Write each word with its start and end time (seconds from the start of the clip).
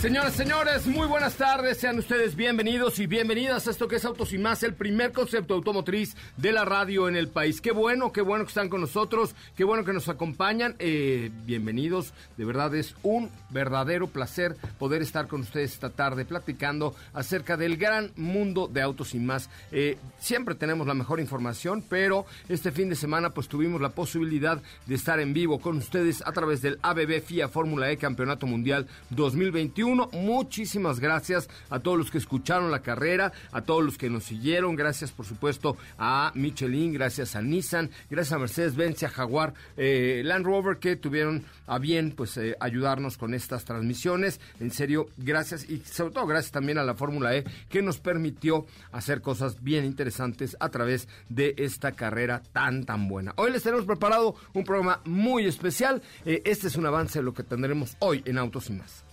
Señoras, 0.00 0.32
señores, 0.32 0.86
muy 0.86 1.06
buenas 1.06 1.34
tardes. 1.34 1.76
Sean 1.76 1.98
ustedes 1.98 2.34
bienvenidos 2.34 2.98
y 3.00 3.06
bienvenidas 3.06 3.68
a 3.68 3.70
esto 3.70 3.86
que 3.86 3.96
es 3.96 4.04
Autos 4.06 4.32
y 4.32 4.38
Más, 4.38 4.62
el 4.62 4.72
primer 4.72 5.12
concepto 5.12 5.52
automotriz 5.52 6.16
de 6.38 6.52
la 6.52 6.64
radio 6.64 7.06
en 7.06 7.16
el 7.16 7.28
país. 7.28 7.60
Qué 7.60 7.70
bueno, 7.70 8.10
qué 8.10 8.22
bueno 8.22 8.44
que 8.44 8.48
están 8.48 8.70
con 8.70 8.80
nosotros, 8.80 9.34
qué 9.54 9.62
bueno 9.62 9.84
que 9.84 9.92
nos 9.92 10.08
acompañan. 10.08 10.74
Eh, 10.78 11.30
bienvenidos, 11.44 12.14
de 12.38 12.46
verdad 12.46 12.74
es 12.74 12.94
un 13.02 13.28
verdadero 13.50 14.06
placer 14.06 14.56
poder 14.78 15.02
estar 15.02 15.28
con 15.28 15.42
ustedes 15.42 15.74
esta 15.74 15.90
tarde 15.90 16.24
platicando 16.24 16.94
acerca 17.12 17.58
del 17.58 17.76
gran 17.76 18.10
mundo 18.16 18.68
de 18.72 18.80
Autos 18.80 19.14
y 19.14 19.18
Más. 19.18 19.50
Eh, 19.70 19.98
siempre 20.18 20.54
tenemos 20.54 20.86
la 20.86 20.94
mejor 20.94 21.20
información, 21.20 21.84
pero 21.86 22.24
este 22.48 22.72
fin 22.72 22.88
de 22.88 22.96
semana 22.96 23.34
pues 23.34 23.48
tuvimos 23.48 23.82
la 23.82 23.90
posibilidad 23.90 24.62
de 24.86 24.94
estar 24.94 25.20
en 25.20 25.34
vivo 25.34 25.60
con 25.60 25.76
ustedes 25.76 26.22
a 26.26 26.32
través 26.32 26.62
del 26.62 26.78
ABB 26.80 27.20
FIA 27.20 27.48
Fórmula 27.48 27.90
E 27.90 27.98
Campeonato 27.98 28.46
Mundial 28.46 28.86
2021 29.10 29.89
Muchísimas 29.96 31.00
gracias 31.00 31.48
a 31.68 31.80
todos 31.80 31.98
los 31.98 32.10
que 32.10 32.18
escucharon 32.18 32.70
la 32.70 32.82
carrera, 32.82 33.32
a 33.52 33.62
todos 33.62 33.84
los 33.84 33.98
que 33.98 34.10
nos 34.10 34.24
siguieron. 34.24 34.76
Gracias, 34.76 35.10
por 35.10 35.26
supuesto, 35.26 35.76
a 35.98 36.32
Michelin, 36.34 36.92
gracias 36.92 37.36
a 37.36 37.42
Nissan, 37.42 37.90
gracias 38.08 38.32
a 38.32 38.38
Mercedes-Benz 38.38 39.02
a 39.02 39.08
Jaguar 39.08 39.54
eh, 39.76 40.22
Land 40.24 40.44
Rover 40.44 40.78
que 40.78 40.96
tuvieron 40.96 41.44
a 41.66 41.78
bien 41.78 42.12
pues 42.12 42.36
eh, 42.36 42.56
ayudarnos 42.60 43.16
con 43.16 43.34
estas 43.34 43.64
transmisiones. 43.64 44.40
En 44.60 44.70
serio, 44.70 45.08
gracias 45.16 45.68
y 45.68 45.78
sobre 45.80 46.12
todo 46.12 46.26
gracias 46.26 46.52
también 46.52 46.78
a 46.78 46.84
la 46.84 46.94
Fórmula 46.94 47.34
E 47.36 47.44
que 47.68 47.82
nos 47.82 47.98
permitió 47.98 48.66
hacer 48.92 49.20
cosas 49.20 49.62
bien 49.62 49.84
interesantes 49.84 50.56
a 50.60 50.68
través 50.68 51.08
de 51.28 51.54
esta 51.58 51.92
carrera 51.92 52.42
tan 52.52 52.84
tan 52.84 53.08
buena. 53.08 53.32
Hoy 53.36 53.50
les 53.50 53.62
tenemos 53.62 53.86
preparado 53.86 54.34
un 54.54 54.64
programa 54.64 55.00
muy 55.04 55.46
especial. 55.46 56.02
Eh, 56.24 56.42
este 56.44 56.68
es 56.68 56.76
un 56.76 56.86
avance 56.86 57.18
de 57.18 57.24
lo 57.24 57.34
que 57.34 57.42
tendremos 57.42 57.96
hoy 58.00 58.22
en 58.26 58.38
Autos 58.38 58.70
y 58.70 58.74
más. 58.74 59.09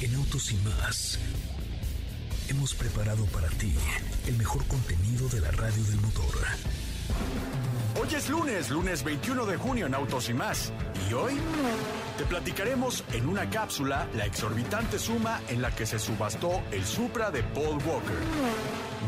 En 0.00 0.14
Autos 0.14 0.52
y 0.52 0.56
más 0.58 1.18
hemos 2.48 2.72
preparado 2.72 3.24
para 3.26 3.48
ti 3.48 3.74
el 4.28 4.36
mejor 4.36 4.64
contenido 4.66 5.28
de 5.28 5.40
la 5.40 5.50
radio 5.50 5.82
del 5.82 6.00
motor. 6.00 6.34
Hoy 8.00 8.14
es 8.14 8.28
lunes, 8.30 8.70
lunes 8.70 9.02
21 9.02 9.44
de 9.44 9.56
junio 9.56 9.86
en 9.86 9.94
Autos 9.94 10.28
y 10.28 10.34
más. 10.34 10.72
Y 11.10 11.14
hoy 11.14 11.34
te 12.16 12.24
platicaremos 12.24 13.02
en 13.12 13.28
una 13.28 13.50
cápsula 13.50 14.06
la 14.14 14.24
exorbitante 14.24 15.00
suma 15.00 15.40
en 15.48 15.60
la 15.60 15.74
que 15.74 15.84
se 15.84 15.98
subastó 15.98 16.62
el 16.70 16.84
Supra 16.86 17.32
de 17.32 17.42
Paul 17.42 17.82
Walker. 17.84 18.18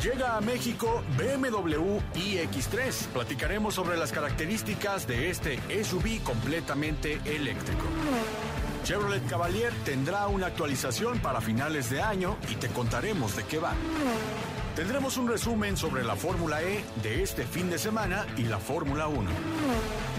Llega 0.03 0.37
a 0.37 0.41
México 0.41 1.05
BMW 1.17 2.01
iX3. 2.15 3.07
Platicaremos 3.13 3.75
sobre 3.75 3.97
las 3.97 4.11
características 4.11 5.07
de 5.07 5.31
este 5.31 5.61
SUV 5.85 6.21
completamente 6.25 7.21
eléctrico. 7.25 7.85
Chevrolet 8.85 9.25
Cavalier 9.27 9.73
tendrá 9.85 10.27
una 10.29 10.47
actualización 10.47 11.19
para 11.21 11.41
finales 11.41 11.91
de 11.91 12.01
año 12.01 12.37
y 12.51 12.57
te 12.57 12.69
contaremos 12.69 13.37
de 13.37 13.45
qué 13.45 13.59
va. 13.59 13.73
Tendremos 14.75 15.17
un 15.17 15.29
resumen 15.29 15.77
sobre 15.77 16.05
la 16.05 16.17
Fórmula 16.17 16.63
E 16.63 16.85
de 17.03 17.23
este 17.23 17.45
fin 17.45 17.69
de 17.69 17.79
semana 17.79 18.27
y 18.37 18.45
la 18.45 18.59
Fórmula 18.59 19.09
1. 19.09 19.31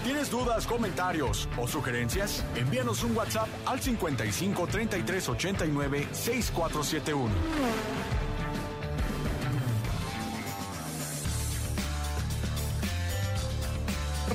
¿Tienes 0.04 0.30
dudas, 0.30 0.66
comentarios 0.66 1.48
o 1.56 1.66
sugerencias? 1.66 2.44
Envíanos 2.54 3.02
un 3.02 3.16
WhatsApp 3.16 3.48
al 3.66 3.80
55 3.80 4.66
33 4.66 5.28
89 5.28 6.08
6471. 6.12 8.01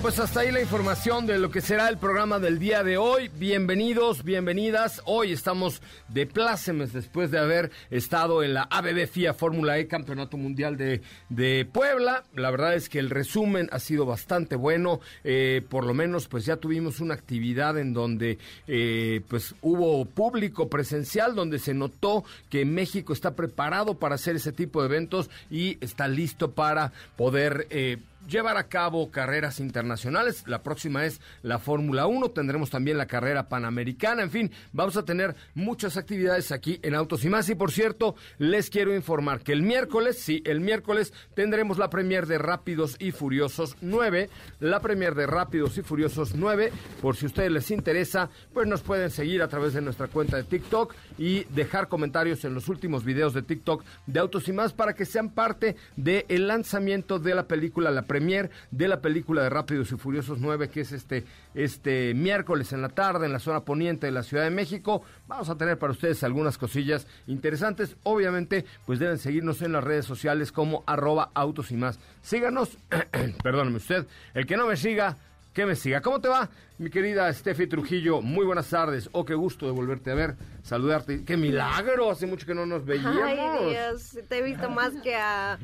Pues 0.02 0.20
hasta 0.20 0.42
ahí 0.42 0.52
la 0.52 0.62
información 0.62 1.26
de 1.26 1.40
lo 1.40 1.50
que 1.50 1.60
será 1.60 1.90
el 1.90 1.98
programa 1.98 2.40
del 2.40 2.60
día 2.60 2.84
de 2.84 2.98
hoy. 2.98 3.30
Bienvenidos, 3.38 4.24
bienvenidas. 4.24 5.02
Hoy 5.06 5.32
estamos 5.32 5.82
de 6.08 6.26
plácemes 6.28 6.94
después 6.94 7.32
de 7.32 7.40
haber 7.40 7.72
estado 7.90 8.44
en 8.44 8.54
la 8.54 8.64
ABB 8.64 9.08
FIA 9.08 9.34
Fórmula 9.34 9.78
E 9.80 9.88
Campeonato 9.88 10.38
Mundial 10.38 10.78
de, 10.78 11.02
de, 11.30 11.68
Puebla. 11.72 12.24
La 12.36 12.52
verdad 12.52 12.76
es 12.76 12.90
que 12.90 13.00
el 13.00 13.10
resumen 13.10 13.70
ha 13.72 13.80
sido 13.80 14.06
bastante 14.06 14.56
bueno. 14.56 15.02
Eh, 15.24 15.62
por 15.68 15.86
lo 15.86 15.94
menos 15.94 16.28
pues 16.28 16.46
ya 16.46 16.58
tuvimos 16.58 17.00
una 17.00 17.16
actividad 17.16 17.78
en 17.78 17.94
donde 17.94 18.38
eh, 18.68 19.22
pues 19.28 19.56
hubo 19.62 20.06
público 20.06 20.70
presencial, 20.70 21.36
donde 21.36 21.60
se 21.60 21.74
notó 21.74 22.24
que 22.50 22.66
México 22.66 23.14
está 23.14 23.36
preparado 23.36 23.96
para 23.96 24.16
hacer 24.16 24.36
ese 24.36 24.52
tipo 24.52 24.82
de 24.82 24.88
eventos 24.88 25.30
y 25.50 25.78
está 25.84 26.08
listo 26.08 26.52
para 26.52 26.94
poder... 27.16 27.68
Eh, 27.72 27.98
llevar 28.28 28.58
a 28.58 28.68
cabo 28.68 29.10
carreras 29.12 29.60
internacionales. 29.60 30.44
La 30.48 30.64
próxima 30.64 31.06
es 31.06 31.22
la 31.44 31.60
Fórmula 31.60 32.08
1. 32.08 32.32
Tendremos 32.32 32.70
también 32.70 32.98
la 32.98 33.06
carrera 33.06 33.48
panamericana. 33.48 34.24
En 34.24 34.32
fin, 34.32 34.52
vamos 34.74 34.98
a 34.98 35.06
tener 35.06 35.36
muchas 35.56 35.98
actividades 35.98 36.52
aquí 36.52 36.80
en 36.84 36.96
Autos 36.96 37.24
y 37.24 37.30
más. 37.30 37.50
Y 37.50 37.56
por 37.56 37.72
cierto, 37.72 38.16
les 38.38 38.70
quiero 38.70 38.96
informar 38.96 39.42
que 39.42 39.54
el 39.54 39.62
miércoles, 39.62 40.20
sí, 40.20 40.42
el 40.46 40.60
miércoles 40.60 41.14
tendremos 41.34 41.78
la 41.78 41.90
premier 41.90 42.28
de 42.28 42.38
Rápidos 42.38 42.98
y 43.00 43.12
Furiosos 43.12 43.78
9. 43.82 44.30
La 44.60 44.80
premier 44.82 45.16
de 45.16 45.26
Rápidos 45.26 45.78
y 45.78 45.82
Furiosos 45.82 46.36
9. 46.36 46.72
Por 47.02 47.16
si 47.16 47.26
a 47.26 47.28
ustedes 47.28 47.52
les 47.52 47.72
interesa, 47.72 48.30
pues 48.54 48.68
nos 48.68 48.82
pueden 48.82 49.10
seguir 49.10 49.42
a 49.42 49.48
través 49.48 49.74
de 49.74 49.82
nuestra 49.82 50.08
cuenta 50.08 50.38
de 50.38 50.44
TikTok 50.44 50.94
y 51.18 51.46
dejar 51.46 51.88
comentarios 51.88 52.44
en 52.44 52.54
los 52.54 52.68
últimos 52.68 53.06
videos 53.06 53.34
de 53.34 53.42
TikTok 53.42 53.84
de 54.06 54.20
Autos 54.20 54.48
y 54.48 54.54
más 54.54 54.74
para 54.74 54.94
que 54.94 55.06
sean 55.06 55.30
parte 55.30 55.76
del 55.96 56.48
lanzamiento 56.48 57.20
de 57.20 57.36
la 57.36 57.48
película 57.48 57.92
La 57.92 58.02
premier 58.04 58.17
de 58.20 58.88
la 58.88 59.02
película 59.02 59.44
de 59.44 59.50
Rápidos 59.50 59.92
y 59.92 59.98
Furiosos 59.98 60.40
9, 60.40 60.70
que 60.70 60.82
es 60.82 60.92
este, 60.92 61.24
este 61.54 62.14
miércoles 62.14 62.74
en 62.74 62.82
la 62.82 62.90
tarde 62.90 63.26
en 63.26 63.34
la 63.34 63.40
zona 63.40 63.62
poniente 63.62 64.08
de 64.08 64.12
la 64.12 64.24
Ciudad 64.24 64.44
de 64.44 64.50
México. 64.50 65.04
Vamos 65.28 65.50
a 65.50 65.58
tener 65.58 65.78
para 65.78 65.94
ustedes 65.94 66.24
algunas 66.24 66.58
cosillas 66.58 67.08
interesantes. 67.28 67.96
Obviamente, 68.04 68.66
pues 68.86 69.00
deben 69.00 69.18
seguirnos 69.18 69.62
en 69.62 69.72
las 69.74 69.84
redes 69.84 70.06
sociales 70.06 70.52
como 70.52 70.84
arroba 70.88 71.32
autos 71.34 71.72
y 71.72 71.78
más. 71.78 72.00
Síganos, 72.22 72.78
perdóneme 73.44 73.78
usted, 73.78 74.06
el 74.34 74.46
que 74.46 74.58
no 74.58 74.68
me 74.68 74.78
siga, 74.78 75.18
que 75.54 75.66
me 75.66 75.76
siga. 75.76 76.02
¿Cómo 76.02 76.20
te 76.20 76.28
va, 76.28 76.50
mi 76.78 76.90
querida 76.90 77.32
Steffi 77.34 77.68
Trujillo? 77.68 78.22
Muy 78.22 78.46
buenas 78.46 78.70
tardes. 78.70 79.10
Oh, 79.12 79.26
qué 79.26 79.36
gusto 79.36 79.66
de 79.66 79.72
volverte 79.72 80.12
a 80.12 80.16
ver, 80.16 80.36
saludarte. 80.64 81.24
¡Qué 81.24 81.38
milagro! 81.38 82.12
Hace 82.12 82.28
mucho 82.28 82.46
que 82.46 82.54
no 82.54 82.66
nos 82.66 82.86
veíamos. 82.86 83.24
Ay, 83.24 83.70
Dios, 83.70 84.18
te 84.28 84.38
he 84.38 84.42
visto 84.42 84.70
más 84.70 84.94
que 85.02 85.16
a 85.16 85.58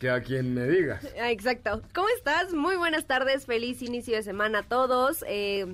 que 0.00 0.10
a 0.10 0.22
quien 0.22 0.54
me 0.54 0.66
digas. 0.66 1.06
Ah, 1.20 1.30
exacto. 1.30 1.82
¿Cómo 1.94 2.08
estás? 2.16 2.54
Muy 2.54 2.76
buenas 2.76 3.04
tardes, 3.04 3.44
feliz 3.44 3.82
inicio 3.82 4.16
de 4.16 4.22
semana 4.22 4.60
a 4.60 4.62
todos. 4.62 5.22
Eh, 5.28 5.66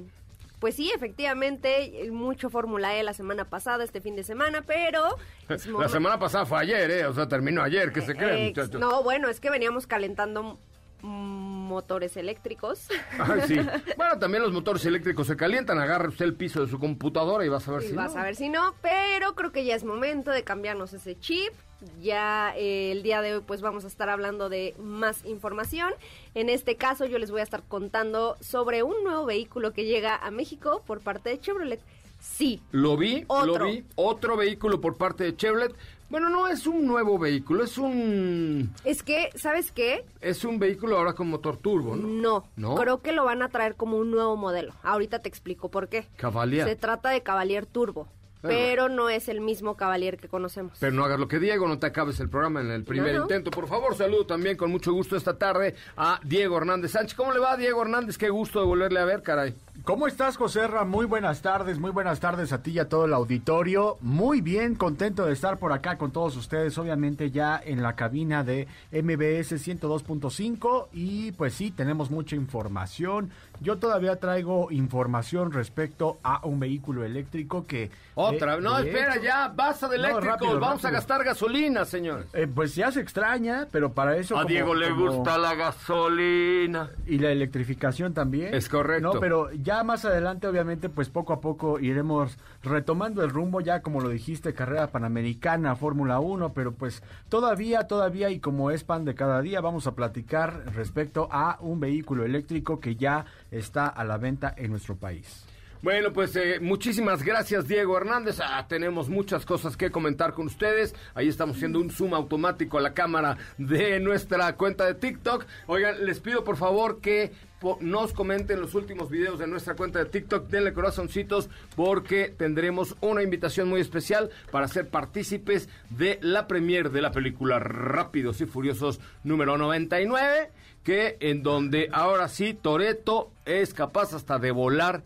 pues 0.59 0.75
sí, 0.75 0.91
efectivamente, 0.93 2.09
mucho 2.11 2.51
Fórmula 2.51 2.97
E 2.97 3.05
la 3.05 3.15
semana 3.15 3.45
pasada, 3.45 3.85
este 3.85 4.01
fin 4.01 4.17
de 4.17 4.25
semana, 4.25 4.63
pero... 4.67 5.17
la 5.79 5.89
semana 5.89 6.19
pasada 6.19 6.45
fue 6.45 6.59
ayer, 6.59 6.91
¿eh? 6.91 7.07
O 7.07 7.15
sea, 7.15 7.29
terminó 7.29 7.63
ayer, 7.63 7.93
¿qué 7.93 8.03
se 8.03 8.17
creen, 8.17 8.49
muchachos? 8.49 8.81
No, 8.81 9.05
bueno, 9.05 9.29
es 9.29 9.39
que 9.39 9.51
veníamos 9.51 9.87
calentando 9.87 10.59
motores 11.03 12.17
eléctricos. 12.17 12.89
Ay, 13.19 13.43
sí. 13.47 13.61
Bueno, 13.97 14.19
también 14.19 14.43
los 14.43 14.53
motores 14.53 14.85
eléctricos 14.87 15.29
se 15.29 15.37
calientan. 15.37 15.79
Agarre 15.79 16.09
usted 16.09 16.25
el 16.25 16.35
piso 16.35 16.65
de 16.65 16.71
su 16.71 16.81
computadora 16.81 17.45
y 17.45 17.49
vas 17.49 17.69
a 17.69 17.73
ver 17.73 17.85
y 17.85 17.89
si 17.89 17.93
vas 17.93 18.15
no. 18.15 18.21
a 18.21 18.25
ver 18.25 18.35
si 18.35 18.49
no, 18.49 18.75
pero 18.83 19.37
creo 19.37 19.53
que 19.53 19.65
ya 19.65 19.77
es 19.77 19.85
momento 19.85 20.33
de 20.33 20.43
cambiarnos 20.43 20.93
ese 20.95 21.17
chip. 21.21 21.53
Ya 22.01 22.55
eh, 22.57 22.93
el 22.93 23.03
día 23.03 23.21
de 23.21 23.34
hoy 23.34 23.43
pues 23.47 23.61
vamos 23.61 23.84
a 23.84 23.89
estar 23.89 24.09
hablando 24.09 24.49
de 24.49 24.75
más 24.78 25.25
información. 25.25 25.93
En 26.34 26.49
este 26.49 26.77
caso 26.77 27.05
yo 27.05 27.19
les 27.19 27.31
voy 27.31 27.41
a 27.41 27.45
estar 27.45 27.63
contando 27.63 28.37
sobre 28.41 28.83
un 28.83 29.05
nuevo 29.05 29.27
vehículo 29.27 29.73
que 29.73 29.84
llega 29.84 30.17
a 30.17 30.31
México 30.31 30.83
por 30.87 31.01
parte 31.01 31.31
de 31.31 31.41
Chevrolet. 31.41 31.81
Sí. 32.19 32.63
Lo 32.73 32.97
vi, 32.97 33.25
Otro. 33.28 33.59
lo 33.59 33.65
vi. 33.67 33.84
Otro 33.95 34.37
vehículo 34.37 34.81
por 34.81 34.97
parte 34.97 35.25
de 35.25 35.37
Chevrolet. 35.37 35.75
Bueno, 36.09 36.28
no 36.31 36.47
es 36.47 36.69
un 36.69 36.87
nuevo 36.87 37.19
vehículo, 37.19 37.65
es 37.65 37.79
un... 37.79 38.72
Es 38.84 39.03
que, 39.03 39.31
¿sabes 39.34 39.72
qué? 39.72 40.05
Es 40.21 40.45
un 40.45 40.61
vehículo 40.61 40.97
ahora 40.97 41.15
con 41.15 41.29
motor 41.29 41.57
turbo, 41.57 41.97
¿no? 41.97 42.07
No, 42.07 42.49
¿No? 42.55 42.75
creo 42.77 43.03
que 43.03 43.11
lo 43.11 43.25
van 43.25 43.43
a 43.43 43.49
traer 43.49 43.75
como 43.75 43.97
un 43.97 44.13
nuevo 44.13 44.37
modelo. 44.37 44.72
Ahorita 44.84 45.19
te 45.19 45.29
explico 45.29 45.69
por 45.69 45.89
qué. 45.89 46.07
Cavalier. 46.17 46.69
Se 46.69 46.77
trata 46.77 47.11
de 47.11 47.22
Cavalier 47.22 47.67
Turbo, 47.67 48.07
pero 48.42 48.88
no 48.88 49.09
es 49.09 49.28
el 49.28 49.41
mismo 49.41 49.77
Cavalier 49.77 50.16
que 50.18 50.28
conocemos. 50.28 50.77
Pero 50.78 50.92
no 50.92 51.04
hagas 51.04 51.18
lo 51.18 51.28
que 51.28 51.38
Diego, 51.38 51.66
no 51.68 51.78
te 51.78 51.86
acabes 51.86 52.21
el 52.21 52.28
programa 52.28 52.60
en 52.60 52.71
el 52.71 52.84
primer 52.84 53.12
No, 53.12 53.18
no. 53.18 53.22
intento. 53.24 53.50
Por 53.50 53.66
favor, 53.68 53.94
saludo 53.97 54.27
también 54.27 54.56
con 54.56 54.71
mucho 54.71 54.92
gusto 54.92 55.16
esta 55.16 55.36
tarde 55.38 55.74
a 55.97 56.21
Diego 56.24 56.56
Hernández 56.59 56.92
Sánchez. 56.92 57.15
¿Cómo 57.16 57.33
le 57.33 57.38
va, 57.38 57.56
Diego 57.56 57.83
Hernández? 57.83 58.16
Qué 58.18 58.28
gusto 58.30 58.60
de 58.60 58.66
volverle 58.66 59.00
a 59.00 59.04
ver, 59.04 59.22
caray. 59.22 59.54
¿Cómo 59.84 60.09
estás, 60.09 60.37
José 60.37 60.67
Ra? 60.67 60.84
Muy 60.84 61.07
buenas 61.07 61.43
tardes, 61.43 61.78
muy 61.78 61.93
buenas 61.93 62.19
tardes 62.19 62.53
a 62.53 62.61
ti 62.61 62.73
y 62.73 62.78
a 62.81 62.89
todo 62.89 63.05
el 63.05 63.13
auditorio. 63.13 63.99
Muy 64.01 64.41
bien, 64.41 64.75
contento 64.75 65.25
de 65.27 65.33
estar 65.33 65.59
por 65.59 65.73
acá 65.73 65.97
con 65.97 66.11
todos 66.11 66.37
ustedes, 66.37 66.77
obviamente 66.78 67.31
ya 67.31 67.61
en 67.65 67.83
la 67.83 67.95
cabina 67.95 68.43
de 68.43 68.67
MBS 68.91 69.53
102.5 69.65 70.89
y 70.93 71.31
pues 71.33 71.55
sí, 71.55 71.71
tenemos 71.71 72.11
mucha 72.11 72.34
información. 72.34 73.31
Yo 73.61 73.77
todavía 73.78 74.17
traigo 74.17 74.71
información 74.73 75.53
respecto 75.53 76.19
a 76.25 76.45
un 76.45 76.59
vehículo 76.59 77.05
eléctrico 77.05 77.65
que... 77.65 77.91
Otra, 78.17 78.57
eh, 78.57 78.61
no, 78.61 78.77
de 78.83 78.89
espera 78.89 79.15
hecho- 79.15 79.25
ya, 79.25 79.49
basta 79.55 79.89
de 79.89 79.99
No, 79.99 80.05
eléctricos, 80.05 80.27
rápido, 80.41 80.61
vamos 80.61 80.84
a 80.84 80.91
gastar 80.91 81.22
gasolina, 81.22 81.84
señores. 81.84 82.27
Eh, 82.33 82.49
pues 82.53 82.75
ya 82.75 82.91
se 82.91 83.01
extraña, 83.01 83.69
pero 83.71 83.93
para 83.93 84.17
eso... 84.17 84.37
A 84.37 84.43
como- 84.43 84.49
Diego 84.49 84.75
le 84.75 84.89
como- 84.91 85.13
gusta 85.13 85.39
la 85.39 85.55
gasolina. 85.55 86.91
Y 87.07 87.19
la 87.19 87.31
electrificación 87.31 88.13
también. 88.15 88.53
Es 88.55 88.69
correcto. 88.69 89.15
No, 89.15 89.21
pero 89.21 89.51
ya 89.66 89.83
más 89.83 90.04
adelante, 90.04 90.47
obviamente, 90.47 90.89
pues 90.89 91.09
poco 91.09 91.33
a 91.33 91.41
poco 91.41 91.80
iremos 91.80 92.39
retomando 92.63 93.24
el 93.24 93.30
rumbo, 93.30 93.60
ya 93.60 93.83
como 93.83 94.01
lo 94.01 94.10
dijiste, 94.10 94.54
carrera 94.54 94.92
panamericana, 94.92 95.74
Fórmula 95.74 96.21
1, 96.21 96.53
pero 96.53 96.72
pues 96.72 97.03
todavía, 97.28 97.89
todavía, 97.89 98.30
y 98.30 98.39
como 98.39 98.71
es 98.71 98.84
pan 98.84 99.04
de 99.04 99.16
cada 99.16 99.42
día, 99.42 99.60
vamos 99.60 99.89
a 99.89 99.97
platicar 99.97 100.72
respecto 100.72 101.27
a 101.33 101.59
un 101.60 101.80
vehículo 101.80 102.24
eléctrico 102.24 102.78
que 102.78 102.95
ya 102.95 103.27
está 103.51 103.89
a 103.89 104.04
la 104.04 104.18
venta 104.18 104.54
en 104.57 104.71
nuestro 104.71 104.95
país. 104.95 105.45
Bueno, 105.86 106.12
pues 106.12 106.34
eh, 106.34 106.59
muchísimas 106.60 107.22
gracias 107.22 107.68
Diego 107.68 107.97
Hernández. 107.97 108.41
Ah, 108.42 108.66
tenemos 108.68 109.09
muchas 109.09 109.47
cosas 109.47 109.77
que 109.77 109.92
comentar 109.92 110.33
con 110.33 110.47
ustedes. 110.47 110.97
Ahí 111.15 111.28
estamos 111.28 111.54
haciendo 111.54 111.78
un 111.78 111.91
zoom 111.91 112.12
automático 112.12 112.77
a 112.77 112.80
la 112.80 112.92
cámara 112.92 113.38
de 113.56 114.00
nuestra 114.00 114.56
cuenta 114.56 114.84
de 114.84 114.94
TikTok. 114.94 115.47
Oigan, 115.68 116.04
les 116.04 116.18
pido 116.18 116.42
por 116.42 116.56
favor 116.56 117.00
que 117.00 117.30
nos 117.78 118.12
comenten 118.12 118.60
los 118.60 118.74
últimos 118.74 119.10
videos 119.10 119.38
de 119.38 119.47
nuestra 119.47 119.77
cuenta 119.77 120.00
de 120.00 120.06
TikTok. 120.06 120.48
Denle 120.48 120.72
corazoncitos 120.72 121.48
porque 121.77 122.34
tendremos 122.36 122.97
una 123.00 123.22
invitación 123.22 123.68
muy 123.68 123.80
especial 123.80 124.30
para 124.50 124.66
ser 124.66 124.88
partícipes 124.88 125.68
de 125.91 126.18
la 126.21 126.48
premier 126.48 126.91
de 126.91 127.00
la 127.00 127.12
película 127.12 127.60
Rápidos 127.60 128.41
y 128.41 128.47
Furiosos 128.47 128.98
número 129.22 129.56
99. 129.56 130.50
Que 130.83 131.16
en 131.21 131.44
donde 131.44 131.88
ahora 131.92 132.27
sí 132.27 132.54
Toreto 132.54 133.30
es 133.44 133.72
capaz 133.72 134.15
hasta 134.15 134.41
de 134.41 134.50
volar 134.50 135.04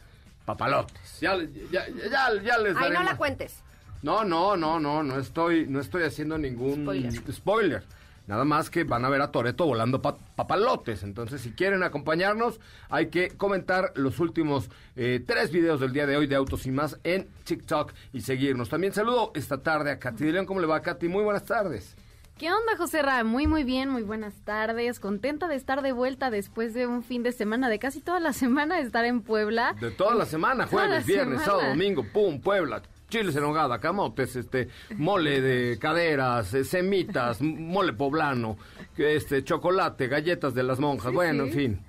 papalotes. 0.58 1.20
Ya, 1.20 1.36
ya, 1.70 1.86
ya, 1.88 2.42
ya 2.42 2.58
les 2.58 2.76
Ay, 2.76 2.90
no 2.92 3.02
la 3.02 3.16
cuentes. 3.16 3.62
No, 4.02 4.24
no, 4.24 4.56
no, 4.56 4.80
no, 4.80 5.02
no 5.02 5.18
estoy, 5.18 5.66
no 5.66 5.80
estoy 5.80 6.04
haciendo 6.04 6.38
ningún 6.38 6.82
Spoiler. 6.84 7.12
spoiler. 7.32 7.82
Nada 8.26 8.44
más 8.44 8.70
que 8.70 8.84
van 8.84 9.04
a 9.04 9.08
ver 9.08 9.20
a 9.22 9.32
Toreto 9.32 9.66
volando 9.66 10.00
pa- 10.00 10.16
papalotes. 10.36 11.02
Entonces, 11.02 11.40
si 11.40 11.50
quieren 11.52 11.82
acompañarnos, 11.82 12.60
hay 12.88 13.06
que 13.08 13.30
comentar 13.30 13.92
los 13.96 14.20
últimos 14.20 14.70
eh, 14.94 15.22
tres 15.26 15.50
videos 15.50 15.80
del 15.80 15.92
día 15.92 16.06
de 16.06 16.16
hoy 16.16 16.28
de 16.28 16.36
Autos 16.36 16.64
y 16.66 16.70
Más 16.70 16.98
en 17.02 17.28
TikTok 17.44 17.92
y 18.12 18.20
seguirnos. 18.20 18.68
También 18.68 18.92
saludo 18.92 19.32
esta 19.34 19.62
tarde 19.62 19.90
a 19.90 19.98
Katy 19.98 20.24
de 20.26 20.32
León. 20.32 20.46
¿Cómo 20.46 20.60
le 20.60 20.66
va, 20.68 20.80
Katy? 20.80 21.08
Muy 21.08 21.24
buenas 21.24 21.44
tardes. 21.44 21.96
¿Qué 22.40 22.50
onda, 22.50 22.74
José 22.78 23.02
Ra? 23.02 23.22
Muy, 23.22 23.46
muy 23.46 23.64
bien, 23.64 23.90
muy 23.90 24.00
buenas 24.00 24.32
tardes. 24.46 24.98
Contenta 24.98 25.46
de 25.46 25.56
estar 25.56 25.82
de 25.82 25.92
vuelta 25.92 26.30
después 26.30 26.72
de 26.72 26.86
un 26.86 27.02
fin 27.02 27.22
de 27.22 27.32
semana, 27.32 27.68
de 27.68 27.78
casi 27.78 28.00
toda 28.00 28.18
la 28.18 28.32
semana 28.32 28.76
de 28.76 28.80
estar 28.80 29.04
en 29.04 29.20
Puebla. 29.20 29.74
De 29.78 29.90
toda 29.90 30.14
la 30.14 30.24
semana, 30.24 30.66
jueves, 30.66 30.90
la 30.90 31.00
viernes, 31.00 31.42
semana. 31.42 31.44
sábado, 31.44 31.68
domingo, 31.68 32.02
pum, 32.10 32.40
Puebla. 32.40 32.80
Chiles 33.10 33.36
en 33.36 33.44
hogada, 33.44 33.78
camotes, 33.78 34.36
este, 34.36 34.68
mole 34.96 35.42
de 35.42 35.78
caderas, 35.78 36.54
eh, 36.54 36.64
semitas, 36.64 37.42
mole 37.42 37.92
poblano, 37.92 38.56
este, 38.96 39.44
chocolate, 39.44 40.06
galletas 40.06 40.54
de 40.54 40.62
las 40.62 40.78
monjas, 40.80 41.12
bueno, 41.12 41.42
en 41.44 41.52
fin. 41.52 41.80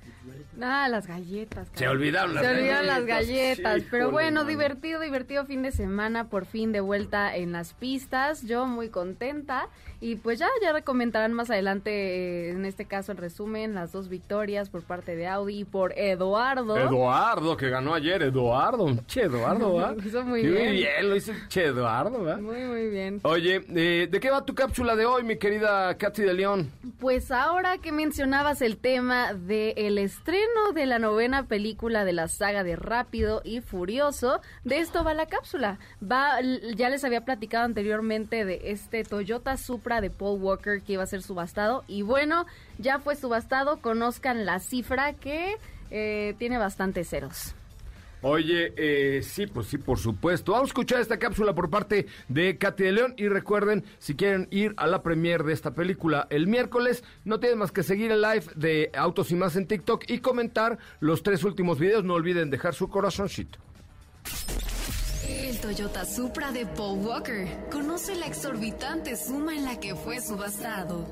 Ah, 0.62 0.88
las 0.90 1.08
galletas. 1.08 1.70
Se 1.74 1.88
olvidaron 1.88 2.34
las 2.36 2.44
Se 2.44 2.52
olvidaron 2.52 2.88
las 2.88 3.06
galletas, 3.06 3.28
galletas. 3.28 3.78
híjole, 3.78 3.88
pero 3.92 4.12
bueno, 4.12 4.42
mano. 4.42 4.50
divertido, 4.50 5.00
divertido 5.00 5.46
fin 5.46 5.62
de 5.62 5.72
semana, 5.72 6.30
por 6.30 6.46
fin 6.46 6.72
de 6.72 6.82
vuelta 6.82 7.36
en 7.36 7.52
las 7.52 7.74
pistas. 7.74 8.42
Yo 8.44 8.66
muy 8.66 8.90
contenta. 8.90 9.68
Y 10.04 10.16
pues 10.16 10.40
ya, 10.40 10.48
ya 10.64 10.82
comentarán 10.82 11.32
más 11.34 11.52
adelante, 11.52 11.92
eh, 11.92 12.50
en 12.50 12.66
este 12.66 12.86
caso, 12.86 13.12
el 13.12 13.20
resumen, 13.20 13.76
las 13.76 13.92
dos 13.92 14.10
victorias 14.10 14.70
por 14.70 14.82
parte 14.82 15.16
de 15.16 15.28
Audi 15.28 15.60
y 15.60 15.64
por 15.64 15.94
Eduardo. 15.98 16.76
Eduardo, 16.76 17.56
que 17.56 17.70
ganó 17.70 17.94
ayer, 17.94 18.24
Eduardo, 18.24 18.88
che, 19.06 19.22
Eduardo, 19.22 19.76
¿verdad? 19.76 19.96
Lo 20.02 20.08
hizo 20.08 20.24
muy 20.24 20.42
Qué 20.42 20.50
bien. 20.50 21.08
lo 21.08 21.16
hizo 21.16 21.34
che, 21.50 21.66
Eduardo, 21.66 22.24
¿verdad? 22.24 22.42
Muy, 22.42 22.62
muy 22.66 22.90
bien. 22.90 23.20
Oye, 23.22 23.64
eh, 23.76 24.08
¿de 24.10 24.20
qué 24.20 24.32
va 24.32 24.44
tu 24.44 24.56
cápsula 24.56 24.96
de 24.96 25.06
hoy, 25.06 25.22
mi 25.24 25.38
querida 25.38 25.96
Katy 25.96 26.24
de 26.24 26.34
León? 26.34 26.72
Pues 27.00 27.30
ahora 27.30 27.78
que 27.78 27.92
mencionabas 27.92 28.64
el 28.64 28.78
tema 28.78 29.36
del 29.36 30.00
estreno 30.42 30.74
de 30.74 30.86
la 30.86 31.00
novena 31.00 31.44
película 31.44 32.04
de 32.06 32.14
la 32.14 32.28
saga 32.28 32.64
de 32.64 32.76
Rápido 32.76 33.42
y 33.44 33.62
Furioso, 33.62 34.42
de 34.64 34.80
esto 34.80 35.04
va 35.04 35.14
la 35.14 35.28
cápsula. 35.28 35.78
Ya 36.76 36.90
les 36.90 37.04
había 37.04 37.26
platicado 37.26 37.66
anteriormente 37.66 38.46
de 38.46 38.62
este 38.66 39.04
Toyota 39.04 39.58
Supra 39.58 40.02
de 40.02 40.10
Paul 40.10 40.42
Walker 40.42 40.82
que 40.82 40.94
iba 40.94 41.04
a 41.04 41.08
ser 41.08 41.22
subastado 41.22 41.84
y 41.88 42.02
bueno, 42.02 42.46
ya 42.80 43.00
fue 43.00 43.16
subastado. 43.16 43.82
Conozcan 43.82 44.46
la 44.46 44.60
cifra 44.60 45.14
que 45.14 45.58
eh, 45.92 46.36
tiene 46.40 46.58
bastantes 46.58 47.10
ceros. 47.10 47.54
Oye, 48.24 48.74
eh, 48.78 49.24
sí, 49.24 49.48
pues 49.48 49.68
sí, 49.68 49.78
por 49.78 49.98
supuesto. 49.98 50.52
Vamos 50.52 50.70
a 50.70 50.72
escuchar 50.72 51.02
esta 51.02 51.18
cápsula 51.18 51.56
por 51.56 51.70
parte 51.70 52.06
de 52.28 52.58
Katy 52.58 52.84
de 52.84 52.92
León 52.92 53.14
y 53.18 53.28
recuerden, 53.28 53.84
si 53.98 54.16
quieren 54.16 54.48
ir 54.52 54.74
a 54.78 54.86
la 54.86 55.02
premier 55.02 55.44
de 55.44 55.54
esta 55.54 55.74
película 55.74 56.28
el 56.30 56.46
miércoles, 56.46 57.04
no 57.26 57.40
tienen 57.40 57.58
más 57.58 57.72
que 57.72 57.82
seguir 57.82 58.12
el 58.12 58.22
live 58.22 58.46
de 58.56 58.92
Autos 58.94 59.32
y 59.32 59.36
Más 59.36 59.56
en 59.56 59.66
TikTok 59.66 60.04
y 60.08 60.20
comentar 60.20 60.78
los 61.00 61.24
tres 61.24 61.44
últimos 61.44 61.80
videos. 61.80 62.04
No 62.04 62.14
olviden 62.14 62.52
dejar 62.52 62.76
su 62.76 62.90
corazoncito. 62.90 63.58
El 65.28 65.60
Toyota 65.60 66.06
Supra 66.06 66.52
de 66.52 66.66
Paul 66.66 67.00
Walker. 67.00 67.48
Conoce 67.72 68.16
la 68.16 68.28
exorbitante 68.28 69.16
suma 69.16 69.56
en 69.56 69.66
la 69.66 69.80
que 69.80 69.96
fue 69.96 70.22
subastado. 70.22 71.08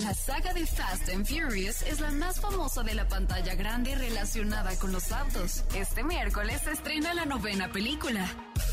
La 0.00 0.14
saga 0.14 0.54
de 0.54 0.64
Fast 0.64 1.08
and 1.10 1.26
Furious 1.26 1.82
es 1.82 2.00
la 2.00 2.10
más 2.12 2.40
famosa 2.40 2.82
de 2.82 2.94
la 2.94 3.06
pantalla 3.06 3.54
grande 3.54 3.94
relacionada 3.94 4.74
con 4.76 4.90
los 4.90 5.12
autos. 5.12 5.64
Este 5.74 6.02
miércoles 6.02 6.62
se 6.64 6.72
estrena 6.72 7.12
la 7.12 7.26
novena 7.26 7.70
película. 7.70 8.26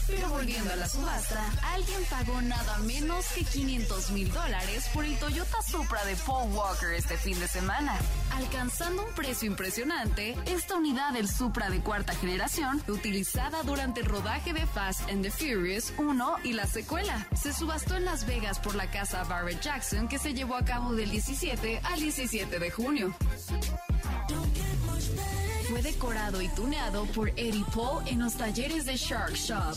Pero 0.07 0.30
volviendo 0.30 0.71
a 0.71 0.75
la 0.75 0.88
subasta, 0.88 1.44
alguien 1.74 2.01
pagó 2.10 2.42
nada 2.42 2.77
menos 2.80 3.25
que 3.36 3.44
500 3.44 4.12
mil 4.12 4.31
dólares 4.31 4.89
por 4.94 5.06
el 5.06 5.18
Toyota 5.18 5.62
Supra 5.62 6.04
de 6.06 6.16
Paul 6.16 6.51
Walker 6.54 6.94
este 6.95 7.18
fin 7.18 7.39
de 7.39 7.48
semana. 7.48 7.95
Alcanzando 8.36 9.06
un 9.06 9.13
precio 9.13 9.48
impresionante, 9.48 10.36
esta 10.45 10.75
unidad 10.75 11.13
del 11.13 11.27
Supra 11.27 11.69
de 11.69 11.81
cuarta 11.81 12.16
generación, 12.16 12.81
utilizada 12.88 13.62
durante 13.63 14.01
el 14.01 14.07
rodaje 14.07 14.54
de 14.54 14.66
Fast 14.66 15.10
and 15.10 15.21
the 15.21 15.31
Furious 15.31 15.94
1 15.98 16.36
y 16.44 16.54
la 16.54 16.66
secuela, 16.66 17.27
se 17.36 17.54
subastó 17.54 17.98
en 17.98 18.06
Las 18.06 18.26
Vegas 18.26 18.59
por 18.59 18.76
la 18.76 18.90
casa 18.90 19.23
Barrett 19.26 19.61
Jackson 19.61 20.07
que 20.07 20.18
se 20.18 20.33
llevó 20.33 20.56
a 20.56 20.66
cabo 20.66 20.94
del 20.94 21.08
17 21.09 21.81
al 21.83 21.99
17 21.99 22.59
de 22.59 22.71
junio. 22.71 23.16
Fue 25.69 25.81
decorado 25.81 26.42
y 26.42 26.47
tuneado 26.49 27.06
por 27.07 27.30
Eddie 27.30 27.66
Paul 27.73 28.07
en 28.07 28.19
los 28.19 28.35
talleres 28.35 28.85
de 28.85 28.95
Shark 28.95 29.33
Shop. 29.33 29.75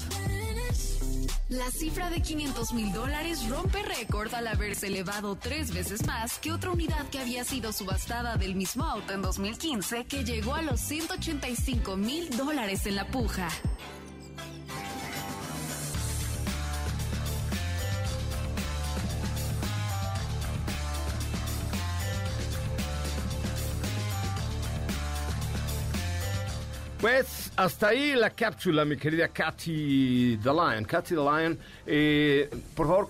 La 1.49 1.71
cifra 1.71 2.09
de 2.09 2.23
500 2.23 2.73
mil 2.73 2.93
dólares 2.93 3.47
rompe 3.49 3.83
récord 3.83 4.33
al 4.35 4.47
haberse 4.47 4.87
elevado 4.87 5.37
tres 5.37 5.73
veces 5.73 6.07
más 6.07 6.39
que 6.39 6.51
otra 6.51 6.71
unidad 6.71 7.07
que 7.11 7.19
había 7.19 7.45
sido 7.45 7.73
subastada 7.73 8.37
del 8.37 8.55
mismo 8.55 8.85
auto 8.85 9.13
en 9.13 9.21
2015 9.21 10.05
que 10.07 10.25
llegó 10.25 10.55
a 10.55 10.63
los 10.63 10.81
185 10.81 11.97
mil 11.97 12.35
dólares 12.37 12.87
en 12.87 12.97
la 12.97 13.07
puja. 13.07 13.49
Pues 27.03 27.51
hasta 27.57 27.89
ahí 27.89 28.15
la 28.15 28.31
cápsula, 28.31 28.85
mi 28.85 28.97
querida 28.97 29.27
Katy 29.27 30.39
the 30.41 30.53
Lion. 30.53 30.85
Katy 30.85 31.17
the 31.17 31.21
Lion, 31.21 31.59
eh, 31.85 32.49
por 32.77 32.87
favor, 32.87 33.09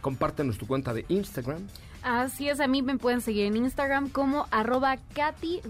compártenos 0.00 0.58
tu 0.58 0.66
cuenta 0.66 0.92
de 0.92 1.04
Instagram. 1.10 1.68
Así 2.02 2.48
es, 2.48 2.58
a 2.58 2.66
mí 2.66 2.82
me 2.82 2.98
pueden 2.98 3.20
seguir 3.20 3.46
en 3.46 3.56
Instagram 3.56 4.08
como 4.08 4.48
arroba 4.50 4.98
Katy 5.14 5.60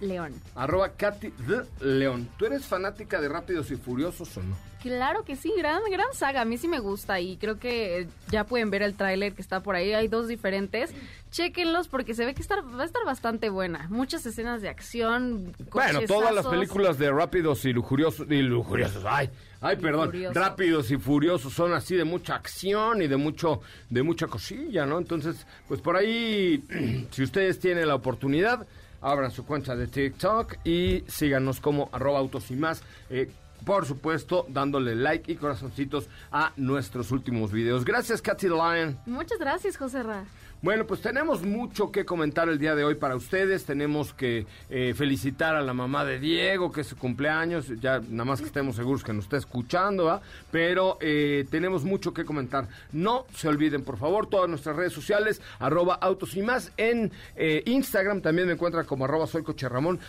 León. 0.00 0.32
Arroba 0.54 0.88
Katy 0.88 1.28
the 1.46 1.84
León. 1.84 2.26
¿Tú 2.38 2.46
eres 2.46 2.64
fanática 2.64 3.20
de 3.20 3.28
Rápidos 3.28 3.70
y 3.70 3.76
Furiosos 3.76 4.34
o 4.38 4.42
no? 4.42 4.56
Claro 4.82 5.24
que 5.24 5.36
sí, 5.36 5.52
gran, 5.56 5.82
gran 5.90 6.06
saga. 6.14 6.40
A 6.40 6.44
mí 6.44 6.56
sí 6.56 6.66
me 6.66 6.78
gusta 6.78 7.20
y 7.20 7.36
creo 7.36 7.58
que 7.58 8.06
ya 8.30 8.44
pueden 8.44 8.70
ver 8.70 8.82
el 8.82 8.94
tráiler 8.94 9.34
que 9.34 9.42
está 9.42 9.62
por 9.62 9.74
ahí. 9.74 9.92
Hay 9.92 10.08
dos 10.08 10.26
diferentes. 10.28 10.90
Chéquenlos 11.30 11.86
porque 11.88 12.14
se 12.14 12.24
ve 12.24 12.34
que 12.34 12.42
está- 12.42 12.60
va 12.62 12.82
a 12.82 12.86
estar 12.86 13.04
bastante 13.04 13.50
buena. 13.50 13.86
Muchas 13.90 14.24
escenas 14.26 14.62
de 14.62 14.68
acción. 14.70 15.54
Bueno, 15.70 16.00
todas 16.06 16.34
las 16.34 16.46
películas 16.46 16.98
de 16.98 17.10
Rápidos 17.10 17.64
y 17.66 17.72
Lujuriosos, 17.72 18.26
y 18.30 18.42
Lujuriosos, 18.42 19.04
ay, 19.06 19.28
ay, 19.60 19.76
perdón, 19.76 20.06
Lujurioso. 20.06 20.40
Rápidos 20.40 20.90
y 20.90 20.96
Furiosos 20.96 21.52
son 21.52 21.72
así 21.74 21.94
de 21.94 22.04
mucha 22.04 22.34
acción 22.34 23.02
y 23.02 23.06
de 23.06 23.16
mucho, 23.16 23.60
de 23.90 24.02
mucha 24.02 24.26
cosilla, 24.28 24.86
¿no? 24.86 24.98
Entonces, 24.98 25.46
pues 25.68 25.80
por 25.80 25.96
ahí, 25.96 26.64
si 27.10 27.22
ustedes 27.22 27.60
tienen 27.60 27.86
la 27.86 27.94
oportunidad, 27.94 28.66
abran 29.02 29.30
su 29.30 29.44
cuenta 29.46 29.76
de 29.76 29.86
TikTok 29.86 30.56
y 30.64 31.04
síganos 31.06 31.60
como 31.60 31.90
arroba 31.92 32.18
autos 32.18 32.50
y 32.50 32.54
más. 32.54 32.82
Eh, 33.10 33.30
por 33.64 33.86
supuesto, 33.86 34.46
dándole 34.48 34.94
like 34.94 35.30
y 35.32 35.36
corazoncitos 35.36 36.08
a 36.30 36.52
nuestros 36.56 37.10
últimos 37.10 37.52
videos. 37.52 37.84
Gracias, 37.84 38.22
Katy 38.22 38.48
Lion. 38.48 38.98
Muchas 39.06 39.38
gracias, 39.38 39.76
José 39.76 40.02
Ra. 40.02 40.24
Bueno, 40.62 40.86
pues 40.86 41.00
tenemos 41.00 41.42
mucho 41.42 41.90
que 41.90 42.04
comentar 42.04 42.50
el 42.50 42.58
día 42.58 42.74
de 42.74 42.84
hoy 42.84 42.94
para 42.94 43.16
ustedes. 43.16 43.64
Tenemos 43.64 44.12
que 44.12 44.44
eh, 44.68 44.92
felicitar 44.94 45.56
a 45.56 45.62
la 45.62 45.72
mamá 45.72 46.04
de 46.04 46.18
Diego, 46.18 46.70
que 46.70 46.82
es 46.82 46.86
su 46.86 46.98
cumpleaños. 46.98 47.68
Ya 47.80 48.02
nada 48.10 48.26
más 48.26 48.42
que 48.42 48.46
estemos 48.48 48.76
seguros 48.76 49.02
que 49.02 49.14
nos 49.14 49.24
está 49.24 49.38
escuchando, 49.38 50.04
¿va? 50.04 50.20
Pero 50.50 50.98
eh, 51.00 51.46
tenemos 51.50 51.82
mucho 51.84 52.12
que 52.12 52.26
comentar. 52.26 52.68
No 52.92 53.24
se 53.34 53.48
olviden, 53.48 53.84
por 53.84 53.96
favor, 53.96 54.26
todas 54.26 54.50
nuestras 54.50 54.76
redes 54.76 54.92
sociales, 54.92 55.40
arroba 55.60 55.94
autos 55.94 56.36
y 56.36 56.42
más. 56.42 56.72
En 56.76 57.10
eh, 57.36 57.62
Instagram 57.64 58.20
también 58.20 58.46
me 58.46 58.52
encuentran 58.52 58.84
como 58.84 59.06
arroba 59.06 59.26
soy 59.26 59.42
Coche. 59.42 59.66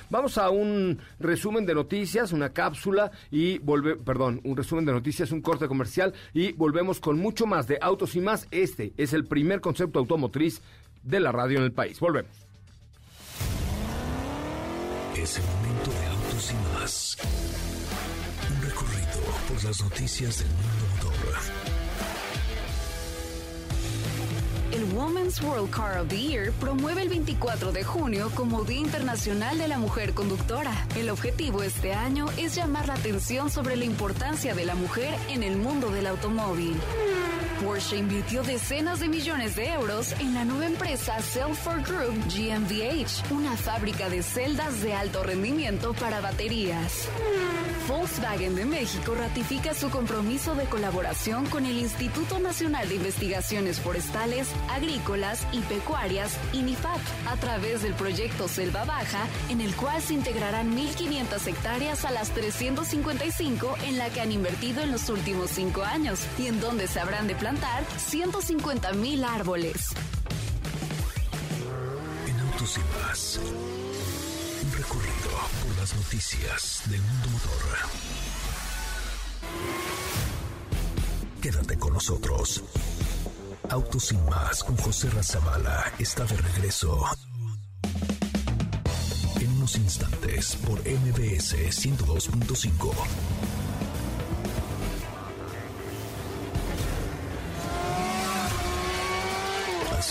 Vamos 0.09 0.37
a 0.37 0.49
un 0.49 0.99
resumen 1.21 1.65
de 1.65 1.75
noticias, 1.75 2.33
una 2.33 2.49
cápsula 2.49 3.09
y 3.31 3.57
volve, 3.59 3.95
perdón, 3.95 4.41
un 4.43 4.57
resumen 4.57 4.83
de 4.83 4.91
noticias, 4.91 5.31
un 5.31 5.41
corte 5.41 5.69
comercial 5.69 6.13
y 6.33 6.51
volvemos 6.51 6.99
con 6.99 7.17
mucho 7.19 7.45
más 7.45 7.67
de 7.67 7.77
autos 7.81 8.17
y 8.17 8.19
más. 8.19 8.49
Este 8.51 8.91
es 8.97 9.13
el 9.13 9.23
primer 9.23 9.61
concepto 9.61 9.99
automotriz 9.99 10.40
de 11.03 11.19
la 11.19 11.31
radio 11.31 11.59
en 11.59 11.65
el 11.65 11.71
país. 11.71 11.99
Volvemos. 11.99 12.31
Es 15.15 15.37
el 15.37 15.43
momento 15.43 15.91
de 15.91 16.05
autos 16.07 16.51
y 16.51 16.73
más. 16.73 17.17
Un 18.49 18.61
recorrido 18.63 19.19
por 19.47 19.63
las 19.63 19.81
noticias 19.81 20.39
del 20.39 20.47
mundo 20.47 20.85
motor. 20.95 21.71
El 24.71 24.85
Women's 24.95 25.41
World 25.41 25.69
Car 25.69 25.99
of 25.99 26.07
the 26.07 26.17
Year 26.17 26.53
promueve 26.53 27.01
el 27.01 27.09
24 27.09 27.73
de 27.73 27.83
junio 27.83 28.31
como 28.33 28.63
Día 28.63 28.79
Internacional 28.79 29.57
de 29.57 29.67
la 29.67 29.77
Mujer 29.77 30.13
Conductora. 30.13 30.87
El 30.95 31.09
objetivo 31.09 31.61
este 31.61 31.93
año 31.93 32.27
es 32.37 32.55
llamar 32.55 32.87
la 32.87 32.93
atención 32.93 33.51
sobre 33.51 33.75
la 33.75 33.83
importancia 33.83 34.55
de 34.55 34.65
la 34.65 34.75
mujer 34.75 35.13
en 35.29 35.43
el 35.43 35.57
mundo 35.57 35.91
del 35.91 36.07
automóvil. 36.07 36.77
Porsche 37.61 37.95
invirtió 37.97 38.41
decenas 38.41 38.99
de 38.99 39.07
millones 39.07 39.55
de 39.55 39.69
euros 39.69 40.13
en 40.19 40.33
la 40.33 40.43
nueva 40.43 40.65
empresa 40.65 41.17
Cell4 41.19 41.85
Group 41.85 42.15
GmbH, 42.27 43.31
una 43.31 43.55
fábrica 43.55 44.09
de 44.09 44.23
celdas 44.23 44.81
de 44.81 44.95
alto 44.95 45.21
rendimiento 45.21 45.93
para 45.93 46.21
baterías. 46.21 47.07
Volkswagen 47.87 48.55
de 48.55 48.65
México 48.65 49.13
ratifica 49.15 49.73
su 49.73 49.89
compromiso 49.89 50.55
de 50.55 50.65
colaboración 50.65 51.45
con 51.45 51.65
el 51.65 51.77
Instituto 51.77 52.39
Nacional 52.39 52.89
de 52.89 52.95
Investigaciones 52.95 53.79
Forestales, 53.79 54.47
Agrícolas 54.69 55.45
y 55.51 55.59
Pecuarias, 55.59 56.37
INIFAP, 56.53 56.99
a 57.27 57.35
través 57.37 57.83
del 57.83 57.93
proyecto 57.93 58.47
Selva 58.47 58.85
Baja, 58.85 59.27
en 59.49 59.61
el 59.61 59.75
cual 59.75 60.01
se 60.01 60.13
integrarán 60.13 60.75
1.500 60.75 61.47
hectáreas 61.47 62.05
a 62.05 62.11
las 62.11 62.29
355 62.31 63.75
en 63.85 63.97
la 63.97 64.09
que 64.09 64.21
han 64.21 64.31
invertido 64.31 64.81
en 64.81 64.91
los 64.91 65.09
últimos 65.09 65.51
cinco 65.51 65.83
años 65.83 66.21
y 66.39 66.47
en 66.47 66.59
donde 66.59 66.87
se 66.87 66.99
habrán 66.99 67.27
de 67.27 67.35
plantar 67.35 67.50
150 67.97 68.93
mil 68.93 69.23
árboles. 69.25 69.89
En 72.25 72.39
autos 72.39 72.77
y 72.77 73.03
más. 73.03 73.39
Un 74.63 74.71
recorrido 74.71 75.31
por 75.61 75.77
las 75.77 75.93
noticias 75.95 76.83
del 76.85 77.01
mundo 77.01 77.29
motor. 77.29 77.77
Quédate 81.41 81.77
con 81.77 81.93
nosotros. 81.93 82.63
Autos 83.69 84.05
sin 84.05 84.23
más 84.25 84.63
con 84.63 84.77
José 84.77 85.09
Razabala 85.09 85.91
está 85.99 86.23
de 86.23 86.37
regreso. 86.37 87.03
En 89.41 89.51
unos 89.57 89.75
instantes 89.75 90.55
por 90.55 90.79
MBS 90.79 91.55
102.5. 91.55 93.50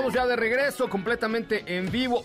Estamos 0.00 0.14
ya 0.14 0.26
de 0.26 0.36
regreso, 0.36 0.88
completamente 0.88 1.62
en 1.66 1.90
vivo. 1.90 2.24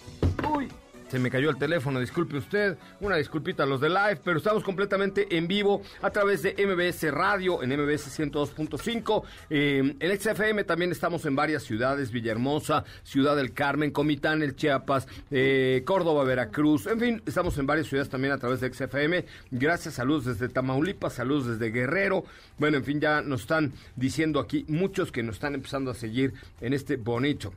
Uy, 0.50 0.70
se 1.10 1.20
me 1.20 1.30
cayó 1.30 1.50
el 1.50 1.58
teléfono, 1.58 2.00
disculpe 2.00 2.38
usted. 2.38 2.78
Una 3.00 3.18
disculpita 3.18 3.64
a 3.64 3.66
los 3.66 3.80
de 3.80 3.90
live, 3.90 4.20
pero 4.24 4.38
estamos 4.38 4.64
completamente 4.64 5.38
en 5.38 5.48
vivo 5.48 5.82
a 6.02 6.10
través 6.10 6.42
de 6.42 6.56
MBS 6.58 7.12
Radio 7.12 7.62
en 7.62 7.70
MBS 7.70 8.20
102.5. 8.20 9.24
Eh, 9.50 9.96
en 10.00 10.20
XFM 10.20 10.64
también 10.64 10.92
estamos 10.92 11.26
en 11.26 11.36
varias 11.36 11.64
ciudades: 11.64 12.12
Villahermosa, 12.12 12.86
Ciudad 13.04 13.36
del 13.36 13.54
Carmen, 13.54 13.92
Comitán, 13.92 14.42
El 14.42 14.56
Chiapas, 14.56 15.08
eh, 15.30 15.84
Córdoba, 15.86 16.24
Veracruz. 16.24 16.88
En 16.88 17.00
fin, 17.00 17.22
estamos 17.26 17.58
en 17.58 17.68
varias 17.68 17.88
ciudades 17.88 18.10
también 18.10 18.34
a 18.34 18.38
través 18.38 18.62
de 18.62 18.74
XFM. 18.74 19.26
Gracias, 19.52 19.96
saludos 19.96 20.26
desde 20.26 20.50
Tamaulipas, 20.50 21.14
saludos 21.14 21.46
desde 21.48 21.72
Guerrero. 21.72 22.24
Bueno, 22.58 22.78
en 22.78 22.84
fin, 22.84 23.00
ya 23.00 23.22
nos 23.22 23.42
están 23.42 23.74
diciendo 23.96 24.40
aquí 24.40 24.66
muchos 24.68 25.12
que 25.12 25.24
nos 25.24 25.36
están 25.36 25.56
empezando 25.56 25.92
a 25.92 25.94
seguir 25.94 26.34
en 26.62 26.74
este 26.74 26.96
bonito 26.96 27.54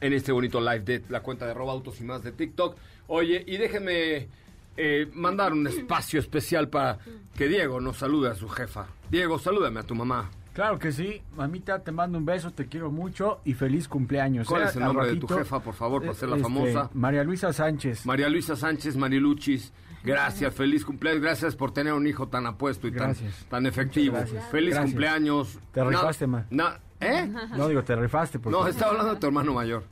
en 0.00 0.12
este 0.12 0.32
bonito 0.32 0.60
live 0.60 0.80
de 0.80 1.02
la 1.08 1.20
cuenta 1.20 1.44
de 1.46 1.52
arroba 1.52 1.72
autos 1.72 2.00
y 2.00 2.04
más 2.04 2.22
de 2.22 2.32
TikTok. 2.32 2.76
Oye, 3.08 3.42
y 3.46 3.56
déjenme 3.56 4.28
eh, 4.76 5.08
mandar 5.14 5.52
un 5.52 5.66
espacio 5.66 6.20
especial 6.20 6.68
para 6.68 6.98
que 7.36 7.48
Diego 7.48 7.80
nos 7.80 7.96
salude 7.96 8.30
a 8.30 8.34
su 8.34 8.48
jefa. 8.48 8.86
Diego, 9.10 9.38
salúdame 9.38 9.80
a 9.80 9.82
tu 9.84 9.94
mamá. 9.94 10.30
Claro 10.52 10.78
que 10.78 10.90
sí, 10.90 11.20
mamita, 11.36 11.80
te 11.80 11.92
mando 11.92 12.16
un 12.16 12.24
beso, 12.24 12.50
te 12.50 12.66
quiero 12.66 12.90
mucho 12.90 13.40
y 13.44 13.52
feliz 13.52 13.88
cumpleaños. 13.88 14.48
¿Cuál 14.48 14.62
Eh, 14.62 14.64
es 14.66 14.76
el 14.76 14.84
nombre 14.84 15.06
de 15.08 15.16
tu 15.16 15.28
jefa, 15.28 15.60
por 15.60 15.74
favor, 15.74 16.00
para 16.00 16.14
ser 16.14 16.30
la 16.30 16.36
este, 16.36 16.42
famosa? 16.44 16.90
María 16.94 17.22
Luisa 17.24 17.52
Sánchez. 17.52 18.06
María 18.06 18.28
Luisa 18.30 18.56
Sánchez 18.56 18.96
Mariluchis. 18.96 19.72
Gracias, 20.02 20.54
feliz 20.54 20.84
cumpleaños. 20.84 21.20
Gracias 21.20 21.56
por 21.56 21.72
tener 21.72 21.92
un 21.92 22.06
hijo 22.06 22.28
tan 22.28 22.46
apuesto 22.46 22.86
y 22.86 22.92
tan, 22.92 23.08
Gracias. 23.08 23.44
tan 23.50 23.66
efectivo. 23.66 24.16
Feliz 24.50 24.70
Gracias. 24.70 24.84
cumpleaños. 24.84 25.58
Te 25.72 25.84
rifaste, 25.84 26.26
ma. 26.26 26.46
na- 26.50 26.80
¿Eh? 27.00 27.28
No 27.56 27.68
digo, 27.68 27.82
te 27.82 27.96
rifaste. 27.96 28.38
Porque... 28.38 28.58
No, 28.58 28.66
estaba 28.66 28.92
hablando 28.92 29.14
de 29.14 29.20
tu 29.20 29.26
hermano 29.26 29.52
mayor. 29.54 29.82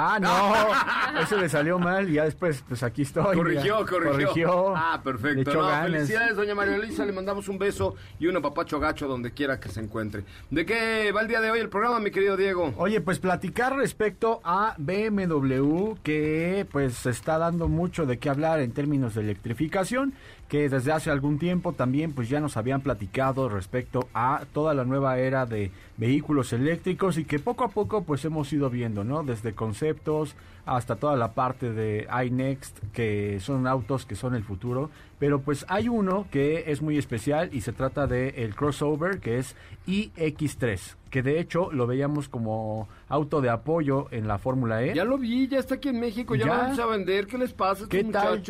Ah, 0.00 0.20
no, 0.20 1.20
eso 1.20 1.36
le 1.36 1.48
salió 1.48 1.76
mal 1.80 2.08
y 2.08 2.12
ya 2.12 2.24
después, 2.24 2.62
pues 2.68 2.84
aquí 2.84 3.02
estoy. 3.02 3.36
Corrigió, 3.36 3.84
corrigió. 3.84 4.28
Corrigió. 4.28 4.76
Ah, 4.76 5.00
perfecto. 5.02 5.54
No, 5.54 5.82
felicidades, 5.82 6.36
doña 6.36 6.54
María 6.54 6.78
Luisa. 6.78 7.04
Le 7.04 7.10
mandamos 7.10 7.48
un 7.48 7.58
beso 7.58 7.96
y 8.20 8.28
un 8.28 8.36
apapacho 8.36 8.78
gacho 8.78 9.08
donde 9.08 9.32
quiera 9.32 9.58
que 9.58 9.68
se 9.68 9.80
encuentre. 9.80 10.22
¿De 10.50 10.64
qué 10.64 11.10
va 11.10 11.22
el 11.22 11.26
día 11.26 11.40
de 11.40 11.50
hoy 11.50 11.58
el 11.58 11.68
programa, 11.68 11.98
mi 11.98 12.12
querido 12.12 12.36
Diego? 12.36 12.72
Oye, 12.76 13.00
pues 13.00 13.18
platicar 13.18 13.74
respecto 13.74 14.40
a 14.44 14.76
BMW, 14.78 15.94
que 16.04 16.64
pues 16.70 17.04
está 17.04 17.36
dando 17.38 17.66
mucho 17.66 18.06
de 18.06 18.20
qué 18.20 18.30
hablar 18.30 18.60
en 18.60 18.70
términos 18.70 19.16
de 19.16 19.22
electrificación, 19.22 20.14
que 20.48 20.68
desde 20.68 20.92
hace 20.92 21.10
algún 21.10 21.38
tiempo 21.38 21.74
también 21.74 22.12
pues 22.12 22.28
ya 22.28 22.40
nos 22.40 22.56
habían 22.56 22.80
platicado 22.80 23.48
respecto 23.48 24.08
a 24.14 24.44
toda 24.52 24.72
la 24.72 24.84
nueva 24.84 25.18
era 25.18 25.44
de 25.44 25.70
vehículos 25.98 26.52
eléctricos 26.52 27.18
y 27.18 27.24
que 27.24 27.38
poco 27.38 27.64
a 27.64 27.68
poco 27.68 28.02
pues 28.02 28.24
hemos 28.24 28.50
ido 28.52 28.70
viendo, 28.70 29.04
¿no? 29.04 29.22
Desde 29.22 29.54
conceptos 29.54 30.34
hasta 30.64 30.96
toda 30.96 31.16
la 31.16 31.32
parte 31.32 31.72
de 31.72 32.06
iNext, 32.26 32.78
que 32.92 33.40
son 33.40 33.66
autos 33.66 34.06
que 34.06 34.14
son 34.14 34.34
el 34.34 34.44
futuro. 34.44 34.90
Pero 35.18 35.40
pues 35.40 35.64
hay 35.68 35.88
uno 35.88 36.26
que 36.30 36.70
es 36.70 36.82
muy 36.82 36.98
especial 36.98 37.50
y 37.52 37.62
se 37.62 37.72
trata 37.72 38.06
de 38.06 38.28
el 38.44 38.54
crossover, 38.54 39.18
que 39.18 39.38
es 39.38 39.56
iX3, 39.86 40.96
que 41.10 41.22
de 41.22 41.40
hecho 41.40 41.72
lo 41.72 41.86
veíamos 41.86 42.28
como 42.28 42.88
auto 43.08 43.40
de 43.40 43.50
apoyo 43.50 44.08
en 44.10 44.28
la 44.28 44.38
Fórmula 44.38 44.82
E. 44.82 44.94
Ya 44.94 45.04
lo 45.04 45.18
vi, 45.18 45.48
ya 45.48 45.58
está 45.58 45.76
aquí 45.76 45.88
en 45.88 46.00
México, 46.00 46.34
ya, 46.34 46.46
¿Ya? 46.46 46.54
lo 46.54 46.62
vamos 46.62 46.78
a 46.78 46.86
vender. 46.86 47.26
¿Qué 47.26 47.38
les 47.38 47.52
pasa 47.52 47.82
a 47.82 47.84
estos 47.84 47.88
¿Qué 47.88 48.04
tal? 48.04 48.42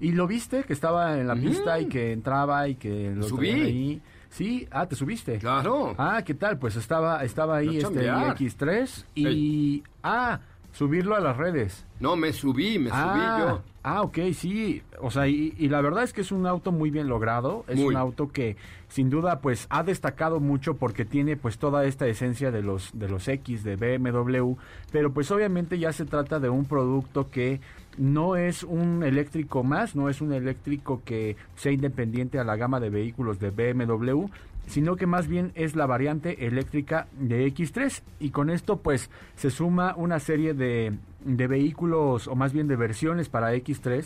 ¿Y 0.00 0.12
lo 0.12 0.26
viste? 0.26 0.64
Que 0.64 0.72
estaba 0.72 1.18
en 1.18 1.26
la 1.26 1.34
pista 1.34 1.78
y 1.78 1.86
que 1.86 2.12
entraba 2.12 2.66
y 2.68 2.74
que 2.76 3.12
lo 3.14 3.24
Subí. 3.24 3.50
ahí. 3.50 4.02
Sí, 4.30 4.66
ah, 4.70 4.86
te 4.86 4.96
subiste. 4.96 5.38
Claro. 5.38 5.94
Ah, 5.98 6.22
¿qué 6.24 6.34
tal? 6.34 6.58
Pues 6.58 6.76
estaba, 6.76 7.24
estaba 7.24 7.56
ahí 7.56 7.68
A 7.68 7.72
este 7.72 7.82
chambear. 7.82 8.36
X3 8.36 9.04
y... 9.14 9.82
Ah, 10.02 10.40
subirlo 10.72 11.16
a 11.16 11.20
las 11.20 11.36
redes. 11.36 11.84
No, 11.98 12.16
me 12.16 12.32
subí, 12.32 12.78
me 12.78 12.90
ah, 12.92 13.12
subí 13.12 13.44
yo. 13.44 13.62
Ah, 13.82 14.02
ok, 14.02 14.18
sí. 14.34 14.82
O 15.00 15.10
sea, 15.10 15.26
y, 15.26 15.54
y 15.58 15.68
la 15.68 15.80
verdad 15.80 16.04
es 16.04 16.12
que 16.12 16.20
es 16.20 16.32
un 16.32 16.46
auto 16.46 16.70
muy 16.70 16.90
bien 16.90 17.08
logrado. 17.08 17.64
Es 17.66 17.76
Muy. 17.76 17.88
un 17.88 17.96
auto 17.96 18.30
que 18.30 18.56
sin 18.88 19.10
duda 19.10 19.40
pues 19.40 19.66
ha 19.70 19.82
destacado 19.82 20.38
mucho 20.38 20.76
porque 20.76 21.04
tiene 21.04 21.36
pues 21.36 21.58
toda 21.58 21.84
esta 21.84 22.06
esencia 22.06 22.50
de 22.50 22.62
los, 22.62 22.90
de 22.92 23.08
los 23.08 23.26
X, 23.26 23.64
de 23.64 23.76
BMW. 23.76 24.54
Pero 24.92 25.12
pues 25.12 25.30
obviamente 25.30 25.78
ya 25.78 25.92
se 25.92 26.04
trata 26.04 26.40
de 26.40 26.50
un 26.50 26.66
producto 26.66 27.30
que 27.30 27.60
no 27.98 28.36
es 28.36 28.62
un 28.62 29.02
eléctrico 29.02 29.62
más, 29.62 29.96
no 29.96 30.08
es 30.08 30.20
un 30.20 30.32
eléctrico 30.32 31.02
que 31.04 31.36
sea 31.56 31.72
independiente 31.72 32.38
a 32.38 32.44
la 32.44 32.56
gama 32.56 32.80
de 32.80 32.90
vehículos 32.90 33.38
de 33.40 33.50
BMW, 33.50 34.26
sino 34.66 34.96
que 34.96 35.06
más 35.06 35.26
bien 35.26 35.52
es 35.54 35.74
la 35.74 35.86
variante 35.86 36.46
eléctrica 36.46 37.08
de 37.18 37.46
X3 37.46 38.02
y 38.20 38.30
con 38.30 38.50
esto 38.50 38.78
pues 38.78 39.10
se 39.34 39.50
suma 39.50 39.94
una 39.96 40.20
serie 40.20 40.54
de, 40.54 40.92
de 41.24 41.46
vehículos 41.46 42.28
o 42.28 42.36
más 42.36 42.52
bien 42.52 42.68
de 42.68 42.76
versiones 42.76 43.28
para 43.28 43.54
X3 43.54 44.04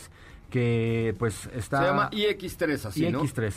que 0.50 1.14
pues 1.18 1.50
está 1.54 1.80
Se 1.80 1.84
llama 1.86 2.10
iX3 2.10 2.84
así, 2.86 3.10
¿no? 3.10 3.22
iX3 3.22 3.52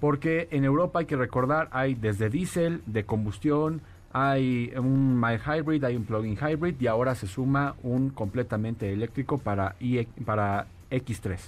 porque 0.00 0.48
en 0.50 0.64
Europa 0.64 1.00
hay 1.00 1.06
que 1.06 1.16
recordar 1.16 1.68
hay 1.72 1.94
desde 1.94 2.28
diésel 2.28 2.82
de 2.86 3.04
combustión 3.04 3.82
hay 4.12 4.72
un 4.76 5.20
mild 5.20 5.40
hybrid, 5.44 5.84
hay 5.84 5.96
un 5.96 6.04
plug-in 6.04 6.36
hybrid 6.36 6.80
y 6.80 6.86
ahora 6.86 7.14
se 7.14 7.26
suma 7.26 7.74
un 7.82 8.10
completamente 8.10 8.92
eléctrico 8.92 9.38
para, 9.38 9.76
IE 9.80 10.08
para 10.24 10.66
X3. 10.90 11.38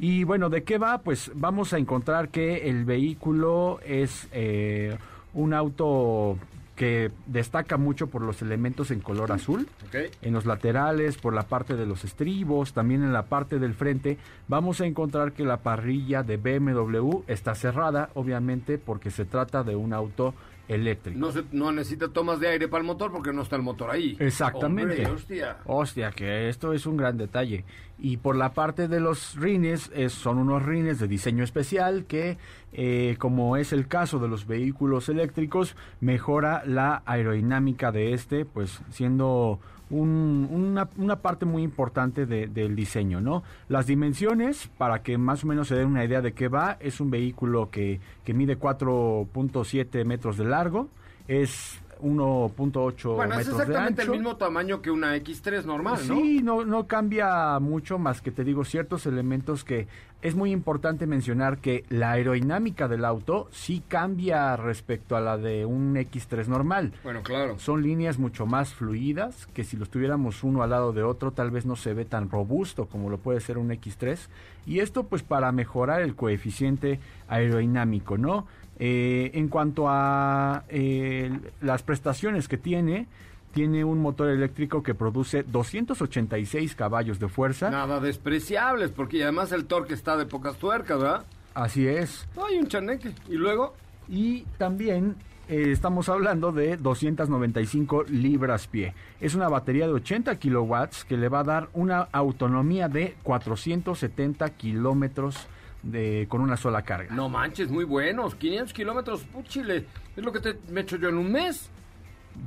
Y 0.00 0.24
bueno, 0.24 0.48
¿de 0.48 0.62
qué 0.62 0.78
va? 0.78 0.98
Pues 0.98 1.30
vamos 1.34 1.72
a 1.72 1.78
encontrar 1.78 2.28
que 2.28 2.68
el 2.68 2.84
vehículo 2.84 3.80
es 3.84 4.28
eh, 4.32 4.96
un 5.34 5.52
auto 5.52 6.38
que 6.78 7.10
destaca 7.26 7.76
mucho 7.76 8.06
por 8.06 8.22
los 8.22 8.40
elementos 8.40 8.92
en 8.92 9.00
color 9.00 9.32
azul 9.32 9.68
en 9.92 10.32
los 10.32 10.46
laterales, 10.46 11.18
por 11.18 11.34
la 11.34 11.42
parte 11.42 11.74
de 11.74 11.84
los 11.84 12.04
estribos, 12.04 12.72
también 12.72 13.02
en 13.02 13.12
la 13.12 13.24
parte 13.24 13.58
del 13.58 13.74
frente, 13.74 14.16
vamos 14.46 14.80
a 14.80 14.86
encontrar 14.86 15.32
que 15.32 15.42
la 15.42 15.56
parrilla 15.56 16.22
de 16.22 16.36
BMW 16.36 17.22
está 17.26 17.56
cerrada, 17.56 18.10
obviamente, 18.14 18.78
porque 18.78 19.10
se 19.10 19.24
trata 19.24 19.64
de 19.64 19.74
un 19.74 19.92
auto 19.92 20.34
eléctrico. 20.68 21.18
No, 21.18 21.32
se, 21.32 21.44
no 21.52 21.72
necesita 21.72 22.08
tomas 22.08 22.38
de 22.40 22.48
aire 22.48 22.68
para 22.68 22.82
el 22.82 22.86
motor 22.86 23.10
porque 23.10 23.32
no 23.32 23.42
está 23.42 23.56
el 23.56 23.62
motor 23.62 23.90
ahí. 23.90 24.16
Exactamente. 24.20 24.92
Hombre, 25.06 25.06
hostia. 25.06 25.56
Hostia, 25.66 26.10
que 26.12 26.48
esto 26.48 26.72
es 26.72 26.86
un 26.86 26.96
gran 26.96 27.16
detalle. 27.16 27.64
Y 27.98 28.18
por 28.18 28.36
la 28.36 28.52
parte 28.52 28.86
de 28.86 29.00
los 29.00 29.34
rines, 29.36 29.90
es- 29.94 30.12
son 30.12 30.38
unos 30.38 30.62
rines 30.64 31.00
de 31.00 31.08
diseño 31.08 31.42
especial 31.42 32.04
que, 32.04 32.38
eh, 32.72 33.16
como 33.18 33.56
es 33.56 33.72
el 33.72 33.88
caso 33.88 34.18
de 34.20 34.28
los 34.28 34.46
vehículos 34.46 35.08
eléctricos, 35.08 35.74
mejora 36.00 36.62
la 36.64 37.02
aerodinámica 37.06 37.90
de 37.90 38.12
este, 38.12 38.44
pues 38.44 38.80
siendo 38.90 39.58
un- 39.90 40.48
una, 40.50 40.88
una 40.96 41.16
parte 41.16 41.44
muy 41.46 41.62
importante 41.62 42.26
de- 42.26 42.46
del 42.46 42.76
diseño, 42.76 43.20
¿no? 43.20 43.42
Las 43.68 43.86
dimensiones, 43.86 44.68
para 44.78 45.02
que 45.02 45.16
más 45.18 45.44
o 45.44 45.46
menos 45.46 45.68
se 45.68 45.74
den 45.76 45.86
una 45.88 46.04
idea 46.04 46.20
de 46.20 46.32
qué 46.32 46.48
va, 46.48 46.76
es 46.80 47.00
un 47.00 47.10
vehículo 47.10 47.70
que, 47.70 48.00
que 48.24 48.34
mide 48.34 48.58
4.7 48.58 50.04
metros 50.04 50.36
de 50.36 50.44
largo, 50.44 50.88
es 51.26 51.80
1.8 52.00 53.14
Bueno, 53.14 53.32
es 53.32 53.38
metros 53.38 53.56
de 53.56 53.62
exactamente 53.62 54.02
el 54.02 54.08
ancho. 54.08 54.18
mismo 54.20 54.36
tamaño 54.36 54.82
que 54.82 54.90
una 54.90 55.16
X3 55.16 55.64
normal, 55.64 55.98
¿no? 56.06 56.14
Sí, 56.14 56.40
no, 56.42 56.64
no 56.64 56.86
cambia 56.86 57.58
mucho 57.60 57.98
más 57.98 58.20
que 58.20 58.30
te 58.30 58.44
digo 58.44 58.64
ciertos 58.64 59.06
elementos 59.06 59.64
que 59.64 59.86
es 60.20 60.34
muy 60.34 60.50
importante 60.50 61.06
mencionar 61.06 61.58
que 61.58 61.84
la 61.90 62.10
aerodinámica 62.12 62.88
del 62.88 63.04
auto 63.04 63.48
sí 63.52 63.84
cambia 63.86 64.56
respecto 64.56 65.16
a 65.16 65.20
la 65.20 65.36
de 65.38 65.64
un 65.64 65.94
X3 65.94 66.46
normal. 66.48 66.92
Bueno, 67.04 67.22
claro. 67.22 67.56
Son 67.58 67.82
líneas 67.82 68.18
mucho 68.18 68.44
más 68.44 68.74
fluidas 68.74 69.46
que 69.54 69.62
si 69.62 69.76
los 69.76 69.90
tuviéramos 69.90 70.42
uno 70.42 70.62
al 70.62 70.70
lado 70.70 70.92
de 70.92 71.04
otro 71.04 71.30
tal 71.30 71.52
vez 71.52 71.66
no 71.66 71.76
se 71.76 71.94
ve 71.94 72.04
tan 72.04 72.30
robusto 72.30 72.86
como 72.86 73.10
lo 73.10 73.18
puede 73.18 73.40
ser 73.40 73.58
un 73.58 73.68
X3 73.70 74.18
y 74.66 74.80
esto 74.80 75.04
pues 75.04 75.22
para 75.22 75.52
mejorar 75.52 76.02
el 76.02 76.16
coeficiente 76.16 76.98
aerodinámico, 77.28 78.18
¿no? 78.18 78.46
Eh, 78.80 79.30
en 79.34 79.48
cuanto 79.48 79.86
a 79.88 80.64
eh, 80.68 81.36
las 81.60 81.82
prestaciones 81.82 82.46
que 82.46 82.58
tiene, 82.58 83.06
tiene 83.52 83.84
un 83.84 83.98
motor 84.00 84.28
eléctrico 84.28 84.82
que 84.82 84.94
produce 84.94 85.42
286 85.42 86.74
caballos 86.74 87.18
de 87.18 87.28
fuerza. 87.28 87.70
Nada 87.70 87.98
despreciables, 87.98 88.90
porque 88.90 89.22
además 89.22 89.50
el 89.52 89.64
torque 89.64 89.94
está 89.94 90.16
de 90.16 90.26
pocas 90.26 90.56
tuercas, 90.56 90.98
¿verdad? 90.98 91.24
Así 91.54 91.88
es. 91.88 92.28
Hay 92.36 92.58
un 92.58 92.68
chaneque. 92.68 93.12
Y 93.28 93.34
luego, 93.34 93.74
Y 94.08 94.42
también 94.58 95.16
eh, 95.48 95.72
estamos 95.72 96.08
hablando 96.08 96.52
de 96.52 96.76
295 96.76 98.04
libras 98.04 98.66
pie. 98.66 98.94
Es 99.20 99.34
una 99.34 99.48
batería 99.48 99.86
de 99.86 99.94
80 99.94 100.38
kilowatts 100.38 101.04
que 101.04 101.16
le 101.16 101.28
va 101.28 101.40
a 101.40 101.44
dar 101.44 101.68
una 101.72 102.02
autonomía 102.12 102.88
de 102.88 103.16
470 103.22 104.50
kilómetros 104.50 105.48
de, 105.82 106.26
con 106.28 106.40
una 106.40 106.56
sola 106.56 106.82
carga. 106.82 107.14
no 107.14 107.28
manches, 107.28 107.70
muy 107.70 107.84
buenos. 107.84 108.34
500 108.34 108.72
kilómetros, 108.72 109.24
chile. 109.44 109.86
Es 110.16 110.24
lo 110.24 110.32
que 110.32 110.40
te 110.40 110.56
me 110.70 110.80
echo 110.82 110.96
yo 110.96 111.08
en 111.08 111.18
un 111.18 111.30
mes. 111.32 111.70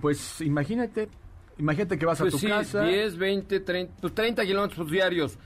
Pues 0.02 0.42
imagínate, 0.42 1.10
imagínate 1.58 1.98
que 1.98 2.06
vas 2.06 2.20
Pues 2.20 2.34
a 2.34 2.38
tu 2.38 2.40
sí, 2.40 2.48
casa. 2.48 2.84
10, 2.84 3.18
20, 3.18 3.60
30, 3.60 3.94
pues 4.02 4.14
30 4.14 4.46
kilómetros 4.46 4.90
diarios. 4.90 5.38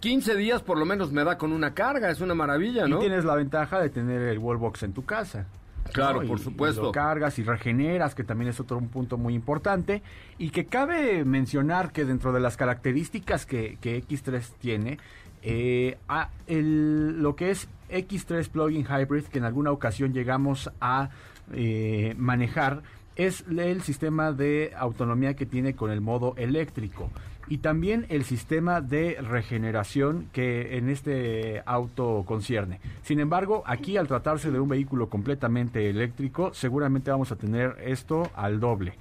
15 0.00 0.36
días 0.36 0.60
por 0.62 0.76
lo 0.78 0.84
menos 0.84 1.12
me 1.12 1.24
da 1.24 1.38
con 1.38 1.52
una 1.52 1.72
carga. 1.74 2.10
Es 2.10 2.20
una 2.20 2.34
maravilla, 2.34 2.86
Y 2.86 2.90
¿no? 2.90 2.98
tienes 2.98 3.24
la 3.24 3.34
ventaja 3.36 3.80
de 3.80 3.88
tener 3.90 4.20
el 4.22 4.38
wallbox 4.38 4.82
en 4.82 4.92
tu 4.92 5.04
casa. 5.04 5.46
Claro, 5.92 6.22
¿no? 6.22 6.28
por 6.28 6.38
Y- 6.38 6.42
supuesto. 6.42 6.80
y 6.80 6.84
lo 6.84 6.92
cargas 6.92 7.38
y 7.38 7.42
regeneras, 7.42 8.14
que 8.14 8.24
también 8.24 8.48
es 8.50 8.58
otro 8.60 8.78
un 8.78 8.88
punto 8.88 9.16
muy 9.18 9.34
importante. 9.34 10.02
Y 10.38 10.50
que 10.50 10.64
cabe 10.66 11.24
mencionar 11.24 11.92
que 11.92 12.04
dentro 12.04 12.32
de 12.32 12.40
las 12.40 12.56
características 12.56 13.46
que, 13.46 13.78
que 13.80 14.02
X3 14.02 14.42
tiene, 14.58 14.98
eh, 15.44 15.98
a- 16.08 16.30
lo 16.48 17.36
que 17.36 17.50
es 17.50 17.68
X3 17.90 18.48
Plug-in 18.48 18.86
Hybrid, 18.86 19.24
que 19.24 19.38
en 19.38 19.44
alguna 19.44 19.70
ocasión 19.70 20.12
llegamos 20.12 20.70
a 20.80 21.10
eh, 21.52 22.14
manejar, 22.16 22.82
es 23.16 23.44
el 23.48 23.82
sistema 23.82 24.32
de 24.32 24.72
autonomía 24.76 25.34
que 25.34 25.46
tiene 25.46 25.74
con 25.76 25.90
el 25.90 26.00
modo 26.00 26.34
eléctrico 26.36 27.10
y 27.46 27.58
también 27.58 28.06
el 28.08 28.24
sistema 28.24 28.80
de 28.80 29.18
regeneración 29.20 30.28
que 30.32 30.78
en 30.78 30.88
este 30.88 31.62
auto 31.66 32.24
concierne. 32.26 32.80
Sin 33.02 33.20
embargo, 33.20 33.62
aquí 33.66 33.98
al 33.98 34.08
tratarse 34.08 34.50
de 34.50 34.58
un 34.58 34.68
vehículo 34.70 35.08
completamente 35.10 35.88
eléctrico, 35.90 36.54
seguramente 36.54 37.10
vamos 37.10 37.30
a 37.30 37.36
tener 37.36 37.76
esto 37.84 38.30
al 38.34 38.58
doble. 38.58 38.94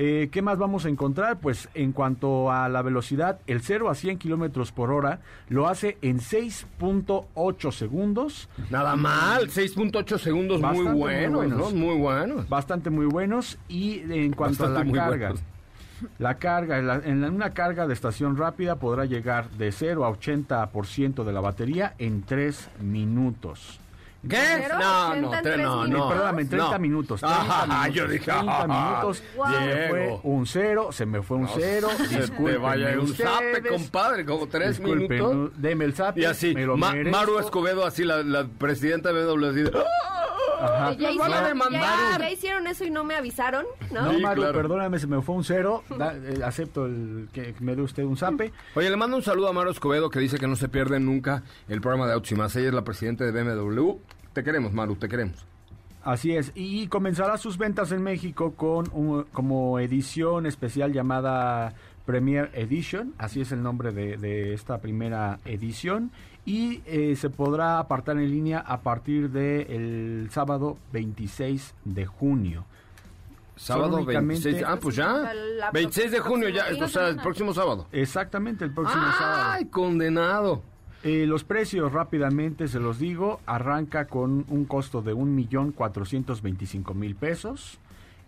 Eh, 0.00 0.28
¿Qué 0.30 0.42
más 0.42 0.58
vamos 0.58 0.84
a 0.84 0.88
encontrar? 0.88 1.40
Pues 1.40 1.68
en 1.74 1.90
cuanto 1.90 2.52
a 2.52 2.68
la 2.68 2.82
velocidad, 2.82 3.40
el 3.48 3.60
0 3.62 3.90
a 3.90 3.96
100 3.96 4.18
kilómetros 4.18 4.70
por 4.70 4.92
hora 4.92 5.18
lo 5.48 5.66
hace 5.66 5.98
en 6.02 6.20
6.8 6.20 7.72
segundos. 7.72 8.48
Nada 8.70 8.94
mal, 8.94 9.48
6.8 9.48 10.18
segundos 10.18 10.60
muy 10.60 10.68
Bastante 10.68 10.90
muy 10.92 11.00
buenos, 11.00 11.34
buenos. 11.34 11.58
¿no? 11.74 11.78
Muy 11.78 11.96
buenos. 11.98 12.48
bastante 12.48 12.90
muy 12.90 13.06
buenos 13.06 13.58
y 13.68 14.00
en 14.12 14.32
cuanto 14.34 14.62
Bastante 14.64 14.80
a 14.82 14.84
la 14.94 15.08
carga 15.10 15.28
buenos. 15.30 15.42
la 16.20 16.34
carga 16.36 16.78
en, 16.78 16.86
la- 16.86 17.02
en 17.04 17.24
una 17.24 17.50
carga 17.50 17.88
de 17.88 17.94
estación 17.94 18.36
rápida 18.36 18.76
podrá 18.76 19.04
llegar 19.04 19.50
de 19.50 19.72
0 19.72 20.04
a 20.04 20.10
80% 20.12 21.24
de 21.24 21.32
la 21.32 21.40
batería 21.40 21.94
en 21.98 22.22
3 22.22 22.68
minutos 22.82 23.80
¿Qué? 24.28 24.68
No, 24.78 25.14
no, 25.16 25.42
no, 25.42 25.86
no. 25.86 26.08
perdóname, 26.08 26.42
en 26.42 26.48
30 26.48 26.70
No. 26.72 26.78
minutos 26.78 27.20
30 27.20 27.38
Ah, 27.48 27.66
minutos, 27.66 27.94
yo 27.94 28.08
dije, 28.08 28.24
30 28.24 28.62
ah, 28.62 28.66
minutos 28.66 29.22
Wow. 29.36 29.46
se 29.46 29.60
me 29.60 29.88
fue 29.88 30.20
un 30.22 30.46
cero 30.46 30.88
se 30.92 31.06
me 31.06 31.22
fue 31.22 31.36
un 31.38 31.42
No 31.44 31.50
cero 31.54 31.88
se 31.96 32.08
te 32.08 32.20
discúlpenme 32.20 32.58
vaya 32.58 32.98
un 33.00 33.14
zape, 33.14 33.62
compadre, 33.68 34.24
como 34.24 34.46
tres 34.48 34.78
disculpen, 34.78 35.08
minutos. 35.08 35.34
no, 35.34 35.50
deme 35.56 35.84
el 35.84 35.94
zape 35.94 36.20
Y 36.20 36.24
así, 36.24 36.54
me 36.54 36.64
lo 36.66 36.76
Ma- 36.76 36.92
merezco. 36.92 37.18
Maru 37.18 37.38
Escobedo, 37.38 37.86
así 37.86 38.04
la, 38.04 38.22
la 38.22 38.46
presidenta 38.46 39.12
de 39.12 39.24
BMW, 39.24 39.46
así, 39.46 39.64
¡ah! 39.74 40.17
Ajá. 40.60 40.92
Ya 40.94 41.08
Nos 41.08 41.18
van 41.18 41.30
a 41.32 41.34
hicieron, 41.36 41.48
demandar. 41.48 41.80
ya- 41.82 42.18
ya 42.18 42.30
hicieron 42.30 42.66
eso 42.66 42.84
y 42.84 42.90
no 42.90 43.04
me 43.04 43.14
avisaron, 43.14 43.64
¿no? 43.92 44.02
no, 44.02 44.12
Sí, 44.14 44.20
Maru, 44.22 44.42
claro. 44.42 44.58
perdóname, 44.58 44.98
se 44.98 45.06
me 45.06 45.20
fue 45.22 45.34
un 45.36 45.44
cero. 45.44 45.84
Da- 45.96 46.14
eh, 46.14 46.40
acepto 46.44 46.86
el 46.86 47.28
que 47.32 47.54
me 47.60 47.74
dé 47.76 47.82
usted 47.82 48.04
un 48.04 48.16
zape. 48.16 48.52
Oye, 48.74 48.90
le 48.90 48.96
mando 48.96 49.16
un 49.16 49.22
saludo 49.22 49.48
a 49.48 49.52
Maru 49.52 49.70
Escobedo 49.70 50.10
que 50.10 50.18
dice 50.18 50.38
que 50.38 50.46
no 50.46 50.56
se 50.56 50.68
pierde 50.68 50.98
nunca 51.00 51.42
el 51.68 51.80
programa 51.80 52.06
de 52.06 52.14
Autos 52.14 52.32
y 52.32 52.34
Más. 52.34 52.54
Ella 52.56 52.68
es 52.68 52.74
la 52.74 52.82
presidenta 52.84 53.24
de 53.24 53.32
BMW. 53.32 53.98
Te 54.32 54.42
queremos, 54.44 54.72
Maru, 54.72 54.96
te 54.96 55.08
queremos. 55.08 55.44
Así 56.04 56.34
es, 56.34 56.52
y 56.54 56.86
comenzará 56.86 57.36
sus 57.36 57.58
ventas 57.58 57.92
en 57.92 58.02
México 58.02 58.54
con 58.54 58.88
un- 58.92 59.24
como 59.32 59.78
edición 59.78 60.46
especial 60.46 60.92
llamada 60.92 61.74
Premier 62.06 62.50
Edition, 62.54 63.12
así 63.18 63.42
es 63.42 63.52
el 63.52 63.62
nombre 63.62 63.92
de, 63.92 64.16
de 64.16 64.54
esta 64.54 64.78
primera 64.78 65.40
edición, 65.44 66.10
y 66.48 66.80
eh, 66.86 67.14
se 67.16 67.28
podrá 67.28 67.78
apartar 67.78 68.16
en 68.16 68.30
línea 68.30 68.60
a 68.60 68.80
partir 68.80 69.28
del 69.30 70.28
sábado 70.30 70.78
26 70.92 71.74
de 71.84 72.06
junio. 72.06 72.64
Sábado 73.56 73.90
Son 73.98 74.04
únicamente- 74.04 74.48
26. 74.48 74.64
Ah, 74.66 74.78
pues 74.80 74.96
ya. 74.96 75.34
La 75.58 75.70
26 75.72 76.10
de 76.10 76.20
junio, 76.20 76.48
ya. 76.48 76.64
O 76.82 76.88
sea, 76.88 77.08
el 77.08 77.16
próximo 77.16 77.52
sábado. 77.52 77.86
Exactamente, 77.92 78.64
el 78.64 78.72
próximo 78.72 79.02
sábado. 79.18 79.42
¡Ay, 79.50 79.66
condenado! 79.66 80.62
Eh, 81.04 81.26
los 81.26 81.44
precios 81.44 81.92
rápidamente 81.92 82.66
se 82.66 82.80
los 82.80 82.98
digo, 82.98 83.40
arranca 83.46 84.06
con 84.06 84.46
un 84.48 84.64
costo 84.64 85.02
de 85.02 85.14
1.425.000 85.14 87.14
pesos 87.14 87.78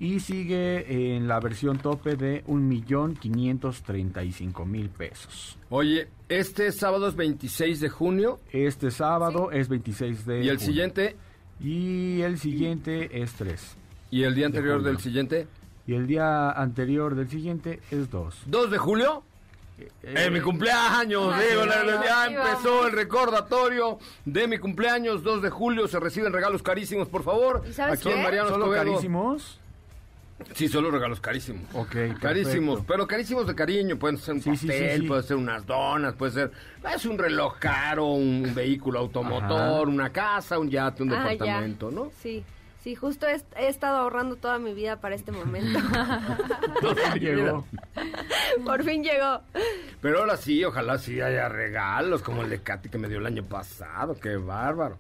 y 0.01 0.19
sigue 0.21 1.17
en 1.17 1.29
la 1.29 1.39
versión 1.41 1.79
tope 1.79 2.17
de 2.17 2.43
1.535.000 2.47 4.89
pesos. 4.91 5.59
Oye, 5.69 6.09
este 6.29 6.73
sábado 6.73 7.07
es 7.09 7.15
26 7.17 7.81
de 7.81 7.89
junio 7.89 8.41
Este 8.53 8.91
sábado 8.91 9.51
es 9.53 9.69
26 9.69 10.27
de 10.27 10.45
y 10.45 10.49
el 10.49 10.57
junio. 10.57 10.67
siguiente 10.67 11.17
Y 11.61 12.21
el 12.23 12.39
siguiente 12.39 13.21
es 13.23 13.33
3. 13.35 13.77
y 14.11 14.23
el 14.25 14.35
día 14.35 14.47
anterior 14.47 14.83
del 14.83 14.99
siguiente. 14.99 15.47
Y 15.87 15.95
el 15.95 16.07
día 16.07 16.51
anterior 16.51 17.15
del 17.15 17.29
siguiente 17.29 17.81
es 17.91 18.11
2. 18.11 18.45
¿2 18.49 18.69
de 18.71 18.79
julio? 18.79 19.23
En 20.03 20.33
mi 20.33 20.41
cumpleaños, 20.41 21.35
digo, 21.39 21.65
la- 21.67 21.83
la- 21.85 22.05
ya 22.05 22.27
empezó 22.27 22.87
el 22.87 22.93
recordatorio 22.93 23.99
de 24.27 24.47
mi 24.47 24.59
cumpleaños, 24.59 25.23
2 25.23 25.41
de 25.43 25.49
julio, 25.51 25.89
se 25.89 25.99
reciben 25.99 26.33
regalos 26.35 26.63
carísimos, 26.63 27.09
por 27.09 27.23
favor. 27.23 27.63
¿Y 27.69 27.73
sabes 27.73 27.99
Aquí 28.01 28.11
en 28.11 28.17
qué? 28.17 28.23
Mariano 28.23 28.49
¿Solo 28.51 28.65
Escobedo. 28.67 28.85
carísimos? 28.93 29.60
Sí, 30.55 30.69
solo 30.69 30.91
regalos 30.91 31.21
carísimos. 31.21 31.63
Ok, 31.75 31.95
Carísimos, 32.21 32.77
perfecto. 32.77 32.85
pero 32.87 33.07
carísimos 33.07 33.47
de 33.47 33.55
cariño. 33.55 33.99
Pueden 33.99 34.19
ser 34.19 34.35
un 34.35 34.41
Sí, 34.43 34.51
sí, 34.51 34.57
sí, 34.59 34.67
pastel, 34.69 35.01
sí. 35.03 35.07
puede 35.09 35.23
ser 35.23 35.37
unas 35.37 35.67
donas, 35.67 36.15
puede 36.15 36.33
ser 36.33 36.53
es 36.95 37.05
un 37.07 37.19
reloj 37.19 37.59
caro, 37.59 38.07
un 38.07 38.53
vehículo 38.55 38.99
automotor, 39.01 39.53
Ajá. 39.61 39.81
una 39.83 40.11
casa, 40.11 40.59
un 40.59 40.71
yate, 40.71 41.03
un 41.03 41.13
Ah, 41.13 41.25
ya. 41.25 41.31
departamento, 41.31 41.91
¿no? 41.91 42.11
Sí, 42.23 42.43
sí, 42.83 42.95
justo 42.95 43.27
he, 43.29 43.41
he 43.57 43.69
estado 43.69 43.99
ahorrando 43.99 44.37
toda 44.37 44.59
mi 44.59 44.73
vida 44.75 44.97
para 45.01 45.15
este 45.15 45.31
momento. 45.33 45.79
Llegó. 47.21 47.67
Por 48.65 48.83
fin 48.85 49.03
llegó. 49.05 49.41
Pero 50.01 50.21
ahora 50.21 50.37
sí, 50.37 50.65
ojalá 50.65 50.99
sí 50.99 51.21
haya 51.21 51.49
regalos 51.49 52.23
como 52.23 52.43
el 52.43 52.51
de 52.51 52.61
Katy 52.63 52.89
que 52.89 52.99
me 52.99 53.09
dio 53.09 53.19
el 53.19 53.27
año 53.27 53.45
pasado. 53.45 54.15
Qué 54.21 54.37
bárbaro. 54.37 54.99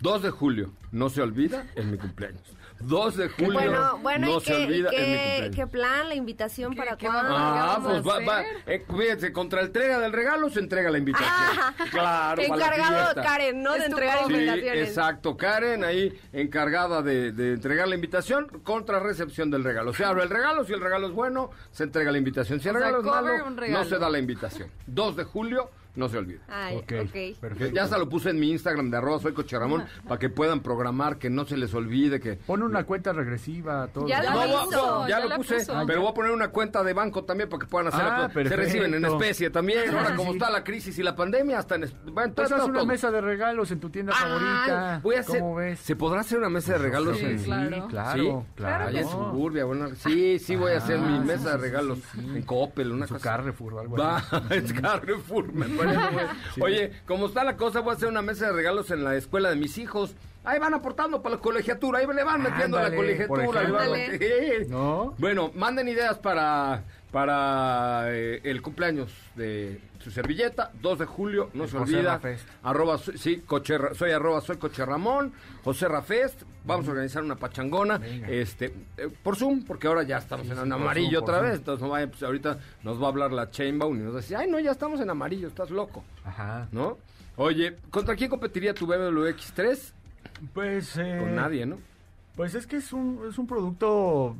2 0.00 0.22
de 0.22 0.30
julio, 0.30 0.72
no 0.92 1.10
se 1.10 1.20
olvida, 1.20 1.66
es 1.74 1.84
mi 1.84 1.98
cumpleaños. 1.98 2.42
2 2.80 3.16
de 3.16 3.28
julio, 3.28 3.52
Bueno, 3.52 3.98
bueno, 4.02 4.26
no 4.28 4.38
¿y 4.38 4.40
se 4.40 4.52
qué, 4.56 4.64
olvida, 4.64 4.90
qué, 4.90 5.50
qué 5.54 5.66
plan? 5.66 6.08
¿La 6.08 6.14
invitación 6.14 6.74
para 6.74 6.96
cuándo? 6.96 7.34
Ah, 7.36 7.78
pues 7.82 8.06
va, 8.06 8.20
va. 8.24 8.42
Eh, 8.66 8.84
fíjense, 8.88 9.32
contra 9.32 9.60
entrega 9.62 9.98
del 9.98 10.12
regalo 10.12 10.48
se 10.50 10.60
entrega 10.60 10.90
la 10.90 10.98
invitación. 10.98 11.30
Ah, 11.32 11.74
claro, 11.90 12.42
Encargado. 12.42 13.14
Karen, 13.22 13.62
¿no? 13.62 13.74
De 13.74 13.84
entregar. 13.86 14.18
Sí, 14.26 14.32
invitaciones. 14.32 14.88
exacto. 14.88 15.36
Karen 15.36 15.84
ahí 15.84 16.18
encargada 16.32 17.02
de, 17.02 17.32
de 17.32 17.52
entregar 17.54 17.86
la 17.88 17.94
invitación 17.94 18.46
contra 18.64 18.98
recepción 19.00 19.50
del 19.50 19.62
regalo. 19.64 19.92
Se 19.92 20.04
abre 20.04 20.22
el 20.22 20.30
regalo, 20.30 20.64
si 20.64 20.72
el 20.72 20.80
regalo 20.80 21.08
es 21.08 21.12
bueno, 21.12 21.50
se 21.70 21.84
entrega 21.84 22.10
la 22.12 22.18
invitación. 22.18 22.60
Si 22.60 22.68
el 22.68 22.76
O 22.76 22.78
sea, 22.78 22.88
regalo 22.88 23.00
es 23.04 23.06
malo, 23.14 23.56
regalo. 23.56 23.84
no 23.84 23.88
se 23.88 23.98
da 23.98 24.08
la 24.08 24.18
invitación. 24.18 24.70
2 24.86 25.16
de 25.16 25.24
julio, 25.24 25.70
no 25.96 26.08
se 26.08 26.18
olvide. 26.18 26.40
Ay, 26.48 26.76
Ok, 26.76 26.92
ok. 27.04 27.40
perfecto. 27.40 27.74
Ya 27.74 27.84
hasta 27.84 27.98
lo 27.98 28.08
puse 28.08 28.30
en 28.30 28.38
mi 28.40 28.50
Instagram 28.50 28.90
de 28.90 28.96
arroba 28.96 29.18
soy 29.20 29.32
Coche 29.32 29.58
Ramón 29.58 29.84
para 30.08 30.18
que 30.18 30.28
puedan 30.30 30.60
programar, 30.60 31.18
que 31.18 31.30
no 31.30 31.44
se 31.46 31.56
les 31.56 31.72
olvide 31.74 32.20
que... 32.20 32.36
Pon 32.36 32.62
una 32.62 32.84
cuenta 32.84 33.12
regresiva. 33.12 33.88
Todo 33.88 34.06
Ya 34.08 34.22
No, 34.22 34.30
lo 34.30 34.36
voy 34.36 34.50
a- 34.50 34.64
hizo, 34.64 35.02
ya, 35.02 35.08
ya 35.08 35.20
lo 35.20 35.28
la 35.30 35.36
puse, 35.36 35.56
puso. 35.56 35.82
pero 35.86 36.00
voy 36.02 36.10
a 36.10 36.14
poner 36.14 36.32
una 36.32 36.48
cuenta 36.48 36.82
de 36.84 36.92
banco 36.92 37.24
también 37.24 37.48
para 37.48 37.60
que 37.60 37.66
puedan 37.66 37.88
hacer 37.88 38.00
Ah, 38.02 38.30
la- 38.34 38.48
Se 38.48 38.56
reciben 38.56 38.94
en 38.94 39.04
especie 39.04 39.50
también. 39.50 39.90
Ahora, 39.94 40.10
Sí, 40.10 40.14
como 40.16 40.30
sí. 40.32 40.38
está 40.38 40.50
la 40.50 40.64
crisis 40.64 40.98
y 40.98 41.02
la 41.02 41.14
pandemia, 41.16 41.58
hasta 41.58 41.74
en... 41.76 41.82
Bueno, 42.12 42.32
todo, 42.34 42.46
Pues 42.46 42.52
haz 42.52 42.64
una 42.64 42.78
todo. 42.78 42.86
mesa 42.86 43.10
de 43.10 43.20
regalos 43.20 43.70
en 43.70 43.80
tu 43.80 43.90
tienda 43.90 44.12
favorita. 44.12 45.00
voy 45.02 45.16
a 45.16 45.20
hacer... 45.20 45.40
¿Cómo 45.40 45.54
ves? 45.56 45.80
¿Se 45.80 45.96
podrá 45.96 46.20
hacer 46.20 46.38
una 46.38 46.48
mesa 46.50 46.72
de 46.72 46.78
regalos 46.78 47.18
Sí, 47.18 47.24
en... 47.24 47.38
Sí, 47.38 47.44
claro. 47.46 47.86
claro, 47.88 48.22
¿Sí? 48.46 48.52
claro. 48.56 48.84
Allá 48.88 49.00
en 49.00 49.08
Suburbia, 49.08 49.64
bueno, 49.64 49.88
sí, 49.96 50.38
sí 50.38 50.56
voy 50.56 50.72
a 50.72 50.78
hacer 50.78 50.98
mi 50.98 51.16
Ah, 51.16 51.20
mesa 51.20 51.38
sí, 51.38 51.50
de 51.50 51.56
regalos 51.58 51.98
sí, 52.12 52.20
sí. 52.20 52.36
en 52.36 52.42
Coppel, 52.42 52.92
una 52.92 53.06
Su 53.06 53.14
cosa. 53.14 53.30
Carrefour 53.30 53.74
o 53.74 53.80
algo 53.80 53.96
Va, 53.96 54.16
así. 54.18 54.36
es 54.50 54.72
Carrefour, 54.72 55.52
me 55.52 55.66
Sí. 56.54 56.60
Oye, 56.60 56.92
como 57.06 57.26
está 57.26 57.44
la 57.44 57.56
cosa, 57.56 57.80
voy 57.80 57.92
a 57.92 57.96
hacer 57.96 58.08
una 58.08 58.22
mesa 58.22 58.46
de 58.46 58.52
regalos 58.52 58.90
en 58.90 59.04
la 59.04 59.14
escuela 59.16 59.50
de 59.50 59.56
mis 59.56 59.78
hijos. 59.78 60.14
Ahí 60.42 60.58
van 60.58 60.74
aportando 60.74 61.22
para 61.22 61.36
la 61.36 61.40
colegiatura, 61.40 61.98
ahí 61.98 62.06
le 62.06 62.24
van 62.24 62.42
metiendo 62.42 62.78
a 62.78 62.82
la 62.82 62.88
por 62.88 62.96
colegiatura. 62.96 63.62
le 63.62 63.70
van 63.70 64.18
Sí. 64.18 64.66
¿No? 64.68 65.14
Bueno, 65.18 65.50
manden 65.54 65.88
ideas 65.88 66.18
para, 66.18 66.82
para 67.10 68.04
eh, 68.14 68.40
el 68.44 68.62
cumpleaños 68.62 69.12
de 69.36 69.80
su 69.98 70.10
servilleta, 70.10 70.70
2 70.80 70.98
de 71.00 71.06
julio, 71.06 71.50
no 71.54 71.64
El 71.64 71.70
se 71.70 71.78
José 71.78 71.96
olvida. 71.96 72.12
Rafest. 72.14 72.48
Arroba, 72.62 72.98
soy- 72.98 73.18
sí, 73.18 73.42
coche, 73.44 73.74
soy 73.94 74.12
arroba, 74.12 74.40
soy 74.40 74.56
coche 74.56 74.84
Ramón, 74.86 75.32
José 75.64 75.88
Rafest. 75.88 76.42
Vamos 76.64 76.86
a 76.86 76.90
organizar 76.90 77.22
una 77.22 77.36
pachangona, 77.36 77.98
Venga. 77.98 78.28
este, 78.28 78.66
eh, 78.96 79.08
por 79.22 79.36
Zoom, 79.36 79.64
porque 79.64 79.88
ahora 79.88 80.02
ya 80.04 80.18
estamos 80.18 80.46
Sí, 80.46 80.52
en, 80.52 80.58
sí, 80.64 80.72
amarillo 80.72 81.10
Zoom, 81.18 81.22
otra 81.22 81.38
Zoom. 81.38 81.46
vez. 81.48 81.58
Entonces, 81.58 81.82
no 81.82 81.88
vaya, 81.90 82.06
pues, 82.08 82.22
ahorita 82.22 82.58
nos 82.84 83.00
va 83.02 83.06
a 83.06 83.08
hablar 83.08 83.32
la 83.32 83.50
Chainbound 83.50 84.00
y 84.00 84.04
nos 84.04 84.12
va 84.14 84.18
a 84.18 84.20
decir, 84.20 84.36
ay, 84.36 84.48
no, 84.50 84.58
ya 84.60 84.70
estamos 84.70 85.00
en 85.00 85.10
amarillo, 85.10 85.48
estás 85.48 85.70
loco, 85.70 86.04
Ajá. 86.24 86.68
¿no? 86.72 86.98
Oye, 87.36 87.76
¿contra 87.90 88.14
quién 88.16 88.28
competiría 88.30 88.74
tu 88.74 88.86
BMW 88.86 89.26
X3? 89.34 89.92
Pues. 90.54 90.96
eh, 90.96 91.16
Con 91.18 91.34
nadie, 91.34 91.66
¿no? 91.66 91.78
Pues 92.36 92.54
es 92.54 92.66
que 92.66 92.76
es 92.76 92.92
un, 92.92 93.20
es 93.28 93.36
un 93.38 93.46
producto 93.46 94.36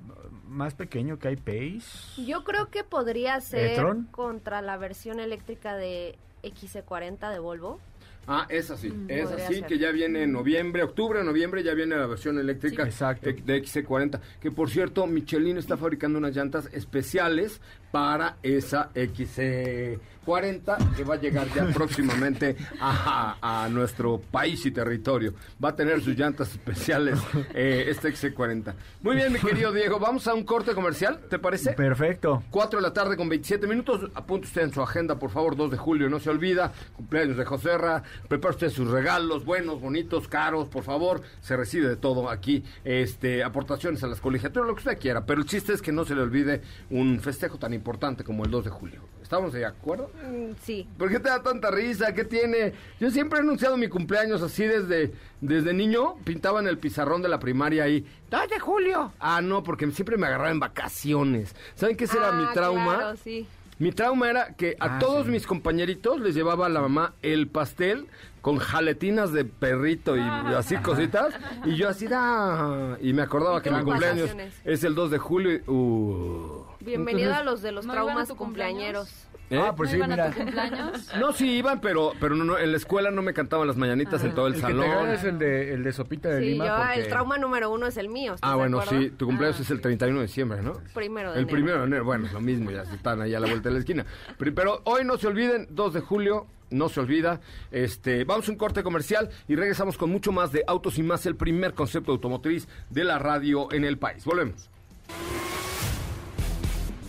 más 0.50 0.74
pequeño 0.74 1.18
que 1.18 1.30
iPace. 1.32 2.22
Yo 2.26 2.44
creo 2.44 2.68
que 2.70 2.84
podría 2.84 3.40
ser 3.40 3.72
¿E-tron? 3.72 4.04
contra 4.10 4.60
la 4.62 4.76
versión 4.76 5.20
eléctrica 5.20 5.76
de 5.76 6.18
XC40 6.42 7.30
de 7.32 7.38
Volvo. 7.38 7.80
Ah, 8.26 8.46
es 8.50 8.70
así, 8.70 8.90
Mm, 8.90 9.06
es 9.10 9.30
así, 9.30 9.54
ser. 9.56 9.66
que 9.66 9.78
ya 9.78 9.90
viene 9.92 10.22
en 10.24 10.32
noviembre, 10.32 10.82
octubre, 10.82 11.24
noviembre, 11.24 11.62
ya 11.64 11.72
viene 11.74 11.96
la 11.96 12.06
versión 12.06 12.38
eléctrica 12.38 12.84
Sí. 12.84 12.90
Exacto. 12.90 13.30
eh, 13.30 13.42
de 13.44 13.56
XC40. 13.62 14.20
Que 14.40 14.50
por 14.50 14.68
cierto, 14.70 15.06
Michelin 15.06 15.56
está 15.56 15.76
fabricando 15.76 16.18
unas 16.18 16.36
llantas 16.36 16.68
especiales 16.72 17.60
para 17.90 18.37
esa 18.42 18.90
XC40 18.94 20.94
que 20.96 21.05
va 21.05 21.14
a 21.14 21.18
llegar 21.18 21.48
ya 21.55 21.66
próximamente 21.74 22.57
a, 22.81 23.64
a 23.64 23.68
nuestro 23.68 24.20
país 24.20 24.64
y 24.66 24.70
territorio. 24.70 25.35
Va 25.62 25.70
a 25.70 25.76
tener 25.76 26.00
sus 26.00 26.16
llantas 26.16 26.53
especiales 26.53 27.18
eh, 27.55 27.87
esta 27.88 28.09
XC40. 28.09 28.74
Muy 29.03 29.16
bien, 29.16 29.33
mi 29.33 29.40
querido 29.40 29.72
Diego, 29.72 29.98
vamos 29.98 30.26
a 30.29 30.35
un 30.35 30.44
corte 30.44 30.74
comercial, 30.74 31.20
¿te 31.29 31.38
parece? 31.38 31.72
Perfecto. 31.72 32.42
4 32.50 32.79
de 32.79 32.83
la 32.83 32.92
tarde 32.92 33.16
con 33.16 33.29
27 33.29 33.66
minutos. 33.66 34.11
Apunte 34.14 34.46
usted 34.46 34.62
en 34.62 34.72
su 34.72 34.83
agenda, 34.83 35.18
por 35.18 35.31
favor, 35.31 35.57
2 35.57 35.72
de 35.72 35.76
julio, 35.76 36.09
no 36.09 36.20
se 36.20 36.31
olvida. 36.31 36.72
Cumpleaños 36.96 37.37
de 37.37 37.44
Joserra. 37.44 38.03
Prepare 38.29 38.55
usted 38.55 38.70
sus 38.70 38.88
regalos, 38.88 39.44
buenos, 39.44 39.81
bonitos, 39.81 40.29
caros, 40.29 40.68
por 40.68 40.85
favor. 40.85 41.22
Se 41.40 41.57
recibe 41.57 41.88
de 41.88 41.96
todo 41.96 42.31
aquí. 42.31 42.64
Este, 42.85 43.42
aportaciones 43.42 44.03
a 44.05 44.07
las 44.07 44.20
colegiaturas, 44.20 44.68
lo 44.68 44.74
que 44.74 44.81
usted 44.81 44.98
quiera. 44.98 45.26
Pero 45.26 45.40
el 45.40 45.46
chiste 45.46 45.72
es 45.72 45.83
que 45.83 45.92
no 45.92 46.05
se 46.05 46.14
le 46.14 46.22
olvide 46.22 46.62
un 46.90 47.20
festejo 47.20 47.59
tan 47.59 47.72
importante 47.72 47.80
como 48.25 48.45
el 48.45 48.51
2 48.51 48.64
de 48.64 48.71
julio. 48.71 49.01
¿Estamos 49.23 49.53
de 49.53 49.64
acuerdo? 49.64 50.11
Mm, 50.29 50.53
sí. 50.62 50.88
¿Por 50.99 51.09
qué 51.09 51.21
te 51.21 51.29
da 51.29 51.43
tanta 51.43 51.71
risa? 51.71 52.12
¿Qué 52.14 52.25
tiene? 52.25 52.73
Yo 52.99 53.11
siempre 53.11 53.38
he 53.38 53.43
anunciado 53.43 53.77
mi 53.77 53.88
cumpleaños 53.88 54.43
así 54.43 54.64
desde, 54.64 55.12
desde 55.40 55.73
niño. 55.73 56.16
Pintaba 56.25 56.59
en 56.61 56.66
el 56.66 56.79
pizarrón 56.79 57.23
de 57.23 57.29
la 57.29 57.38
primaria 57.38 57.85
ahí. 57.85 58.05
¡2 58.31 58.49
de 58.49 58.59
julio! 58.59 59.12
Ah, 59.21 59.40
no, 59.40 59.62
porque 59.62 59.88
siempre 59.93 60.16
me 60.16 60.27
agarraba 60.27 60.51
en 60.51 60.59
vacaciones. 60.61 61.55
¿Saben 61.77 61.97
qué 61.97 62.05
ese 62.05 62.16
era 62.19 62.33
mi 62.33 62.45
Ah, 62.45 62.51
trauma? 62.53 62.97
claro, 62.97 63.16
sí. 63.23 63.47
Mi 63.79 63.93
trauma 63.93 64.29
era 64.29 64.55
que 64.57 64.77
a 64.79 64.97
Ah, 64.97 64.99
todos 64.99 65.25
sí. 65.27 65.33
mis 65.33 65.47
compañeritos 65.47 66.21
les 66.21 66.35
llevaba 66.35 66.69
la 66.69 66.81
mamá 66.83 67.14
el 67.23 67.47
pastel 67.49 68.09
con 68.43 68.59
jaletinas 68.59 69.33
de 69.33 69.45
perrito 69.47 70.16
y 70.16 70.21
así 70.21 70.77
cositas. 70.79 71.33
Y 71.64 71.77
yo 71.77 71.88
así, 71.88 72.07
da 72.07 72.99
y 73.01 73.12
me 73.14 73.23
acordaba 73.23 73.59
Y 73.61 73.62
que 73.62 73.71
mi 73.71 73.83
cumpleaños 73.83 74.29
vacaciones. 74.29 74.55
es 74.64 74.85
el 74.85 74.95
2 74.95 75.11
de 75.12 75.19
julio. 75.19 75.53
y, 75.55 75.62
uh. 75.71 76.66
Bienvenido 76.81 77.31
Entonces- 77.31 77.40
a 77.49 77.51
los 77.51 77.62
de 77.62 77.73
los 77.73 77.87
¿No 77.87 77.93
iban 77.93 78.03
a 78.03 78.07
traumas 78.07 78.29
tu 78.29 78.37
cumpleañeros. 78.37 79.27
¿Eh? 79.51 79.59
Ah, 79.61 79.75
pues 79.77 79.88
¿No 79.88 79.93
sí, 79.93 79.97
iban 79.99 80.12
a 80.12 80.14
mira. 80.16 80.31
tu 80.31 80.37
cumpleaños? 80.38 81.09
No, 81.19 81.33
sí 81.33 81.51
iban, 81.59 81.81
pero, 81.81 82.12
pero 82.21 82.37
no, 82.37 82.45
no, 82.45 82.57
en 82.57 82.71
la 82.71 82.77
escuela 82.77 83.11
no 83.11 83.21
me 83.21 83.35
cantaban 83.35 83.66
las 83.66 83.77
mañanitas 83.77 84.23
en 84.23 84.33
todo 84.35 84.47
el, 84.47 84.55
El 84.55 84.61
que 84.61 84.66
te 84.69 84.73
salón. 84.73 85.09
es 85.11 85.25
el 85.25 85.38
de, 85.38 85.75
el 85.75 85.83
de 85.83 85.93
Sopita 85.93 86.29
de 86.29 86.40
Sí, 86.40 86.51
Lima. 86.51 86.66
yo, 86.66 86.77
porque- 86.77 87.01
el 87.01 87.09
trauma 87.09 87.37
número 87.37 87.71
uno 87.71 87.87
es 87.87 87.97
el 87.97 88.09
mío. 88.09 88.35
¿estás 88.35 88.49
Ah, 88.51 88.55
bueno, 88.55 88.81
sí, 88.83 89.11
tu 89.11 89.27
cumpleaños 89.27 89.59
Ah, 89.59 89.62
es 89.62 89.71
el 89.71 89.81
31 89.81 90.21
de 90.21 90.27
diciembre, 90.27 90.62
¿no? 90.62 90.75
Primero 90.95 91.31
de 91.33 91.38
El 91.38 91.43
enero. 91.43 91.55
primero 91.57 91.79
de 91.81 91.87
enero, 91.87 92.05
bueno, 92.05 92.29
lo 92.33 92.40
mismo, 92.40 92.71
ya 92.71 92.83
están 92.83 93.21
ahí 93.21 93.35
a 93.35 93.40
la 93.40 93.49
vuelta 93.49 93.69
de 93.69 93.73
la 93.75 93.79
esquina. 93.81 94.07
Pero, 94.38 94.55
pero 94.55 94.81
hoy 94.85 95.05
no 95.05 95.19
se 95.19 95.27
olviden, 95.27 95.66
2 95.71 95.93
de 95.95 96.01
julio, 96.01 96.47
no 96.71 96.88
se 96.88 97.01
olvida. 97.01 97.40
Este, 97.73 98.23
vamos 98.25 98.49
a 98.49 98.53
un 98.53 98.57
corte 98.57 98.85
comercial 98.85 99.31
y 99.49 99.57
regresamos 99.57 99.99
con 99.99 100.11
mucho 100.11 100.31
más 100.31 100.53
de 100.53 100.62
Autos 100.66 100.97
y 100.99 101.03
Más, 101.03 101.27
el 101.27 101.35
primer 101.35 101.75
concepto 101.75 102.12
automotriz 102.12 102.69
de 102.88 103.03
la 103.05 103.19
radio 103.19 103.71
en 103.73 103.85
el 103.85 103.99
país. 103.99 104.25
Volvemos. 104.25 104.71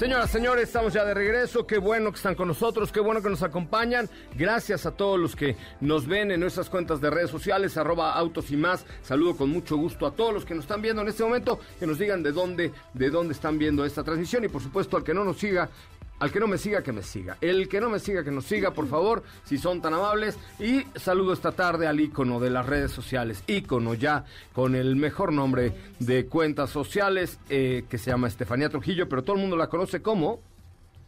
Señoras, 0.00 0.30
señores, 0.30 0.64
estamos 0.64 0.94
ya 0.94 1.04
de 1.04 1.12
regreso. 1.12 1.66
Qué 1.66 1.76
bueno 1.76 2.10
que 2.10 2.16
están 2.16 2.34
con 2.34 2.48
nosotros, 2.48 2.90
qué 2.90 3.00
bueno 3.00 3.20
que 3.20 3.28
nos 3.28 3.42
acompañan. 3.42 4.08
Gracias 4.34 4.86
a 4.86 4.92
todos 4.92 5.20
los 5.20 5.36
que 5.36 5.56
nos 5.82 6.06
ven 6.06 6.30
en 6.30 6.40
nuestras 6.40 6.70
cuentas 6.70 7.02
de 7.02 7.10
redes 7.10 7.30
sociales, 7.30 7.76
arroba 7.76 8.14
autos 8.14 8.50
y 8.50 8.56
más. 8.56 8.86
Saludo 9.02 9.36
con 9.36 9.50
mucho 9.50 9.76
gusto 9.76 10.06
a 10.06 10.12
todos 10.12 10.32
los 10.32 10.46
que 10.46 10.54
nos 10.54 10.64
están 10.64 10.80
viendo 10.80 11.02
en 11.02 11.08
este 11.08 11.22
momento, 11.22 11.60
que 11.78 11.86
nos 11.86 11.98
digan 11.98 12.22
de 12.22 12.32
dónde, 12.32 12.72
de 12.94 13.10
dónde 13.10 13.34
están 13.34 13.58
viendo 13.58 13.84
esta 13.84 14.02
transmisión. 14.02 14.42
Y 14.42 14.48
por 14.48 14.62
supuesto, 14.62 14.96
al 14.96 15.04
que 15.04 15.12
no 15.12 15.22
nos 15.22 15.36
siga, 15.36 15.68
al 16.20 16.30
que 16.30 16.38
no 16.38 16.46
me 16.46 16.58
siga, 16.58 16.82
que 16.82 16.92
me 16.92 17.02
siga. 17.02 17.38
El 17.40 17.68
que 17.68 17.80
no 17.80 17.88
me 17.88 17.98
siga, 17.98 18.22
que 18.22 18.30
nos 18.30 18.44
siga, 18.44 18.72
por 18.72 18.86
favor, 18.86 19.22
si 19.44 19.58
son 19.58 19.80
tan 19.80 19.94
amables. 19.94 20.38
Y 20.58 20.84
saludo 20.96 21.32
esta 21.32 21.52
tarde 21.52 21.86
al 21.86 21.98
ícono 21.98 22.38
de 22.38 22.50
las 22.50 22.66
redes 22.66 22.92
sociales, 22.92 23.42
ícono 23.46 23.94
ya 23.94 24.26
con 24.52 24.74
el 24.74 24.96
mejor 24.96 25.32
nombre 25.32 25.72
de 25.98 26.26
cuentas 26.26 26.70
sociales, 26.70 27.38
eh, 27.48 27.84
que 27.88 27.98
se 27.98 28.10
llama 28.10 28.28
Estefanía 28.28 28.68
Trujillo, 28.68 29.08
pero 29.08 29.24
todo 29.24 29.36
el 29.36 29.42
mundo 29.42 29.56
la 29.56 29.68
conoce 29.68 30.02
como 30.02 30.40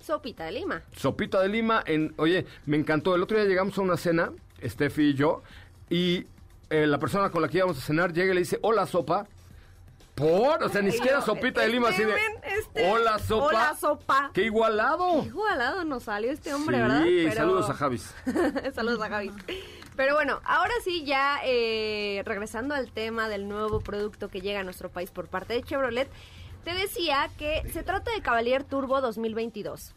Sopita 0.00 0.46
de 0.46 0.52
Lima. 0.52 0.82
Sopita 0.96 1.40
de 1.40 1.48
Lima. 1.48 1.84
En, 1.86 2.12
oye, 2.16 2.46
me 2.66 2.76
encantó. 2.76 3.14
El 3.14 3.22
otro 3.22 3.36
día 3.36 3.46
llegamos 3.46 3.78
a 3.78 3.82
una 3.82 3.96
cena, 3.96 4.32
Steffi 4.64 5.10
y 5.10 5.14
yo, 5.14 5.42
y 5.90 6.24
eh, 6.70 6.86
la 6.86 6.98
persona 6.98 7.30
con 7.30 7.42
la 7.42 7.48
que 7.48 7.58
íbamos 7.58 7.78
a 7.78 7.82
cenar 7.82 8.12
llega 8.12 8.32
y 8.32 8.34
le 8.34 8.40
dice, 8.40 8.58
hola, 8.62 8.86
sopa. 8.86 9.26
Por, 10.14 10.62
o 10.62 10.68
sea, 10.68 10.82
ni 10.82 10.92
siquiera 10.92 11.22
sopita 11.22 11.62
de 11.62 11.68
Lima 11.68 11.88
así 11.88 12.04
de. 12.04 12.14
este 12.14 12.28
men, 12.28 12.58
este- 12.58 12.90
Hola, 12.90 13.18
sopa. 13.18 13.44
Hola, 13.46 13.76
sopa. 13.80 14.30
¡Qué 14.34 14.42
igualado! 14.44 15.22
Qué 15.22 15.28
igualado 15.28 15.84
nos 15.84 16.02
salió 16.04 16.30
este 16.30 16.52
hombre, 16.52 16.76
sí, 16.76 16.82
¿verdad? 16.82 17.02
Pero- 17.04 17.32
saludos 17.34 17.70
a 17.70 17.74
Javis. 17.74 18.14
Saludos 18.74 19.00
a 19.02 19.08
Javi. 19.08 19.32
Pero 19.96 20.14
bueno, 20.14 20.40
ahora 20.44 20.72
sí, 20.84 21.04
ya 21.04 21.40
eh, 21.44 22.22
regresando 22.26 22.74
al 22.74 22.90
tema 22.92 23.28
del 23.28 23.48
nuevo 23.48 23.80
producto 23.80 24.28
que 24.28 24.40
llega 24.40 24.60
a 24.60 24.64
nuestro 24.64 24.90
país 24.90 25.10
por 25.10 25.28
parte 25.28 25.54
de 25.54 25.62
Chevrolet, 25.62 26.08
te 26.64 26.72
decía 26.74 27.28
que 27.38 27.62
se 27.72 27.82
trata 27.82 28.10
de 28.12 28.20
Cavalier 28.20 28.64
Turbo 28.64 29.00
2022. 29.00 29.94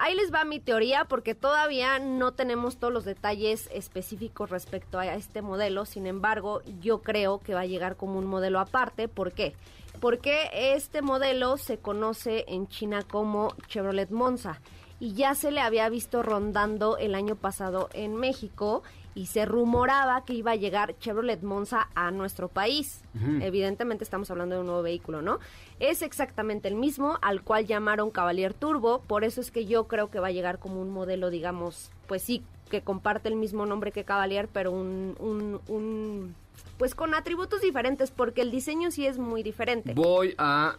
Ahí 0.00 0.14
les 0.14 0.32
va 0.32 0.44
mi 0.44 0.60
teoría 0.60 1.06
porque 1.06 1.34
todavía 1.34 1.98
no 1.98 2.32
tenemos 2.32 2.78
todos 2.78 2.92
los 2.92 3.04
detalles 3.04 3.68
específicos 3.72 4.48
respecto 4.48 5.00
a 5.00 5.14
este 5.14 5.42
modelo. 5.42 5.86
Sin 5.86 6.06
embargo, 6.06 6.62
yo 6.80 7.02
creo 7.02 7.40
que 7.40 7.52
va 7.52 7.62
a 7.62 7.66
llegar 7.66 7.96
como 7.96 8.18
un 8.18 8.26
modelo 8.26 8.60
aparte. 8.60 9.08
¿Por 9.08 9.32
qué? 9.32 9.54
Porque 10.00 10.50
este 10.52 11.02
modelo 11.02 11.56
se 11.56 11.78
conoce 11.78 12.44
en 12.46 12.68
China 12.68 13.02
como 13.02 13.56
Chevrolet 13.66 14.10
Monza 14.10 14.60
y 15.00 15.12
ya 15.14 15.34
se 15.34 15.50
le 15.50 15.60
había 15.60 15.88
visto 15.88 16.22
rondando 16.22 16.96
el 16.98 17.14
año 17.14 17.36
pasado 17.36 17.88
en 17.92 18.16
México 18.16 18.82
y 19.14 19.26
se 19.26 19.44
rumoraba 19.44 20.24
que 20.24 20.32
iba 20.34 20.52
a 20.52 20.56
llegar 20.56 20.96
Chevrolet 20.98 21.42
Monza 21.42 21.88
a 21.94 22.10
nuestro 22.12 22.48
país. 22.48 23.00
Evidentemente 23.42 24.04
estamos 24.04 24.30
hablando 24.30 24.54
de 24.54 24.60
un 24.60 24.66
nuevo 24.66 24.82
vehículo, 24.82 25.22
¿no? 25.22 25.38
Es 25.80 26.02
exactamente 26.02 26.68
el 26.68 26.74
mismo 26.76 27.18
al 27.20 27.42
cual 27.42 27.66
llamaron 27.66 28.10
Cavalier 28.10 28.54
Turbo, 28.54 29.00
por 29.06 29.24
eso 29.24 29.40
es 29.40 29.50
que 29.50 29.66
yo 29.66 29.88
creo 29.88 30.10
que 30.10 30.20
va 30.20 30.28
a 30.28 30.32
llegar 30.32 30.58
como 30.60 30.80
un 30.80 30.90
modelo, 30.90 31.30
digamos, 31.30 31.90
pues 32.06 32.22
sí, 32.22 32.44
que 32.70 32.82
comparte 32.82 33.28
el 33.28 33.34
mismo 33.36 33.66
nombre 33.66 33.90
que 33.92 34.04
Cavalier, 34.04 34.48
pero 34.52 34.70
un, 34.72 35.16
un, 35.18 35.60
un- 35.68 36.34
pues 36.76 36.94
con 36.94 37.14
atributos 37.14 37.60
diferentes, 37.60 38.10
porque 38.12 38.42
el 38.42 38.50
diseño 38.52 38.90
sí 38.92 39.06
es 39.06 39.18
muy 39.18 39.42
diferente. 39.42 39.94
Voy 39.94 40.34
a 40.38 40.76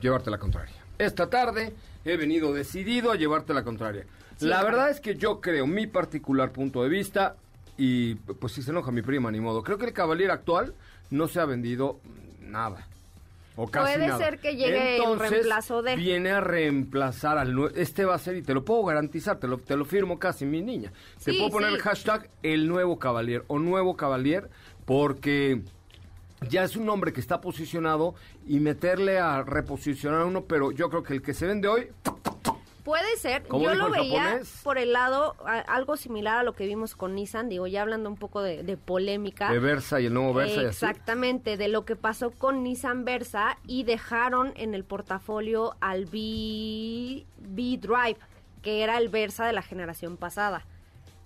llevarte 0.00 0.30
la 0.30 0.38
contraria. 0.38 0.74
Esta 0.98 1.28
tarde 1.30 1.72
he 2.04 2.16
venido 2.16 2.52
decidido 2.52 3.10
a 3.12 3.16
llevarte 3.16 3.54
la 3.54 3.64
contraria. 3.64 4.04
Sí, 4.36 4.46
la 4.46 4.62
verdad 4.62 4.90
es 4.90 5.00
que 5.00 5.16
yo 5.16 5.40
creo, 5.40 5.66
mi 5.66 5.86
particular 5.86 6.52
punto 6.52 6.82
de 6.82 6.88
vista, 6.88 7.36
y 7.76 8.14
pues 8.14 8.52
si 8.52 8.62
se 8.62 8.70
enoja 8.70 8.90
mi 8.90 9.02
prima, 9.02 9.30
ni 9.30 9.40
modo, 9.40 9.62
creo 9.62 9.78
que 9.78 9.86
el 9.86 9.92
Cavalier 9.92 10.30
actual 10.30 10.74
no 11.10 11.28
se 11.28 11.40
ha 11.40 11.44
vendido 11.44 12.00
nada. 12.40 12.86
O 13.54 13.66
casi 13.68 13.92
Puede 13.94 14.06
nada. 14.08 14.18
ser 14.18 14.38
que 14.38 14.56
llegue 14.56 14.96
en 14.96 15.02
Entonces, 15.02 15.30
reemplazo 15.30 15.82
de. 15.82 15.94
Viene 15.96 16.30
a 16.30 16.40
reemplazar 16.40 17.36
al 17.36 17.52
nuevo. 17.52 17.74
Este 17.76 18.06
va 18.06 18.14
a 18.14 18.18
ser, 18.18 18.36
y 18.36 18.42
te 18.42 18.54
lo 18.54 18.64
puedo 18.64 18.82
garantizar, 18.82 19.38
te 19.38 19.46
lo, 19.46 19.58
te 19.58 19.76
lo 19.76 19.84
firmo 19.84 20.18
casi, 20.18 20.46
mi 20.46 20.62
niña. 20.62 20.90
te 21.22 21.32
Sí, 21.32 21.38
puedo 21.38 21.50
poner 21.50 21.68
sí. 21.68 21.74
el 21.76 21.82
hashtag 21.82 22.30
el 22.42 22.66
nuevo 22.66 22.98
Cavalier 22.98 23.44
o 23.48 23.58
nuevo 23.58 23.94
Cavalier, 23.94 24.48
porque 24.86 25.60
ya 26.48 26.64
es 26.64 26.76
un 26.76 26.84
nombre 26.86 27.12
que 27.12 27.20
está 27.20 27.40
posicionado 27.40 28.14
y 28.46 28.60
meterle 28.60 29.18
a 29.18 29.42
reposicionar 29.42 30.24
uno, 30.24 30.44
pero 30.44 30.70
yo 30.72 30.88
creo 30.90 31.02
que 31.02 31.14
el 31.14 31.22
que 31.22 31.34
se 31.34 31.46
vende 31.46 31.68
hoy, 31.68 31.88
Puede 32.84 33.16
ser, 33.16 33.44
yo 33.48 33.74
lo 33.76 33.90
veía 33.90 34.22
japonés. 34.24 34.60
por 34.64 34.76
el 34.76 34.92
lado 34.92 35.36
a- 35.46 35.60
algo 35.60 35.96
similar 35.96 36.38
a 36.38 36.42
lo 36.42 36.54
que 36.54 36.66
vimos 36.66 36.96
con 36.96 37.14
Nissan, 37.14 37.48
digo, 37.48 37.68
ya 37.68 37.82
hablando 37.82 38.08
un 38.10 38.16
poco 38.16 38.42
de, 38.42 38.64
de 38.64 38.76
polémica. 38.76 39.52
de 39.52 39.60
Versa 39.60 40.00
y 40.00 40.06
el 40.06 40.14
nuevo 40.14 40.34
Versa 40.34 40.54
y 40.62 40.64
así. 40.66 40.84
Exactamente, 40.84 41.56
de 41.56 41.68
lo 41.68 41.84
que 41.84 41.94
pasó 41.94 42.32
con 42.32 42.64
Nissan 42.64 43.04
Versa 43.04 43.56
y 43.68 43.84
dejaron 43.84 44.52
en 44.56 44.74
el 44.74 44.82
portafolio 44.82 45.76
al 45.80 46.06
B, 46.06 47.24
B-Drive, 47.38 48.16
que 48.62 48.82
era 48.82 48.98
el 48.98 49.08
Versa 49.10 49.46
de 49.46 49.52
la 49.52 49.62
generación 49.62 50.16
pasada. 50.16 50.66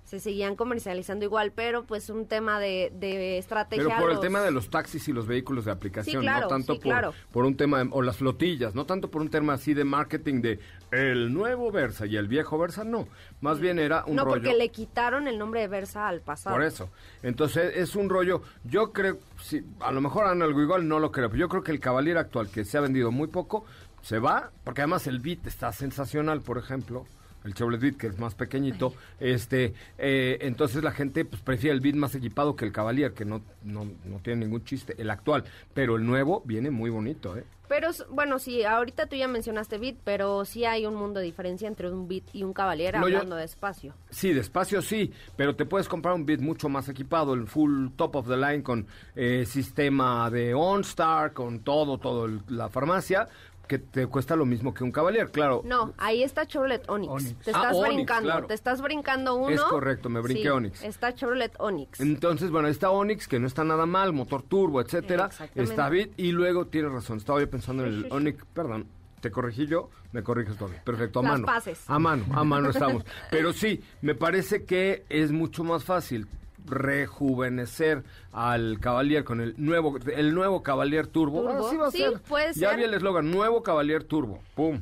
Se 0.07 0.21
seguían 0.21 0.55
comercializando 0.55 1.25
igual, 1.25 1.51
pero 1.53 1.85
pues 1.85 2.11
un 2.11 2.27
tema 2.27 2.61
de, 2.61 2.93
de 2.95 3.39
estrategia. 3.39 3.85
Pero 3.89 3.99
por 4.01 4.11
el 4.13 4.21
tema 4.21 4.41
de 4.41 4.53
los 4.53 4.71
taxis 4.71 5.09
y 5.09 5.13
los 5.13 5.27
vehículos 5.27 5.65
de 5.65 5.73
aplicación, 5.73 6.23
Sí, 6.23 6.27
claro, 6.27 6.43
no 6.43 6.49
tanto 6.49 6.75
sí, 6.75 6.79
por, 6.79 6.93
claro. 6.93 7.13
por 7.33 7.45
un 7.45 7.57
tema, 7.57 7.83
de- 7.83 7.91
o 7.93 8.03
las 8.03 8.17
flotillas, 8.17 8.75
no 8.77 8.87
tanto 8.87 9.11
por 9.11 9.21
un 9.21 9.31
tema 9.31 9.55
así 9.55 9.75
de 9.75 9.83
marketing 9.83 10.43
de 10.43 10.61
el 10.93 11.35
nuevo 11.35 11.73
Versa 11.73 12.07
y 12.07 12.17
el 12.17 12.29
viejo 12.29 12.57
Versa, 12.57 12.85
no. 12.85 13.09
Más 13.41 13.59
bien 13.59 13.81
era 13.81 14.05
un 14.07 14.15
No, 14.15 14.25
rollo. 14.25 14.37
porque 14.43 14.55
le 14.57 14.69
quitaron 14.69 15.27
el 15.27 15.39
nombre 15.39 15.61
de 15.63 15.67
Versa 15.67 16.07
al 16.07 16.21
pasado. 16.21 16.55
Por 16.55 16.65
eso. 16.65 16.89
Entonces 17.25 17.73
es 17.77 17.97
un 17.97 18.09
rollo. 18.09 18.43
Yo 18.63 18.93
creo, 18.93 19.19
sí, 19.43 19.65
a 19.81 19.91
lo 19.91 20.01
mejor 20.01 20.27
han 20.27 20.41
algo 20.41 20.63
igual, 20.63 20.87
no 20.87 21.01
lo 21.01 21.11
creo. 21.11 21.29
Pero 21.31 21.41
yo 21.41 21.49
creo 21.49 21.65
que 21.65 21.73
el 21.73 21.81
Cavalier 21.81 22.17
actual, 22.17 22.49
que 22.49 22.65
se 22.65 22.79
ha 22.79 22.81
vendido 22.81 23.11
muy 23.11 23.27
poco, 23.27 23.65
se 24.03 24.21
va, 24.21 24.53
porque 24.63 24.83
además 24.83 25.09
el 25.09 25.19
beat 25.19 25.49
está 25.49 25.73
sensacional, 25.73 26.43
por 26.43 26.59
ejemplo. 26.59 27.07
El 27.47 27.55
Chevrolet 27.55 27.81
Beat, 27.81 27.97
que 27.97 28.07
es 28.09 28.19
más 28.19 28.35
pequeñito. 28.35 28.93
Este, 29.21 29.73
eh, 29.99 30.39
entonces 30.43 30.83
la 30.83 30.93
gente 30.93 31.25
pues, 31.25 31.41
prefiere 31.43 31.75
el 31.75 31.81
Beat 31.81 31.95
más 31.97 32.15
equipado 32.15 32.57
que 32.57 32.65
el 32.65 32.73
Cavalier, 32.73 33.13
que 33.15 33.25
no, 33.25 33.41
no, 33.63 33.85
no 34.05 34.19
tiene 34.23 34.45
ningún 34.45 34.65
chiste, 34.65 34.95
el 34.99 35.11
actual. 35.11 35.45
Pero 35.75 35.97
el 35.97 36.05
nuevo 36.07 36.43
viene 36.45 36.71
muy 36.71 36.91
bonito, 36.91 37.37
¿eh? 37.37 37.45
Pero 37.69 37.89
bueno, 38.11 38.39
sí, 38.39 38.63
ahorita 38.63 39.07
tú 39.09 39.17
ya 39.17 39.27
mencionaste 39.27 39.79
Beat, 39.79 39.97
pero 40.05 40.45
sí 40.45 40.65
hay 40.65 40.87
un 40.87 40.95
mundo 40.95 41.19
de 41.19 41.27
diferencia 41.27 41.67
entre 41.67 41.91
un 41.91 42.07
Beat 42.07 42.23
y 42.33 42.45
un 42.45 42.53
Cavalier 42.53 42.95
No, 42.95 43.09
yo- 43.09 43.17
hablando 43.17 43.35
de 43.35 43.43
espacio. 43.45 43.93
Sí, 44.09 44.33
despacio 44.33 44.81
sí, 44.83 45.13
pero 45.35 45.57
te 45.57 45.65
puedes 45.67 45.89
comprar 45.89 46.15
un 46.15 46.25
Beat 46.25 46.39
mucho 46.41 46.69
más 46.69 46.89
equipado, 46.89 47.35
el 47.35 47.49
full 47.49 47.89
top 47.97 48.15
of 48.17 48.29
the 48.29 48.37
line 48.37 48.63
con 48.63 48.87
eh, 49.17 49.45
sistema 49.47 50.31
de 50.31 50.55
OnStar, 50.55 51.33
con 51.33 51.59
todo, 51.61 51.99
todo 51.99 52.27
el- 52.27 52.41
la 52.49 52.69
farmacia, 52.69 53.29
que 53.67 53.79
te 53.79 54.07
cuesta 54.07 54.37
lo 54.37 54.45
mismo 54.47 54.73
que 54.75 54.85
un 54.85 54.93
Cavalier, 54.93 55.31
claro. 55.31 55.63
No, 55.65 55.93
ahí 55.99 56.23
está 56.23 56.47
Chevrolet 56.47 56.89
Onix. 56.89 57.11
Onix. 57.13 57.35
Te 57.45 57.51
Ah, 57.51 57.55
estás 57.57 57.77
Onix, 57.77 57.95
brincando, 57.95 58.29
claro. 58.31 58.47
te 58.47 58.55
estás 58.55 58.81
brincando 58.83 59.35
uno. 59.37 59.49
Es 59.51 59.61
correcto, 59.63 60.09
me 60.09 60.21
brinqué 60.21 60.43
Sí, 60.43 60.49
Onix. 60.49 60.83
Está 60.83 61.15
Chevrolet 61.15 61.53
Onix. 61.59 62.01
Entonces, 62.01 62.51
bueno, 62.51 62.69
está 62.69 62.91
Onix, 62.91 63.27
que 63.29 63.39
no 63.41 63.47
está 63.47 63.65
nada 63.65 63.87
mal, 63.87 64.13
motor 64.13 64.43
turbo, 64.43 64.81
etcétera. 64.81 65.31
Está 65.55 65.89
Beat, 65.89 66.11
y 66.17 66.33
luego 66.33 66.67
tienes 66.67 66.93
razón, 66.93 67.19
estaba 67.19 67.41
yo 67.41 67.51
pensando 67.51 67.85
en 67.85 67.89
el. 68.05 68.13
Onix, 68.13 68.45
perdón, 68.55 68.87
te 69.21 69.31
corregí 69.31 69.67
yo, 69.67 69.91
me 70.13 70.23
corriges 70.23 70.57
tú. 70.57 70.67
Perfecto, 70.85 71.21
a 71.21 71.23
Las 71.23 71.33
mano. 71.41 71.47
A 71.89 71.99
mano, 71.99 72.25
a 72.33 72.45
mano 72.45 72.71
estamos. 72.71 73.05
Pero 73.31 73.53
sí, 73.53 73.83
me 74.03 74.15
parece 74.15 74.65
que 74.65 75.05
es 75.09 75.33
mucho 75.33 75.65
más 75.65 75.85
fácil 75.85 76.27
rejuvenecer 76.67 78.03
al 78.33 78.79
Cavalier 78.81 79.25
con 79.25 79.41
el 79.41 79.55
nuevo 79.59 79.97
el 80.15 80.35
nuevo 80.35 80.63
Cavalier 80.63 81.07
Turbo. 81.07 81.43
Turbo. 81.43 81.67
Así 81.69 81.77
va 81.77 81.87
a 81.89 81.91
Sí, 81.91 81.99
ser. 81.99 82.21
puede 82.21 82.53
Ya 82.55 82.71
ser. 82.71 82.79
vi 82.79 82.85
el 82.85 82.95
eslogan, 82.95 83.31
nuevo 83.31 83.63
Cavalier 83.63 84.05
Turbo. 84.05 84.41
Pum. 84.55 84.81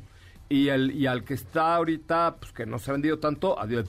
Y 0.49 0.68
el 0.68 0.90
y 0.92 1.07
al 1.07 1.25
que 1.25 1.35
está 1.35 1.77
ahorita, 1.77 2.37
pues 2.38 2.53
que 2.53 2.66
no 2.66 2.79
se 2.79 2.90
ha 2.90 2.92
vendido 2.92 3.18
tanto, 3.18 3.59
adiós. 3.59 3.88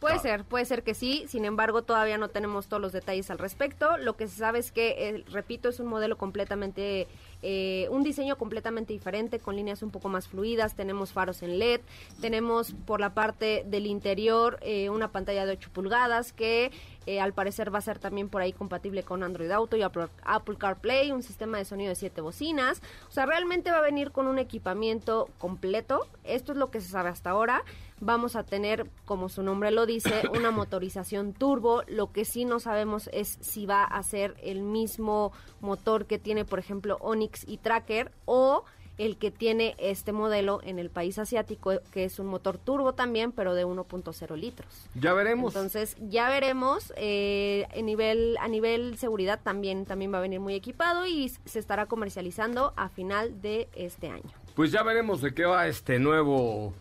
Puede 0.00 0.14
Ah. 0.14 0.18
ser, 0.18 0.44
puede 0.44 0.64
ser 0.64 0.82
que 0.82 0.94
sí, 0.94 1.24
sin 1.28 1.44
embargo 1.44 1.82
todavía 1.82 2.16
no 2.16 2.28
tenemos 2.28 2.68
todos 2.68 2.80
los 2.80 2.92
detalles 2.92 3.30
al 3.30 3.38
respecto. 3.38 3.98
Lo 3.98 4.16
que 4.16 4.28
se 4.28 4.36
sabe 4.38 4.58
es 4.58 4.72
que, 4.72 5.08
eh, 5.10 5.24
repito, 5.30 5.68
es 5.68 5.78
un 5.78 5.88
modelo 5.88 6.16
completamente, 6.16 7.06
eh, 7.42 7.88
un 7.90 8.02
diseño 8.02 8.36
completamente 8.36 8.92
diferente, 8.92 9.38
con 9.38 9.56
líneas 9.56 9.82
un 9.82 9.90
poco 9.90 10.08
más 10.08 10.28
fluidas, 10.28 10.74
tenemos 10.74 11.12
faros 11.12 11.42
en 11.42 11.58
LED, 11.58 11.80
tenemos 12.20 12.74
por 12.86 13.00
la 13.00 13.14
parte 13.14 13.64
del 13.66 13.86
interior 13.86 14.58
eh, 14.62 14.90
una 14.90 15.12
pantalla 15.12 15.46
de 15.46 15.52
8 15.52 15.70
pulgadas 15.72 16.32
que 16.32 16.70
eh, 17.06 17.20
al 17.20 17.32
parecer 17.32 17.74
va 17.74 17.78
a 17.78 17.82
ser 17.82 17.98
también 17.98 18.28
por 18.28 18.42
ahí 18.42 18.52
compatible 18.52 19.02
con 19.02 19.22
Android 19.22 19.50
Auto 19.50 19.76
y 19.76 19.82
Apple, 19.82 20.08
Apple 20.22 20.56
CarPlay, 20.58 21.12
un 21.12 21.22
sistema 21.22 21.56
de 21.58 21.64
sonido 21.64 21.88
de 21.88 21.94
7 21.94 22.20
bocinas. 22.20 22.82
O 23.08 23.12
sea, 23.12 23.26
realmente 23.26 23.70
va 23.70 23.78
a 23.78 23.82
venir 23.82 24.12
con 24.12 24.26
un 24.26 24.38
equipamiento 24.38 25.28
completo. 25.38 26.06
Esto 26.24 26.52
es 26.52 26.58
lo 26.58 26.70
que 26.70 26.80
se 26.80 26.88
sabe 26.88 27.08
hasta 27.08 27.30
ahora. 27.30 27.64
Vamos 28.00 28.34
a 28.36 28.44
tener, 28.44 28.88
como 29.04 29.28
su 29.28 29.42
nombre 29.42 29.70
lo 29.70 29.86
dice, 29.86 30.22
una 30.36 30.50
motorización 30.50 31.32
turbo. 31.32 31.82
Lo 31.86 32.12
que 32.12 32.24
sí 32.24 32.44
no 32.44 32.60
sabemos 32.60 33.08
es 33.12 33.38
si 33.40 33.66
va 33.66 33.84
a 33.84 34.02
ser 34.02 34.36
el 34.42 34.62
mismo 34.62 35.32
motor 35.60 36.06
que 36.06 36.18
tiene, 36.18 36.44
por 36.44 36.58
ejemplo, 36.58 36.96
Onix 37.00 37.29
y 37.46 37.58
Tracker 37.58 38.12
o 38.24 38.64
el 38.98 39.16
que 39.16 39.30
tiene 39.30 39.76
este 39.78 40.12
modelo 40.12 40.60
en 40.62 40.78
el 40.78 40.90
país 40.90 41.18
asiático, 41.18 41.80
que 41.90 42.04
es 42.04 42.18
un 42.18 42.26
motor 42.26 42.58
turbo 42.58 42.92
también, 42.92 43.32
pero 43.32 43.54
de 43.54 43.64
1.0 43.64 44.36
litros. 44.36 44.68
Ya 44.94 45.14
veremos. 45.14 45.54
Entonces 45.54 45.96
ya 46.00 46.28
veremos 46.28 46.92
eh, 46.96 47.66
a 47.74 47.80
nivel 47.80 48.36
a 48.40 48.48
nivel 48.48 48.98
seguridad 48.98 49.40
también 49.42 49.86
también 49.86 50.12
va 50.12 50.18
a 50.18 50.20
venir 50.20 50.40
muy 50.40 50.54
equipado 50.54 51.06
y 51.06 51.30
se 51.46 51.58
estará 51.58 51.86
comercializando 51.86 52.74
a 52.76 52.90
final 52.90 53.40
de 53.40 53.70
este 53.74 54.10
año. 54.10 54.30
Pues 54.54 54.70
ya 54.70 54.82
veremos 54.82 55.22
de 55.22 55.32
qué 55.32 55.46
va 55.46 55.66
este 55.66 55.98
nuevo 55.98 56.74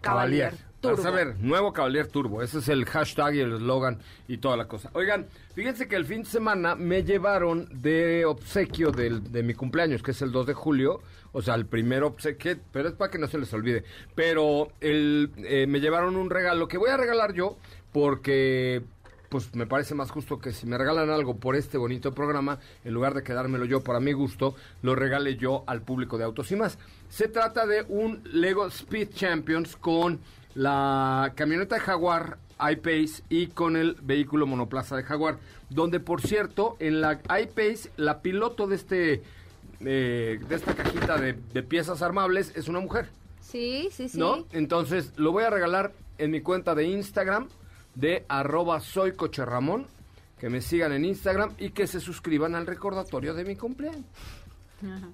Cavalier. 0.00 0.50
Cavalier 0.50 0.71
Vas 0.82 0.92
a 0.98 1.02
Turbo. 1.02 1.12
ver, 1.12 1.36
nuevo 1.38 1.72
Cavalier 1.72 2.06
Turbo. 2.08 2.42
Ese 2.42 2.58
es 2.58 2.68
el 2.68 2.84
hashtag 2.86 3.34
y 3.36 3.40
el 3.40 3.54
eslogan 3.54 3.98
y 4.28 4.38
toda 4.38 4.56
la 4.56 4.66
cosa. 4.66 4.90
Oigan, 4.94 5.26
fíjense 5.54 5.86
que 5.88 5.96
el 5.96 6.04
fin 6.04 6.22
de 6.24 6.28
semana 6.28 6.74
me 6.74 7.04
llevaron 7.04 7.68
de 7.80 8.24
obsequio 8.24 8.90
del- 8.90 9.30
de 9.32 9.42
mi 9.42 9.54
cumpleaños, 9.54 10.02
que 10.02 10.10
es 10.10 10.22
el 10.22 10.32
2 10.32 10.46
de 10.46 10.54
julio. 10.54 11.00
O 11.32 11.40
sea, 11.40 11.54
el 11.54 11.66
primer 11.66 12.02
obsequio, 12.02 12.56
pero 12.72 12.88
es 12.88 12.94
para 12.94 13.10
que 13.10 13.18
no 13.18 13.26
se 13.26 13.38
les 13.38 13.52
olvide. 13.54 13.84
Pero 14.14 14.68
el, 14.80 15.30
eh, 15.38 15.66
me 15.66 15.80
llevaron 15.80 16.16
un 16.16 16.28
regalo 16.30 16.68
que 16.68 16.76
voy 16.78 16.90
a 16.90 16.96
regalar 16.96 17.32
yo 17.32 17.56
porque 17.92 18.82
pues 19.28 19.54
me 19.54 19.66
parece 19.66 19.94
más 19.94 20.10
justo 20.10 20.38
que 20.38 20.52
si 20.52 20.66
me 20.66 20.76
regalan 20.76 21.08
algo 21.08 21.36
por 21.38 21.56
este 21.56 21.78
bonito 21.78 22.12
programa, 22.12 22.58
en 22.84 22.92
lugar 22.92 23.14
de 23.14 23.22
quedármelo 23.22 23.64
yo 23.64 23.82
para 23.82 23.98
mi 23.98 24.12
gusto, 24.12 24.54
lo 24.82 24.94
regale 24.94 25.36
yo 25.36 25.64
al 25.66 25.80
público 25.80 26.18
de 26.18 26.24
Autos 26.24 26.52
y 26.52 26.56
más. 26.56 26.76
Se 27.08 27.28
trata 27.28 27.64
de 27.66 27.82
un 27.88 28.20
Lego 28.30 28.66
Speed 28.66 29.08
Champions 29.14 29.74
con 29.76 30.20
la 30.54 31.32
camioneta 31.34 31.76
de 31.76 31.80
Jaguar 31.80 32.38
I-Pace 32.60 33.22
y 33.28 33.48
con 33.48 33.76
el 33.76 33.96
vehículo 34.02 34.46
monoplaza 34.46 34.96
de 34.96 35.02
Jaguar, 35.02 35.38
donde 35.70 36.00
por 36.00 36.20
cierto, 36.20 36.76
en 36.78 37.00
la 37.00 37.20
I-Pace, 37.28 37.90
la 37.96 38.22
piloto 38.22 38.66
de 38.66 38.76
este 38.76 39.22
eh, 39.80 40.38
de 40.48 40.54
esta 40.54 40.74
cajita 40.74 41.18
de, 41.18 41.32
de 41.32 41.62
piezas 41.62 42.02
armables 42.02 42.52
es 42.54 42.68
una 42.68 42.80
mujer. 42.80 43.08
Sí, 43.40 43.88
sí, 43.90 44.08
sí. 44.08 44.18
¿No? 44.18 44.46
Entonces, 44.52 45.12
lo 45.16 45.32
voy 45.32 45.44
a 45.44 45.50
regalar 45.50 45.92
en 46.18 46.30
mi 46.30 46.40
cuenta 46.40 46.74
de 46.74 46.84
Instagram 46.84 47.48
de 47.94 48.24
arroba 48.28 48.80
soy 48.80 49.12
Coche 49.12 49.44
Ramón. 49.44 49.86
Que 50.38 50.48
me 50.50 50.60
sigan 50.60 50.92
en 50.92 51.04
Instagram 51.04 51.54
y 51.56 51.70
que 51.70 51.86
se 51.86 52.00
suscriban 52.00 52.56
al 52.56 52.66
recordatorio 52.66 53.32
de 53.32 53.44
mi 53.44 53.54
cumpleaños. 53.54 54.04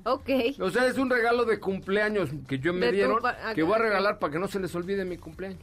Ok. 0.04 0.28
O 0.60 0.70
sea, 0.70 0.86
es 0.86 0.96
un 0.98 1.10
regalo 1.10 1.44
de 1.44 1.58
cumpleaños 1.60 2.30
que 2.46 2.58
yo 2.58 2.72
me 2.72 2.86
De 2.86 2.92
dieron, 2.92 3.18
que 3.54 3.62
voy 3.62 3.74
a 3.74 3.78
regalar 3.78 4.18
para 4.18 4.32
que 4.32 4.38
no 4.38 4.48
se 4.48 4.60
les 4.60 4.74
olvide 4.74 5.04
mi 5.04 5.16
cumpleaños. 5.18 5.60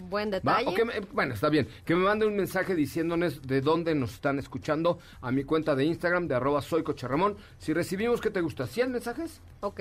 Buen 0.00 0.30
detalle. 0.30 0.68
O 0.68 0.74
que 0.74 0.84
me- 0.84 1.00
bueno, 1.12 1.34
está 1.34 1.48
bien. 1.48 1.66
Que 1.84 1.96
me 1.96 2.04
mande 2.04 2.24
un 2.24 2.36
mensaje 2.36 2.76
diciéndonos 2.76 3.42
de 3.42 3.60
dónde 3.60 3.96
nos 3.96 4.12
están 4.14 4.38
escuchando 4.38 5.00
a 5.20 5.32
mi 5.32 5.42
cuenta 5.42 5.74
de 5.74 5.84
Instagram 5.84 6.28
de 6.28 6.36
arroba 6.36 6.62
soy 6.62 6.84
Coche 6.84 7.08
Ramón. 7.08 7.36
Si 7.58 7.72
recibimos, 7.72 8.20
¿qué 8.20 8.30
te 8.30 8.40
gusta? 8.40 8.64
¿100 8.68 8.90
mensajes? 8.90 9.40
Ok. 9.60 9.80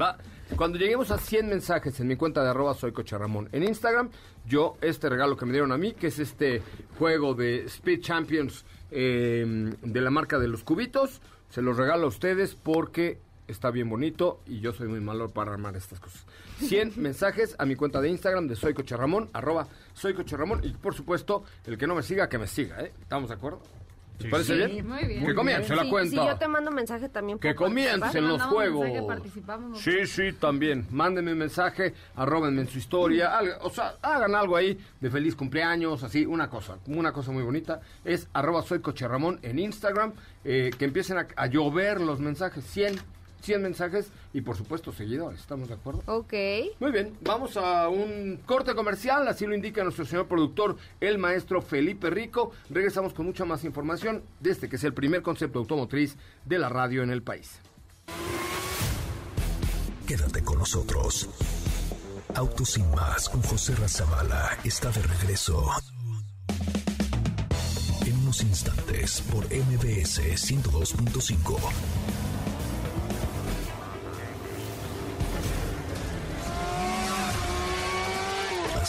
Va, 0.00 0.16
cuando 0.56 0.78
lleguemos 0.78 1.10
a 1.10 1.18
100 1.18 1.46
mensajes 1.50 2.00
en 2.00 2.06
mi 2.08 2.16
cuenta 2.16 2.42
de 2.42 2.48
arroba 2.48 2.72
soy 2.72 2.92
Coche 2.92 3.18
Ramón 3.18 3.50
en 3.52 3.62
Instagram, 3.64 4.08
yo 4.46 4.78
este 4.80 5.10
regalo 5.10 5.36
que 5.36 5.44
me 5.44 5.52
dieron 5.52 5.72
a 5.72 5.76
mí, 5.76 5.92
que 5.92 6.06
es 6.06 6.18
este 6.18 6.62
juego 6.98 7.34
de 7.34 7.66
Speed 7.66 8.00
Champions 8.00 8.64
eh, 8.90 9.44
de 9.82 10.00
la 10.00 10.10
marca 10.10 10.38
de 10.38 10.48
los 10.48 10.64
cubitos, 10.64 11.20
se 11.50 11.62
los 11.62 11.76
regalo 11.76 12.06
a 12.06 12.08
ustedes 12.08 12.54
porque 12.54 13.18
está 13.48 13.70
bien 13.70 13.88
bonito 13.88 14.40
y 14.46 14.60
yo 14.60 14.72
soy 14.72 14.88
muy 14.88 15.00
malo 15.00 15.28
para 15.28 15.52
armar 15.52 15.76
estas 15.76 16.00
cosas. 16.00 16.24
100 16.60 16.94
mensajes 16.96 17.56
a 17.58 17.66
mi 17.66 17.76
cuenta 17.76 18.00
de 18.00 18.08
Instagram 18.08 18.48
de 18.48 18.56
soy 18.56 18.74
Coche 18.74 18.96
Ramón, 18.96 19.28
arroba 19.32 19.66
soy 19.92 20.14
Coche 20.14 20.36
Ramón 20.36 20.60
y 20.62 20.70
por 20.70 20.94
supuesto, 20.94 21.44
el 21.66 21.76
que 21.76 21.86
no 21.86 21.94
me 21.94 22.02
siga, 22.02 22.28
que 22.28 22.38
me 22.38 22.46
siga, 22.46 22.80
¿eh? 22.80 22.92
¿Estamos 23.02 23.28
de 23.28 23.34
acuerdo? 23.34 23.60
¿Les 24.20 24.30
parece 24.30 24.52
sí. 24.66 24.72
bien? 24.72 24.86
Muy 24.88 25.04
bien. 25.06 25.26
Que 25.26 25.34
comience 25.34 25.74
la 25.74 25.82
Si- 25.84 25.90
cuenta. 25.90 26.10
Si 26.22 26.28
yo 26.28 26.36
te 26.36 26.48
mando 26.48 26.70
mensaje 26.70 27.08
también. 27.08 27.38
Que 27.38 27.54
comiencen 27.54 28.28
los 28.28 28.42
juegos. 28.42 28.84
mensaje, 28.84 29.06
participamos. 29.06 29.80
Sí, 29.80 30.06
sí, 30.06 30.32
también. 30.32 30.86
Mándenme 30.90 31.32
un 31.32 31.38
mensaje, 31.38 31.94
arrobenme 32.16 32.62
en 32.62 32.68
su 32.68 32.78
historia, 32.78 33.36
algo- 33.38 33.54
o 33.62 33.70
sea, 33.70 33.94
hagan 34.02 34.34
algo 34.34 34.56
ahí 34.56 34.78
de 35.00 35.10
feliz 35.10 35.34
cumpleaños, 35.34 36.02
así, 36.02 36.26
una 36.26 36.48
cosa, 36.50 36.78
una 36.86 37.12
cosa 37.12 37.32
muy 37.32 37.42
bonita. 37.42 37.80
Es 38.04 38.28
arroba 38.32 38.62
soy 38.62 38.80
Coche 38.80 39.06
Ramón 39.08 39.38
en 39.42 39.58
Instagram, 39.58 40.12
eh, 40.44 40.70
que 40.78 40.84
empiecen 40.84 41.18
a, 41.18 41.26
a 41.36 41.46
llover 41.46 42.00
los 42.00 42.20
mensajes, 42.20 42.64
100, 42.64 42.96
100 43.40 43.62
mensajes 43.62 44.10
y 44.32 44.40
por 44.40 44.56
supuesto 44.56 44.92
seguidores, 44.92 45.40
¿estamos 45.40 45.68
de 45.68 45.74
acuerdo? 45.74 46.02
Ok. 46.06 46.32
Muy 46.78 46.92
bien, 46.92 47.16
vamos 47.22 47.56
a 47.56 47.88
un 47.88 48.40
corte 48.46 48.74
comercial, 48.74 49.26
así 49.28 49.46
lo 49.46 49.54
indica 49.54 49.82
nuestro 49.82 50.04
señor 50.04 50.28
productor, 50.28 50.76
el 51.00 51.18
maestro 51.18 51.62
Felipe 51.62 52.10
Rico. 52.10 52.52
Regresamos 52.68 53.12
con 53.12 53.26
mucha 53.26 53.44
más 53.44 53.64
información 53.64 54.22
de 54.40 54.50
este 54.50 54.68
que 54.68 54.76
es 54.76 54.84
el 54.84 54.94
primer 54.94 55.22
concepto 55.22 55.58
automotriz 55.58 56.16
de 56.44 56.58
la 56.58 56.68
radio 56.68 57.02
en 57.02 57.10
el 57.10 57.22
país. 57.22 57.60
Quédate 60.06 60.42
con 60.42 60.58
nosotros. 60.58 61.28
Autos 62.34 62.70
sin 62.70 62.90
más 62.90 63.28
con 63.28 63.42
José 63.42 63.74
Razabala 63.76 64.58
está 64.64 64.90
de 64.90 65.02
regreso. 65.02 65.70
En 68.06 68.16
unos 68.18 68.42
instantes 68.42 69.20
por 69.22 69.44
MBS 69.44 70.20
102.5. 70.20 72.19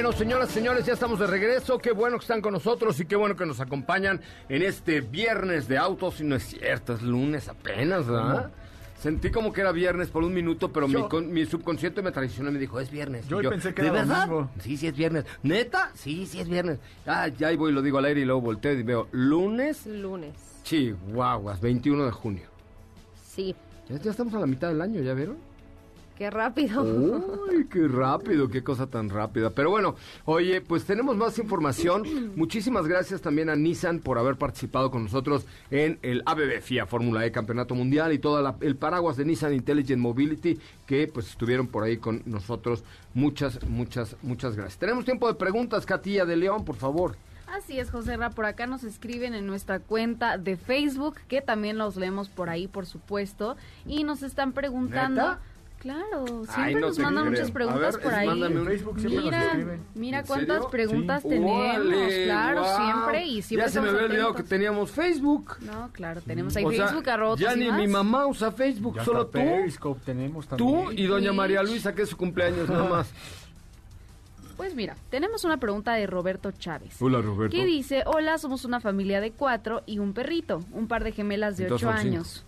Bueno, 0.00 0.12
señoras, 0.12 0.50
señores, 0.50 0.86
ya 0.86 0.92
estamos 0.92 1.18
de 1.18 1.26
regreso. 1.26 1.76
Qué 1.80 1.90
bueno 1.90 2.18
que 2.18 2.22
están 2.22 2.40
con 2.40 2.52
nosotros 2.52 3.00
y 3.00 3.04
qué 3.04 3.16
bueno 3.16 3.34
que 3.34 3.44
nos 3.44 3.58
acompañan 3.58 4.20
en 4.48 4.62
este 4.62 5.00
viernes 5.00 5.66
de 5.66 5.76
autos. 5.76 6.20
Y 6.20 6.24
no 6.24 6.36
es 6.36 6.44
cierto, 6.44 6.92
es 6.92 7.02
lunes 7.02 7.48
apenas, 7.48 8.06
¿verdad? 8.06 8.52
Sentí 8.96 9.32
como 9.32 9.52
que 9.52 9.60
era 9.60 9.72
viernes 9.72 10.08
por 10.10 10.22
un 10.22 10.32
minuto, 10.32 10.72
pero 10.72 10.86
mi, 10.86 11.02
con- 11.08 11.32
mi 11.32 11.44
subconsciente 11.46 12.00
me 12.00 12.12
traicionó 12.12 12.50
y 12.50 12.52
me 12.52 12.58
dijo, 12.60 12.78
es 12.78 12.92
viernes. 12.92 13.26
Yo 13.26 13.40
pensé 13.50 13.74
que 13.74 13.82
¿De 13.82 13.88
era 13.88 13.96
verdad? 14.02 14.26
domingo". 14.28 14.50
Sí, 14.60 14.76
sí 14.76 14.86
es 14.86 14.96
viernes. 14.96 15.24
¿Neta? 15.42 15.90
Sí, 15.96 16.26
sí 16.26 16.38
es 16.38 16.48
viernes. 16.48 16.78
Ah, 17.04 17.26
ya 17.26 17.48
ahí 17.48 17.56
voy, 17.56 17.72
lo 17.72 17.82
digo 17.82 17.98
al 17.98 18.04
aire 18.04 18.20
y 18.20 18.24
luego 18.24 18.40
volteo 18.40 18.74
y 18.74 18.84
veo, 18.84 19.08
lunes, 19.10 19.84
Lunes. 19.84 20.32
Chihuahuas, 20.62 21.60
21 21.60 22.04
de 22.04 22.12
junio. 22.12 22.46
Sí. 23.34 23.52
Ya, 23.88 23.96
ya 23.96 24.12
estamos 24.12 24.32
a 24.34 24.38
la 24.38 24.46
mitad 24.46 24.68
del 24.68 24.80
año, 24.80 25.00
¿ya 25.02 25.12
vieron? 25.14 25.38
Qué 26.18 26.30
rápido. 26.30 26.82
Uy, 26.82 27.68
qué 27.70 27.86
rápido, 27.86 28.48
qué 28.48 28.64
cosa 28.64 28.88
tan 28.88 29.08
rápida. 29.08 29.50
Pero 29.50 29.70
bueno, 29.70 29.94
oye, 30.24 30.60
pues 30.60 30.84
tenemos 30.84 31.16
más 31.16 31.38
información. 31.38 32.32
Muchísimas 32.34 32.88
gracias 32.88 33.20
también 33.20 33.48
a 33.48 33.54
Nissan 33.54 34.00
por 34.00 34.18
haber 34.18 34.34
participado 34.34 34.90
con 34.90 35.04
nosotros 35.04 35.46
en 35.70 36.00
el 36.02 36.24
ABB 36.26 36.60
FIA 36.60 36.86
Fórmula 36.86 37.24
E 37.24 37.30
Campeonato 37.30 37.76
Mundial 37.76 38.12
y 38.12 38.18
todo 38.18 38.56
el 38.60 38.74
paraguas 38.74 39.16
de 39.16 39.26
Nissan 39.26 39.54
Intelligent 39.54 40.02
Mobility 40.02 40.58
que 40.86 41.06
pues 41.06 41.28
estuvieron 41.28 41.68
por 41.68 41.84
ahí 41.84 41.98
con 41.98 42.20
nosotros. 42.26 42.82
Muchas, 43.14 43.64
muchas, 43.68 44.16
muchas 44.22 44.56
gracias. 44.56 44.80
Tenemos 44.80 45.04
tiempo 45.04 45.28
de 45.28 45.34
preguntas, 45.34 45.86
Catilla 45.86 46.24
de 46.24 46.34
León, 46.34 46.64
por 46.64 46.74
favor. 46.74 47.14
Así 47.46 47.78
es, 47.78 47.92
José 47.92 48.16
Ra, 48.16 48.30
por 48.30 48.44
acá 48.44 48.66
nos 48.66 48.82
escriben 48.82 49.34
en 49.36 49.46
nuestra 49.46 49.78
cuenta 49.78 50.36
de 50.36 50.56
Facebook, 50.56 51.14
que 51.28 51.42
también 51.42 51.78
los 51.78 51.94
leemos 51.94 52.28
por 52.28 52.50
ahí, 52.50 52.66
por 52.66 52.86
supuesto, 52.86 53.56
y 53.86 54.02
nos 54.02 54.24
están 54.24 54.50
preguntando... 54.50 55.22
¿Neta? 55.22 55.40
Claro, 55.80 56.26
siempre 56.26 56.54
Ay, 56.56 56.74
no 56.74 56.80
nos 56.80 56.98
mandan 56.98 57.28
muchas 57.30 57.50
preguntas 57.52 57.94
ver, 57.94 58.02
por 58.02 58.12
ahí. 58.14 58.26
mándame 58.26 58.54
En 58.54 58.60
un- 58.62 58.66
Facebook 58.66 58.98
siempre 58.98 59.16
nos 59.16 59.24
Mira, 59.26 59.78
mira 59.94 60.18
¿En 60.20 60.26
cuántas 60.26 60.56
serio? 60.56 60.70
preguntas 60.70 61.22
Sí. 61.22 61.28
tenemos, 61.28 62.12
claro, 62.24 62.64
siempre 62.76 63.26
y 63.26 63.42
siempre 63.42 63.66
Ya 63.66 63.72
se 63.72 63.80
me 63.80 63.88
había 63.90 64.02
olvidado 64.02 64.34
que 64.34 64.42
teníamos 64.42 64.90
Facebook. 64.90 65.56
No, 65.60 65.90
claro, 65.92 66.20
tenemos 66.20 66.56
ahí 66.56 66.64
O 66.64 66.72
sea, 66.72 66.86
Facebook, 66.88 67.08
arroba 67.10 67.36
ya 67.36 67.54
ni 67.54 67.68
Más. 67.68 67.78
mi 67.78 67.86
mamá 67.86 68.26
usa 68.26 68.50
Facebook, 68.50 68.96
Ya 68.96 69.04
solo 69.04 69.26
tú. 69.26 69.32
Periscope 69.32 70.00
tenemos 70.04 70.48
también. 70.48 70.84
Tú 70.86 70.90
y 70.92 71.06
doña 71.06 71.32
María 71.32 71.62
Luisa, 71.62 71.94
que 71.94 72.02
es 72.02 72.08
su 72.08 72.16
cumpleaños 72.16 72.68
nada 72.68 72.84
más. 72.88 73.10
Pues 74.56 74.74
mira, 74.74 74.96
tenemos 75.08 75.44
una 75.44 75.58
pregunta 75.58 75.92
de 75.94 76.08
Roberto 76.08 76.50
Chávez. 76.50 76.96
Hola, 77.00 77.20
Roberto. 77.20 77.56
Que 77.56 77.64
dice, 77.64 78.02
hola, 78.06 78.38
somos 78.38 78.64
una 78.64 78.80
familia 78.80 79.20
de 79.20 79.30
cuatro 79.30 79.84
y 79.86 80.00
un 80.00 80.12
perrito, 80.14 80.64
un 80.72 80.88
par 80.88 81.04
de 81.04 81.12
gemelas 81.12 81.56
de 81.58 81.62
Entonces 81.62 81.86
ocho 81.86 81.96
años. 81.96 82.44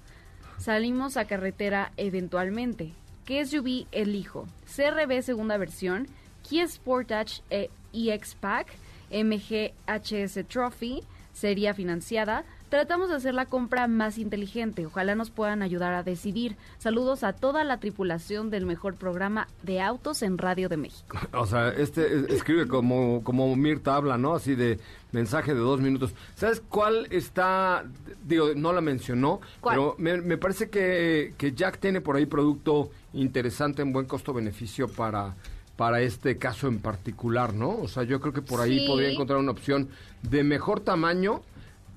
Salimos 0.59 1.17
a 1.17 1.27
carretera 1.27 1.93
eventualmente. 1.97 2.93
¿Qué 3.31 3.47
SUV 3.47 3.87
elijo? 3.93 4.49
CRB 4.67 5.23
segunda 5.23 5.57
versión, 5.57 6.09
Kia 6.43 6.67
Sportage 6.67 7.43
eh, 7.51 7.71
EX 7.93 8.35
Pack, 8.35 8.73
MG 9.09 9.73
HS 9.87 10.45
Trophy, 10.49 11.05
sería 11.33 11.73
financiada. 11.73 12.45
Tratamos 12.71 13.09
de 13.09 13.17
hacer 13.17 13.35
la 13.35 13.47
compra 13.47 13.89
más 13.89 14.17
inteligente. 14.17 14.87
Ojalá 14.87 15.17
nos 15.17 15.31
puedan 15.31 15.61
ayudar 15.61 15.93
a 15.93 16.05
decidir. 16.05 16.57
Saludos 16.79 17.25
a 17.25 17.33
toda 17.33 17.65
la 17.65 17.81
tripulación 17.81 18.49
del 18.49 18.65
mejor 18.65 18.95
programa 18.95 19.49
de 19.65 19.81
autos 19.81 20.23
en 20.23 20.39
Radio 20.39 20.69
de 20.69 20.77
México. 20.77 21.19
O 21.33 21.47
sea, 21.47 21.71
este 21.71 22.33
escribe 22.33 22.69
como, 22.69 23.25
como 23.25 23.55
Mirta 23.57 23.97
habla, 23.97 24.17
¿no? 24.19 24.35
Así 24.35 24.55
de 24.55 24.79
mensaje 25.11 25.53
de 25.53 25.59
dos 25.61 25.81
minutos. 25.81 26.15
¿Sabes 26.37 26.63
cuál 26.69 27.09
está? 27.11 27.85
Digo, 28.25 28.51
no 28.55 28.73
la 28.73 28.81
mencionó, 28.81 29.41
¿Cuál? 29.61 29.75
pero 29.75 29.95
me, 29.99 30.19
me 30.21 30.39
parece 30.39 30.71
que, 30.71 31.35
que 31.37 31.53
Jack 31.53 31.79
tiene 31.81 32.01
por 32.01 32.15
ahí 32.15 32.27
producto 32.27 32.91
interesante 33.13 33.83
en 33.83 33.93
buen 33.93 34.07
costo-beneficio 34.07 34.87
para, 34.87 35.35
para 35.75 36.01
este 36.03 36.39
caso 36.39 36.69
en 36.69 36.79
particular, 36.79 37.53
¿no? 37.53 37.71
O 37.71 37.89
sea, 37.89 38.05
yo 38.05 38.21
creo 38.21 38.33
que 38.33 38.43
por 38.43 38.61
ahí 38.61 38.79
Sí. 38.79 38.87
podría 38.87 39.11
encontrar 39.11 39.41
una 39.41 39.51
opción 39.51 39.89
de 40.23 40.45
mejor 40.45 40.79
tamaño 40.79 41.43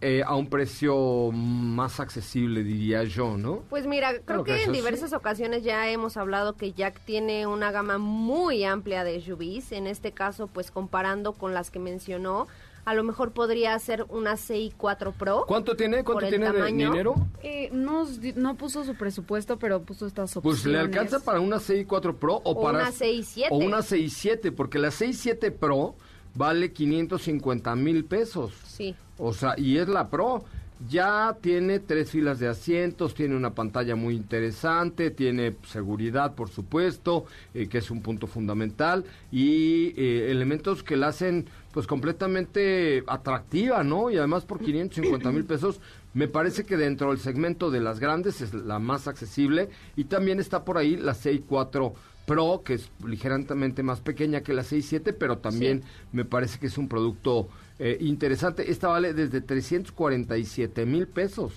eh, 0.04 0.22
a 0.26 0.36
un 0.36 0.48
precio 0.48 1.32
más 1.32 2.00
accesible, 2.00 2.64
diría 2.64 3.04
yo, 3.06 3.38
¿no? 3.38 3.64
Pues 3.70 3.88
mira, 3.88 4.20
creo 4.26 4.44
que 4.44 4.54
que 4.54 4.64
en 4.64 4.72
sí. 4.72 4.76
diversas 4.76 5.14
ocasiones 5.14 5.64
ya 5.64 5.90
hemos 5.90 6.18
hablado 6.18 6.58
que 6.58 6.74
Jack 6.74 7.00
tiene 7.06 7.48
una 7.48 7.72
gama 7.72 7.98
muy 7.98 8.66
amplia 8.66 9.04
de 9.04 9.22
SUVs. 9.22 9.72
En 9.72 9.88
este 9.88 10.12
caso, 10.12 10.48
pues 10.48 10.72
comparando 10.72 11.32
con 11.32 11.54
las 11.54 11.72
que 11.72 11.80
mencionó, 11.80 12.48
a 12.86 12.94
lo 12.94 13.04
mejor 13.04 13.32
podría 13.32 13.78
ser 13.80 14.06
una 14.10 14.34
CI4 14.34 15.14
Pro. 15.14 15.46
¿Cuánto 15.48 15.76
tiene? 15.76 16.04
¿Cuánto 16.04 16.28
tiene 16.28 16.52
de 16.52 16.66
dinero? 16.66 17.16
Eh, 17.42 17.70
no, 17.72 18.06
no 18.36 18.56
puso 18.56 18.84
su 18.84 18.96
presupuesto, 18.96 19.58
pero 19.58 19.82
puso 19.84 20.06
estas 20.06 20.36
opciones. 20.36 20.62
Pues 20.62 20.72
le 20.72 20.80
alcanza 20.80 21.22
para 21.22 21.40
una 21.40 21.58
CI4 21.58 22.16
Pro 22.16 22.36
o, 22.44 22.52
O 22.52 22.62
para 22.62 22.80
una 22.80 22.92
CI7. 22.92 23.48
o 23.52 23.56
una 23.58 23.78
CI7 23.80 24.54
porque 24.54 24.80
la 24.80 24.90
CI7 24.90 25.52
Pro 25.54 25.96
vale 26.36 26.72
550 26.72 27.76
mil 27.76 28.06
pesos. 28.06 28.54
Sí. 28.66 28.96
O 29.18 29.34
sea, 29.34 29.56
y 29.58 29.78
es 29.78 29.88
la 29.88 30.10
Pro. 30.10 30.44
Ya 30.90 31.38
tiene 31.40 31.80
tres 31.80 32.10
filas 32.10 32.40
de 32.40 32.50
asientos, 32.50 33.14
tiene 33.14 33.38
una 33.38 33.54
pantalla 33.54 33.96
muy 33.96 34.16
interesante, 34.16 35.12
tiene 35.12 35.56
seguridad, 35.66 36.36
por 36.36 36.50
supuesto, 36.50 37.26
eh, 37.54 37.68
que 37.68 37.78
es 37.78 37.90
un 37.90 38.02
punto 38.02 38.28
fundamental, 38.28 39.06
y 39.32 39.94
eh, 39.96 40.30
elementos 40.30 40.84
que 40.84 40.98
la 40.98 41.08
hacen 41.08 41.48
pues 41.72 41.88
completamente 41.88 43.04
atractiva, 43.08 43.84
¿no? 43.86 44.10
Y 44.10 44.18
además 44.18 44.44
por 44.44 44.60
550 44.60 45.32
mil 45.32 45.46
pesos, 45.46 45.80
me 46.14 46.28
parece 46.28 46.66
que 46.66 46.76
dentro 46.76 47.12
del 47.12 47.20
segmento 47.20 47.72
de 47.72 47.80
las 47.80 48.02
grandes 48.02 48.42
es 48.42 48.54
la 48.54 48.80
más 48.80 49.08
accesible, 49.08 49.70
y 49.96 50.06
también 50.06 50.42
está 50.42 50.66
por 50.66 50.78
ahí 50.78 50.98
la 50.98 51.14
64 51.14 51.94
Pro, 52.26 52.62
que 52.64 52.76
es 52.76 52.90
ligeramente 53.06 53.84
más 53.84 54.00
pequeña 54.00 54.42
que 54.42 54.54
la 54.54 54.64
67, 54.64 55.14
pero 55.14 55.40
también 55.40 55.84
me 56.12 56.24
parece 56.26 56.58
que 56.60 56.68
es 56.68 56.78
un 56.78 56.88
producto 56.88 57.50
eh, 57.80 57.98
interesante. 58.00 58.72
Esta 58.72 58.88
vale 58.88 59.14
desde 59.14 59.42
347 59.42 60.86
mil 60.86 61.08
pesos. 61.08 61.54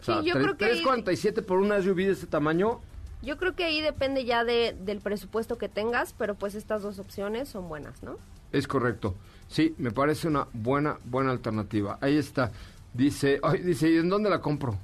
O 0.00 0.04
sea, 0.04 0.20
Sí, 0.20 0.26
yo 0.28 0.34
tre- 0.34 0.42
creo 0.42 0.56
que 0.56 0.64
ahí- 0.66 0.70
347 0.82 1.42
por 1.42 1.58
una 1.58 1.80
SUV 1.80 1.96
de 2.06 2.10
ese 2.12 2.26
tamaño. 2.26 2.80
Yo 3.22 3.36
creo 3.38 3.54
que 3.54 3.64
ahí 3.64 3.80
depende 3.80 4.24
ya 4.24 4.44
de, 4.44 4.74
del 4.80 5.00
presupuesto 5.00 5.56
que 5.56 5.68
tengas, 5.68 6.12
pero 6.12 6.34
pues 6.34 6.54
estas 6.56 6.82
dos 6.82 6.98
opciones 6.98 7.48
son 7.48 7.68
buenas, 7.68 8.02
¿no? 8.02 8.16
Es 8.50 8.66
correcto. 8.66 9.14
Sí, 9.48 9.74
me 9.78 9.92
parece 9.92 10.26
una 10.28 10.48
buena, 10.52 10.98
buena 11.04 11.30
alternativa. 11.30 11.98
Ahí 12.00 12.16
está. 12.16 12.50
Dice, 12.92 13.38
ay, 13.42 13.60
dice, 13.60 13.88
¿y 13.90 13.96
en 13.96 14.08
dónde 14.08 14.28
la 14.28 14.40
compro? 14.40 14.76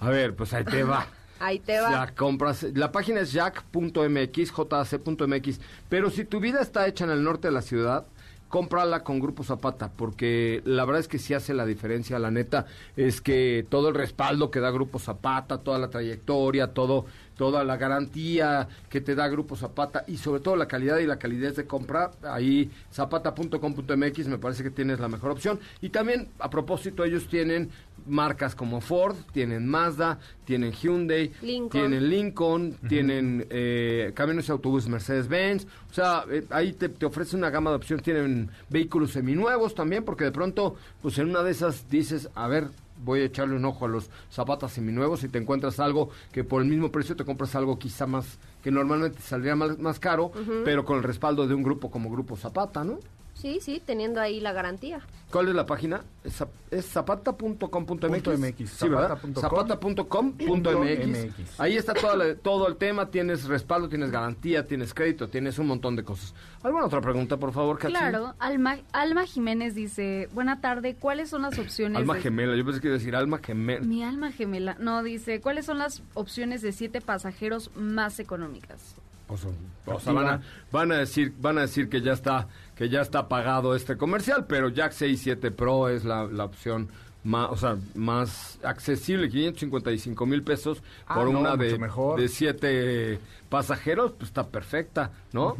A 0.00 0.08
ver, 0.08 0.34
pues 0.34 0.52
ahí 0.54 0.64
te 0.64 0.82
va. 0.82 1.06
Ahí 1.42 1.58
te 1.58 1.80
va. 1.80 1.90
La 1.90 2.14
compras, 2.14 2.62
la 2.74 2.92
página 2.92 3.20
es 3.20 3.32
jack.mx, 3.32 4.52
jac.mx, 4.52 5.60
pero 5.88 6.10
si 6.10 6.24
tu 6.24 6.38
vida 6.38 6.60
está 6.60 6.86
hecha 6.86 7.04
en 7.04 7.10
el 7.10 7.24
norte 7.24 7.48
de 7.48 7.52
la 7.52 7.62
ciudad, 7.62 8.06
cómprala 8.52 9.02
con 9.02 9.18
Grupo 9.18 9.44
Zapata, 9.44 9.90
porque 9.96 10.60
la 10.66 10.84
verdad 10.84 11.00
es 11.00 11.08
que 11.08 11.18
sí 11.18 11.32
hace 11.32 11.54
la 11.54 11.64
diferencia, 11.64 12.18
la 12.18 12.30
neta, 12.30 12.66
es 12.98 13.22
que 13.22 13.64
todo 13.70 13.88
el 13.88 13.94
respaldo 13.94 14.50
que 14.50 14.60
da 14.60 14.70
Grupo 14.70 14.98
Zapata, 14.98 15.56
toda 15.56 15.78
la 15.78 15.88
trayectoria, 15.88 16.74
todo, 16.74 17.06
toda 17.38 17.64
la 17.64 17.78
garantía 17.78 18.68
que 18.90 19.00
te 19.00 19.14
da 19.14 19.26
Grupo 19.28 19.56
Zapata 19.56 20.04
y 20.06 20.18
sobre 20.18 20.42
todo 20.42 20.56
la 20.56 20.68
calidad 20.68 20.98
y 20.98 21.06
la 21.06 21.18
calidez 21.18 21.56
de 21.56 21.66
compra, 21.66 22.10
ahí 22.24 22.70
zapata.com.mx 22.92 24.28
me 24.28 24.36
parece 24.36 24.62
que 24.62 24.70
tienes 24.70 25.00
la 25.00 25.08
mejor 25.08 25.30
opción. 25.30 25.58
Y 25.80 25.88
también, 25.88 26.28
a 26.38 26.50
propósito, 26.50 27.04
ellos 27.04 27.28
tienen 27.28 27.70
marcas 28.06 28.54
como 28.54 28.80
Ford, 28.80 29.16
tienen 29.32 29.66
Mazda, 29.66 30.18
tienen 30.44 30.72
Hyundai, 30.72 31.32
Lincoln. 31.42 31.70
tienen 31.70 32.10
Lincoln, 32.10 32.76
tienen 32.88 33.46
eh, 33.50 34.12
camiones 34.14 34.48
y 34.48 34.52
autobuses 34.52 34.88
Mercedes-Benz, 34.88 35.66
o 35.90 35.94
sea, 35.94 36.24
eh, 36.30 36.44
ahí 36.50 36.72
te, 36.72 36.88
te 36.88 37.06
ofrece 37.06 37.36
una 37.36 37.50
gama 37.50 37.70
de 37.70 37.76
opciones, 37.76 38.04
tienen 38.04 38.50
vehículos 38.68 39.12
seminuevos 39.12 39.74
también, 39.74 40.04
porque 40.04 40.24
de 40.24 40.32
pronto, 40.32 40.76
pues 41.00 41.18
en 41.18 41.28
una 41.30 41.42
de 41.42 41.50
esas 41.52 41.88
dices, 41.88 42.28
a 42.34 42.48
ver, 42.48 42.68
voy 43.04 43.20
a 43.20 43.24
echarle 43.24 43.56
un 43.56 43.64
ojo 43.64 43.84
a 43.84 43.88
los 43.88 44.10
zapatas 44.30 44.72
seminuevos 44.72 45.24
y 45.24 45.28
te 45.28 45.38
encuentras 45.38 45.80
algo 45.80 46.10
que 46.30 46.44
por 46.44 46.62
el 46.62 46.68
mismo 46.68 46.90
precio 46.92 47.16
te 47.16 47.24
compras 47.24 47.54
algo 47.54 47.78
quizá 47.78 48.06
más, 48.06 48.38
que 48.62 48.70
normalmente 48.70 49.20
saldría 49.20 49.56
más, 49.56 49.78
más 49.78 49.98
caro, 49.98 50.30
pero 50.64 50.84
con 50.84 50.98
el 50.98 51.02
respaldo 51.02 51.46
de 51.46 51.54
un 51.54 51.62
grupo 51.62 51.90
como 51.90 52.10
Grupo 52.10 52.36
Zapata, 52.36 52.84
¿no? 52.84 52.98
Sí, 53.42 53.58
sí, 53.60 53.82
teniendo 53.84 54.20
ahí 54.20 54.38
la 54.38 54.52
garantía. 54.52 55.00
¿Cuál 55.32 55.48
es 55.48 55.54
la 55.56 55.66
página? 55.66 56.02
Es, 56.22 56.40
zap- 56.40 56.48
es 56.70 56.86
zapata.com.mx. 56.86 58.70
Sí, 58.70 58.88
¿verdad? 58.88 59.08
zapata.com. 59.08 59.34
Zapata.com.mx. 59.42 61.08
MX. 61.08 61.60
Ahí 61.60 61.76
está 61.76 61.92
toda 61.94 62.16
la- 62.16 62.34
todo 62.42 62.68
el 62.68 62.76
tema. 62.76 63.10
Tienes 63.10 63.44
respaldo, 63.44 63.88
tienes 63.88 64.12
garantía, 64.12 64.66
tienes 64.66 64.94
crédito, 64.94 65.28
tienes 65.28 65.58
un 65.58 65.66
montón 65.66 65.96
de 65.96 66.04
cosas. 66.04 66.34
¿Alguna 66.62 66.84
otra 66.86 67.00
pregunta, 67.00 67.36
por 67.36 67.52
favor, 67.52 67.78
Katy? 67.78 67.92
Claro, 67.92 68.34
Alma, 68.38 68.76
Alma 68.92 69.24
Jiménez 69.26 69.74
dice, 69.74 70.28
buena 70.32 70.60
tarde, 70.60 70.94
¿cuáles 70.94 71.30
son 71.30 71.42
las 71.42 71.58
opciones? 71.58 71.98
Alma 71.98 72.14
de- 72.14 72.20
gemela. 72.20 72.54
Yo 72.56 72.64
pensé 72.64 72.80
que 72.80 72.86
iba 72.86 72.94
a 72.94 72.98
decir 72.98 73.16
alma 73.16 73.38
gemela. 73.42 73.84
Mi 73.84 74.04
alma 74.04 74.30
gemela. 74.30 74.76
No, 74.78 75.02
dice, 75.02 75.40
¿cuáles 75.40 75.66
son 75.66 75.78
las 75.78 76.02
opciones 76.14 76.62
de 76.62 76.70
siete 76.72 77.00
pasajeros 77.00 77.70
más 77.74 78.20
económicas? 78.20 78.94
O 79.28 79.36
sea, 79.38 79.50
o 79.86 79.98
sea, 79.98 80.12
van, 80.12 80.26
a, 80.28 80.42
van 80.70 80.92
a 80.92 80.96
decir 80.98 81.32
van 81.40 81.56
a 81.56 81.62
decir 81.62 81.88
que 81.88 82.02
ya 82.02 82.12
está 82.12 82.48
que 82.76 82.88
ya 82.88 83.00
está 83.02 83.28
pagado 83.28 83.74
este 83.74 83.96
comercial, 83.96 84.46
pero 84.46 84.68
Jack 84.68 84.92
67 84.92 85.50
Pro 85.50 85.88
es 85.88 86.04
la, 86.04 86.24
la 86.26 86.44
opción 86.44 86.88
más, 87.24 87.50
o 87.50 87.56
sea, 87.56 87.76
más 87.94 88.58
accesible, 88.64 89.28
555 89.28 90.26
mil 90.26 90.42
pesos 90.42 90.82
Ah, 91.06 91.14
por 91.14 91.30
no, 91.30 91.40
una 91.40 91.56
de, 91.56 91.78
mejor. 91.78 92.20
de 92.20 92.28
siete 92.28 93.18
pasajeros, 93.48 94.12
pues 94.12 94.28
está 94.30 94.48
perfecta, 94.48 95.12
¿no? 95.32 95.56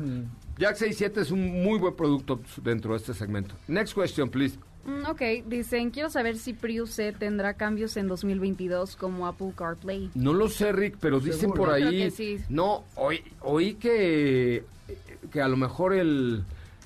Jack 0.58 0.76
67 0.76 1.20
es 1.20 1.30
un 1.30 1.62
muy 1.62 1.78
buen 1.78 1.94
producto 1.94 2.40
dentro 2.62 2.92
de 2.92 2.98
este 2.98 3.14
segmento. 3.14 3.54
Next 3.68 3.94
question, 3.94 4.28
please. 4.28 4.58
Mm, 4.84 5.06
ok, 5.08 5.46
dicen, 5.46 5.90
quiero 5.90 6.10
saber 6.10 6.36
si 6.36 6.52
Prius 6.54 6.90
C 6.90 7.12
tendrá 7.12 7.54
cambios 7.54 7.96
en 7.96 8.08
2022 8.08 8.96
como 8.96 9.28
Apple 9.28 9.52
CarPlay. 9.56 10.10
No 10.14 10.32
lo 10.32 10.48
sé, 10.48 10.72
Rick, 10.72 10.96
pero 11.00 11.20
dicen 11.20 11.40
Seguro. 11.52 11.62
por 11.64 11.68
Yo 11.78 11.86
creo 11.86 11.88
ahí. 11.88 11.98
que 11.98 12.10
sí. 12.10 12.38
No, 12.48 12.82
oí, 12.96 13.22
oí 13.42 13.74
que, 13.74 14.64
que 15.30 15.40
a 15.40 15.46
lo 15.46 15.56
mejor 15.56 15.94
el 15.94 16.42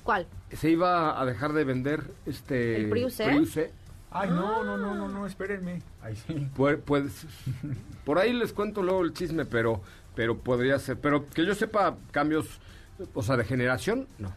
¿Cuál? 0.07 0.25
se 0.53 0.69
iba 0.69 1.19
a 1.21 1.25
dejar 1.25 1.51
de 1.51 1.65
vender 1.65 2.01
este 2.25 2.77
¿El 2.77 2.89
Prius 2.89 3.15
C? 3.15 3.45
C. 3.45 3.71
Ay, 4.09 4.29
no, 4.29 4.63
no, 4.63 4.77
no, 4.77 4.95
no, 4.95 5.09
no, 5.09 5.25
espérenme. 5.27 5.81
Ay, 6.01 6.15
sí. 6.15 6.47
Puede- 6.55 6.77
puede- 6.77 7.09
por 8.05 8.17
ahí 8.17 8.31
les 8.31 8.53
cuento 8.53 8.81
luego 8.81 9.01
el 9.03 9.11
chisme, 9.11 9.43
pero 9.43 9.81
pero 10.15 10.37
podría 10.37 10.79
ser. 10.79 10.97
Pero 10.97 11.27
que 11.29 11.45
yo 11.45 11.53
sepa 11.55 11.97
cambios, 12.11 12.47
o 13.13 13.21
sea, 13.21 13.35
de 13.35 13.43
generación, 13.43 14.07
no. 14.17 14.31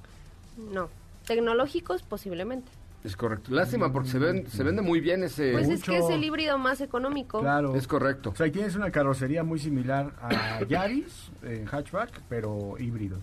No. 0.72 0.88
Tecnológicos, 1.26 2.02
posiblemente. 2.02 2.68
Es 3.04 3.16
correcto. 3.16 3.52
Lástima 3.52 3.92
porque 3.92 4.08
se, 4.10 4.18
ven, 4.18 4.50
se 4.50 4.64
vende 4.64 4.82
muy 4.82 5.00
bien 5.00 5.22
ese... 5.22 5.52
Pues 5.52 5.68
es 5.68 5.78
Mucho. 5.78 5.92
que 5.92 5.98
es 5.98 6.10
el 6.10 6.24
híbrido 6.24 6.58
más 6.58 6.80
económico. 6.80 7.40
Claro. 7.40 7.76
Es 7.76 7.86
correcto. 7.86 8.30
O 8.30 8.34
sea, 8.34 8.44
ahí 8.46 8.50
tienes 8.50 8.74
una 8.74 8.90
carrocería 8.90 9.42
muy 9.44 9.58
similar 9.60 10.12
a 10.20 10.64
Yaris, 10.68 11.30
en 11.44 11.64
hatchback, 11.64 12.20
pero 12.28 12.74
híbrido. 12.78 13.18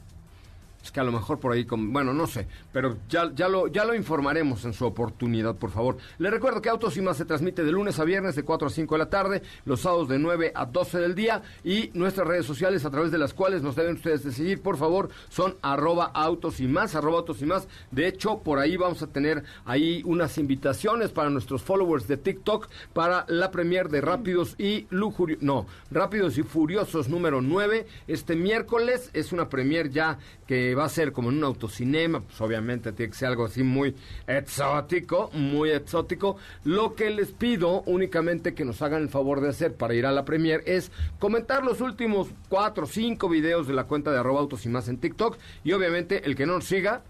Que 0.92 1.00
a 1.00 1.04
lo 1.04 1.12
mejor 1.12 1.40
por 1.40 1.52
ahí, 1.54 1.66
con- 1.66 1.92
bueno, 1.94 2.14
no 2.14 2.28
sé, 2.28 2.48
pero 2.72 2.98
ya, 3.10 3.32
ya, 3.36 3.48
lo, 3.48 3.68
ya 3.68 3.84
lo 3.86 3.94
informaremos 3.96 4.66
en 4.66 4.74
su 4.74 4.86
oportunidad, 4.86 5.56
por 5.56 5.72
favor. 5.72 5.98
Les 6.18 6.32
recuerdo 6.32 6.62
que 6.62 6.70
Autos 6.70 6.98
y 6.98 7.02
Más 7.02 7.18
se 7.18 7.26
transmite 7.26 7.64
de 7.64 7.72
lunes 7.72 8.00
a 8.00 8.04
viernes 8.04 8.36
de 8.36 8.44
4 8.44 8.68
a 8.68 8.72
5 8.72 8.96
de 8.96 9.00
la 9.00 9.10
tarde, 9.10 9.42
los 9.66 9.82
sábados 9.82 10.08
de 10.08 10.20
9 10.20 10.52
a 10.56 10.66
12 10.66 11.00
del 11.00 11.16
día 11.16 11.42
y 11.64 11.90
nuestras 11.94 12.28
redes 12.28 12.46
sociales 12.46 12.86
a 12.86 12.90
través 12.92 13.12
de 13.12 13.18
las 13.18 13.34
cuales 13.34 13.62
nos 13.62 13.76
deben 13.76 13.96
ustedes 13.96 14.24
de 14.24 14.32
seguir, 14.32 14.62
por 14.62 14.78
favor, 14.78 15.10
son 15.30 15.56
arroba 15.62 16.06
Autos 16.14 16.60
y 16.60 16.68
Más, 16.68 16.96
arroba 16.96 17.20
Autos 17.20 17.42
y 17.42 17.46
Más. 17.46 17.68
De 17.92 18.08
hecho, 18.08 18.40
por 18.40 18.60
ahí 18.60 18.78
vamos 18.78 19.02
a 19.02 19.08
tener 19.08 19.44
ahí 19.66 20.02
unas 20.06 20.38
invitaciones 20.38 21.12
para 21.12 21.30
nuestros 21.30 21.62
followers 21.64 22.08
de 22.08 22.18
TikTok 22.18 22.68
para 22.94 23.26
la 23.28 23.52
premier 23.52 23.90
de 23.90 24.02
Rápidos 24.02 24.56
y 24.58 24.88
Lujurio, 24.90 25.38
no, 25.42 25.66
Rápidos 25.92 26.38
y 26.38 26.44
Furiosos 26.44 27.10
número 27.10 27.42
9. 27.42 27.88
Este 28.08 28.36
miércoles 28.36 29.10
es 29.14 29.32
una 29.32 29.50
premier 29.50 29.90
ya 29.90 30.18
que 30.48 30.74
va 30.78 30.86
a 30.86 30.89
ser 30.89 31.11
como 31.11 31.30
en 31.30 31.38
un 31.38 31.43
autocinema, 31.43 32.21
pues 32.21 32.39
obviamente 32.41 32.91
tiene 32.91 33.11
que 33.11 33.17
ser 33.17 33.30
algo 33.30 33.45
así 33.45 33.63
muy 33.63 33.95
exótico, 34.28 35.30
muy 35.34 35.71
exótico. 35.71 36.38
Lo 36.63 36.95
que 36.95 37.09
les 37.09 37.32
pido 37.32 37.82
únicamente 37.86 38.53
que 38.53 38.65
nos 38.65 38.82
hagan 38.82 39.01
el 39.01 39.09
favor 39.09 39.41
de 39.41 39.49
hacer 39.49 39.75
para 39.75 39.93
ir 39.93 40.05
a 40.05 40.11
la 40.11 40.25
premier 40.25 40.63
es 40.65 40.91
comentar 41.19 41.63
los 41.63 41.82
últimos 41.82 42.30
cuatro 42.49 42.84
o 42.86 42.88
cinco 42.88 43.30
videos 43.30 43.67
de 43.67 43.73
la 43.73 43.86
cuenta 43.86 44.11
de 44.11 44.19
arroba 44.19 44.39
autos 44.39 44.65
y 44.65 44.69
más 44.69 44.88
en 44.88 44.97
TikTok 44.97 45.38
y 45.63 45.73
obviamente 45.73 46.25
el 46.25 46.36
que 46.36 46.45
no 46.45 46.53
nos 46.53 46.65
siga, 46.65 47.01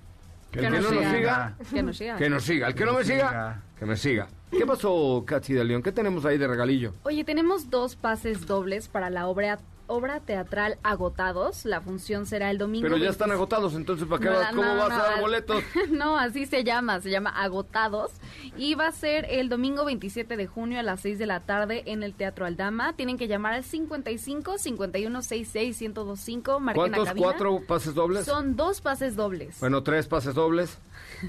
el 0.54 0.62
que, 0.62 0.70
no 0.70 0.80
nos 0.80 0.90
siga, 0.90 1.58
Que 1.72 1.84
nos 1.84 1.98
siga. 1.98 2.18
que 2.18 2.30
nos 2.30 2.44
siga, 2.44 2.68
el 2.68 2.76
que 2.76 2.86
no 2.86 2.94
me 2.94 3.04
siga, 3.04 3.64
que 3.78 3.86
me 3.86 3.98
siga. 3.98 4.28
¿Qué 4.50 4.66
pasó, 4.66 5.24
Katy 5.26 5.54
de 5.54 5.66
León? 5.66 5.84
¿Qué 5.84 5.92
tenemos 5.92 6.24
ahí 6.26 6.38
de 6.38 6.48
regalillo? 6.48 6.94
Oye, 7.04 7.26
tenemos 7.26 7.70
dos 7.70 7.96
pases 7.98 8.48
dobles 8.48 8.88
para 8.88 9.10
la 9.10 9.28
obra 9.28 9.60
obra 9.88 10.20
teatral 10.20 10.78
Agotados. 10.84 11.66
La 11.66 11.82
función 11.82 12.26
será 12.26 12.52
el 12.52 12.58
domingo. 12.58 12.84
Pero 12.84 12.98
ya 12.98 13.02
20 13.06 13.12
están 13.12 13.32
agotados, 13.32 13.74
entonces 13.76 14.08
¿para 14.08 14.20
qué 14.22 14.30
No, 14.30 14.36
vas- 14.36 14.50
¿cómo 14.50 14.64
no, 14.64 14.76
vas 14.78 14.90
no, 14.90 14.96
a 14.96 14.98
dar 14.98 15.22
boletos? 15.22 15.64
no, 15.92 16.18
así 16.18 16.46
se 16.46 16.64
llama, 16.64 17.00
se 17.02 17.10
llama 17.10 17.30
Agotados. 17.32 18.12
Y 18.58 18.76
va 18.76 18.88
a 18.88 18.92
ser 18.92 19.26
el 19.30 19.50
domingo 19.50 19.86
27 19.86 20.38
de 20.38 20.48
junio 20.48 20.80
a 20.80 20.84
las 20.84 21.02
6 21.02 21.20
de 21.20 21.26
la 21.26 21.40
tarde 21.42 21.84
en 21.88 22.04
el 22.04 22.14
Teatro 22.14 22.46
Aldama. 22.46 22.94
Tienen 22.94 23.18
que 23.18 23.28
llamar 23.28 23.54
al 23.54 23.64
55 23.64 24.58
51 24.58 25.22
66 25.22 25.82
1025. 25.82 26.60
Marquen 26.60 26.92
la 26.92 26.98
¿Cuántos? 26.98 27.16
¿Cuatro 27.18 27.60
pases 27.68 27.94
dobles? 27.94 28.26
Son 28.26 28.56
dos 28.56 28.82
pases 28.82 29.16
dobles. 29.16 29.60
Bueno, 29.60 29.84
tres 29.84 30.08
pases 30.08 30.34
dobles. 30.36 30.78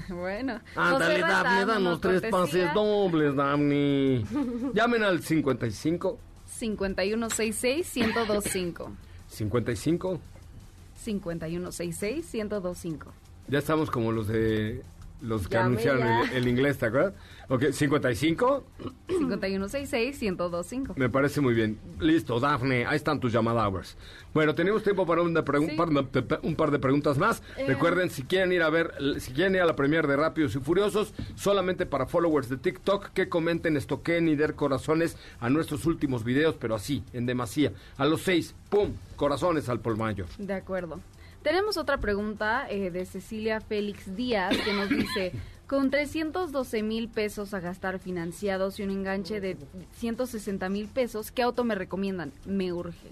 Bueno. 0.09 0.59
Ándale, 0.75 1.19
Daphne, 1.19 1.65
danos 1.65 1.81
nos 1.81 2.01
tres 2.01 2.21
cortesía. 2.21 2.65
pases 2.67 2.73
dobles, 2.73 3.35
Daphne. 3.35 4.23
Llamen 4.73 5.03
al 5.03 5.21
55, 5.23 6.19
51 6.59 7.29
66 7.29 7.95
1025. 7.95 8.91
55. 9.29 10.19
51 10.97 11.71
66 11.71 12.33
1025. 12.33 13.13
Ya 13.47 13.59
estamos 13.59 13.89
como 13.89 14.11
los 14.11 14.27
de 14.27 14.83
los 15.21 15.47
que 15.47 15.55
Llame 15.55 15.65
anunciaron 15.67 16.01
el, 16.07 16.29
el 16.37 16.47
inglés, 16.47 16.77
¿te 16.77 16.85
acuerdas? 16.87 17.13
Ok, 17.49 17.71
55, 17.71 18.63
51 19.07 19.67
66 19.69 20.21
1025. 20.21 20.93
me 20.97 21.09
parece 21.09 21.41
muy 21.41 21.53
bien. 21.53 21.79
Listo, 21.99 22.39
Dafne, 22.39 22.85
ahí 22.85 22.95
están 22.95 23.19
tus 23.19 23.33
llamadas. 23.33 23.97
Bueno, 24.33 24.53
tenemos 24.53 24.83
tiempo 24.83 25.05
para 25.07 25.23
una 25.23 25.41
Sí. 25.41 25.75
par 25.75 25.89
de- 25.89 26.39
un 26.43 26.55
par 26.55 26.69
de 26.71 26.77
preguntas 26.79 27.17
más. 27.17 27.41
Eh. 27.57 27.65
Recuerden, 27.67 28.09
si 28.11 28.23
quieren 28.23 28.51
ir 28.51 28.61
a 28.61 28.69
ver, 28.69 28.93
si 29.19 29.31
quieren 29.33 29.55
ir 29.55 29.61
a 29.61 29.65
la 29.65 29.75
premier 29.75 30.05
de 30.07 30.15
Rápidos 30.15 30.55
y 30.55 30.59
Furiosos, 30.59 31.13
solamente 31.35 31.85
para 31.87 32.05
followers 32.05 32.47
de 32.49 32.57
TikTok, 32.57 33.07
que 33.09 33.27
comenten, 33.29 33.75
estoquen 33.77 34.27
y 34.29 34.35
der 34.35 34.53
corazones 34.53 35.17
a 35.39 35.49
nuestros 35.49 35.85
últimos 35.87 36.23
videos, 36.23 36.55
pero 36.59 36.75
así, 36.75 37.03
en 37.13 37.25
demasía. 37.25 37.73
A 37.97 38.05
los 38.05 38.21
seis, 38.21 38.53
¡pum! 38.69 38.91
Corazones 39.15 39.67
al 39.69 39.79
Paul 39.79 39.97
Mayor. 39.97 40.27
De 40.37 40.53
acuerdo. 40.53 40.99
Tenemos 41.43 41.77
otra 41.77 41.97
pregunta 41.97 42.67
eh, 42.69 42.91
de 42.91 43.05
Cecilia 43.05 43.61
Félix 43.61 44.15
Díaz 44.15 44.57
que 44.57 44.73
nos 44.73 44.89
dice, 44.89 45.31
con 45.67 45.89
312 45.89 46.83
mil 46.83 47.07
pesos 47.07 47.53
a 47.53 47.59
gastar 47.61 47.99
financiados 47.99 48.79
y 48.79 48.83
un 48.83 48.91
enganche 48.91 49.39
de 49.39 49.57
160 49.93 50.67
mil 50.69 50.87
pesos, 50.87 51.31
¿qué 51.31 51.41
auto 51.41 51.63
me 51.63 51.75
recomiendan? 51.75 52.33
Me 52.45 52.73
urge. 52.73 53.09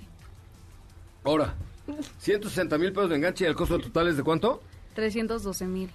Ahora, 1.24 1.56
160 2.20 2.78
mil 2.78 2.92
pesos 2.92 3.10
de 3.10 3.16
enganche 3.16 3.46
y 3.46 3.48
el 3.48 3.56
costo 3.56 3.80
total 3.80 4.10
es 4.10 4.18
de 4.18 4.24
cuánto? 4.24 4.62
312 4.96 5.66
mil. 5.68 5.90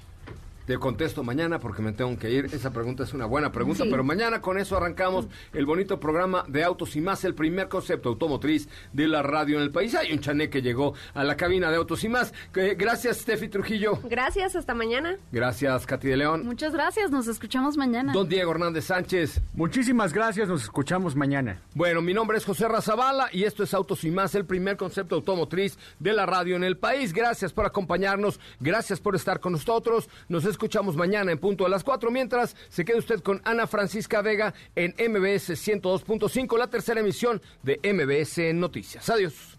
Te 0.67 0.79
contesto 0.79 1.23
mañana 1.25 1.59
porque 1.59 1.83
me 1.83 1.93
tengo 1.93 2.17
que 2.19 2.31
ir. 2.31 2.47
Esa 2.47 2.71
pregunta 2.73 3.03
es 3.03 3.13
una 3.13 3.27
buena 3.27 3.51
pregunta, 3.53 3.85
Sí. 3.85 3.91
pero 3.91 4.05
mañana 4.05 4.41
con 4.41 4.59
eso 4.59 4.77
arrancamos 4.77 5.27
el 5.53 5.67
bonito 5.67 5.99
programa 5.99 6.45
de 6.49 6.63
Autos 6.65 6.95
y 6.97 7.01
Más, 7.01 7.25
el 7.25 7.35
primer 7.35 7.69
concepto 7.69 8.11
automotriz 8.11 8.69
de 8.93 9.09
la 9.09 9.23
radio 9.23 9.57
en 9.57 9.63
el 9.63 9.71
país. 9.71 9.95
Hay 9.95 10.13
un 10.13 10.21
chané 10.21 10.51
que 10.51 10.63
llegó 10.63 10.95
a 11.15 11.25
la 11.25 11.37
cabina 11.37 11.71
de 11.71 11.77
Autos 11.77 12.05
y 12.05 12.09
Más. 12.09 12.33
Gracias, 12.53 13.19
Steffi 13.19 13.49
Trujillo. 13.49 13.99
Gracias, 14.05 14.55
hasta 14.57 14.75
mañana. 14.75 15.17
Gracias, 15.33 15.87
Katy 15.87 16.09
de 16.09 16.17
León. 16.17 16.45
Muchas 16.45 16.73
gracias, 16.73 17.11
nos 17.11 17.27
escuchamos 17.29 17.77
mañana. 17.77 18.13
Don 18.13 18.29
Diego 18.29 18.53
Hernández 18.53 18.85
Sánchez. 18.85 19.41
Muchísimas 19.55 20.13
gracias, 20.13 20.49
nos 20.49 20.63
escuchamos 20.63 21.17
mañana. 21.17 21.61
Bueno, 21.75 22.03
mi 22.03 22.15
nombre 22.15 22.39
es 22.39 22.45
José 22.45 22.69
Razabala 22.69 23.29
y 23.33 23.45
esto 23.45 23.63
es 23.65 23.75
Autos 23.75 24.05
y 24.05 24.11
Más, 24.11 24.35
el 24.35 24.45
primer 24.45 24.77
concepto 24.77 25.17
automotriz 25.17 25.79
de 25.99 26.13
la 26.13 26.27
radio 26.27 26.57
en 26.57 26.65
el 26.65 26.77
país. 26.77 27.13
Gracias 27.13 27.53
por 27.53 27.67
acompañarnos, 27.67 28.39
gracias 28.61 29.01
por 29.01 29.17
estar 29.17 29.41
con 29.41 29.53
nosotros. 29.53 30.09
Nos 30.29 30.45
escuchamos 30.53 30.97
mañana 30.97 31.33
en 31.33 31.39
punto 31.39 31.67
a 31.67 31.69
las 31.69 31.83
4. 31.85 32.11
Mientras, 32.11 32.57
se 32.69 32.85
quede 32.85 32.99
usted 32.99 33.21
con 33.21 33.41
Ana 33.45 33.67
Francisca 33.67 34.23
Vega 34.23 34.55
en 34.77 34.95
MBS 34.99 35.51
102.5, 35.51 36.59
la 36.59 36.69
tercera 36.69 37.01
emisión 37.01 37.43
de 37.63 37.81
MBS 37.83 38.55
Noticias. 38.55 39.09
Adiós. 39.11 39.59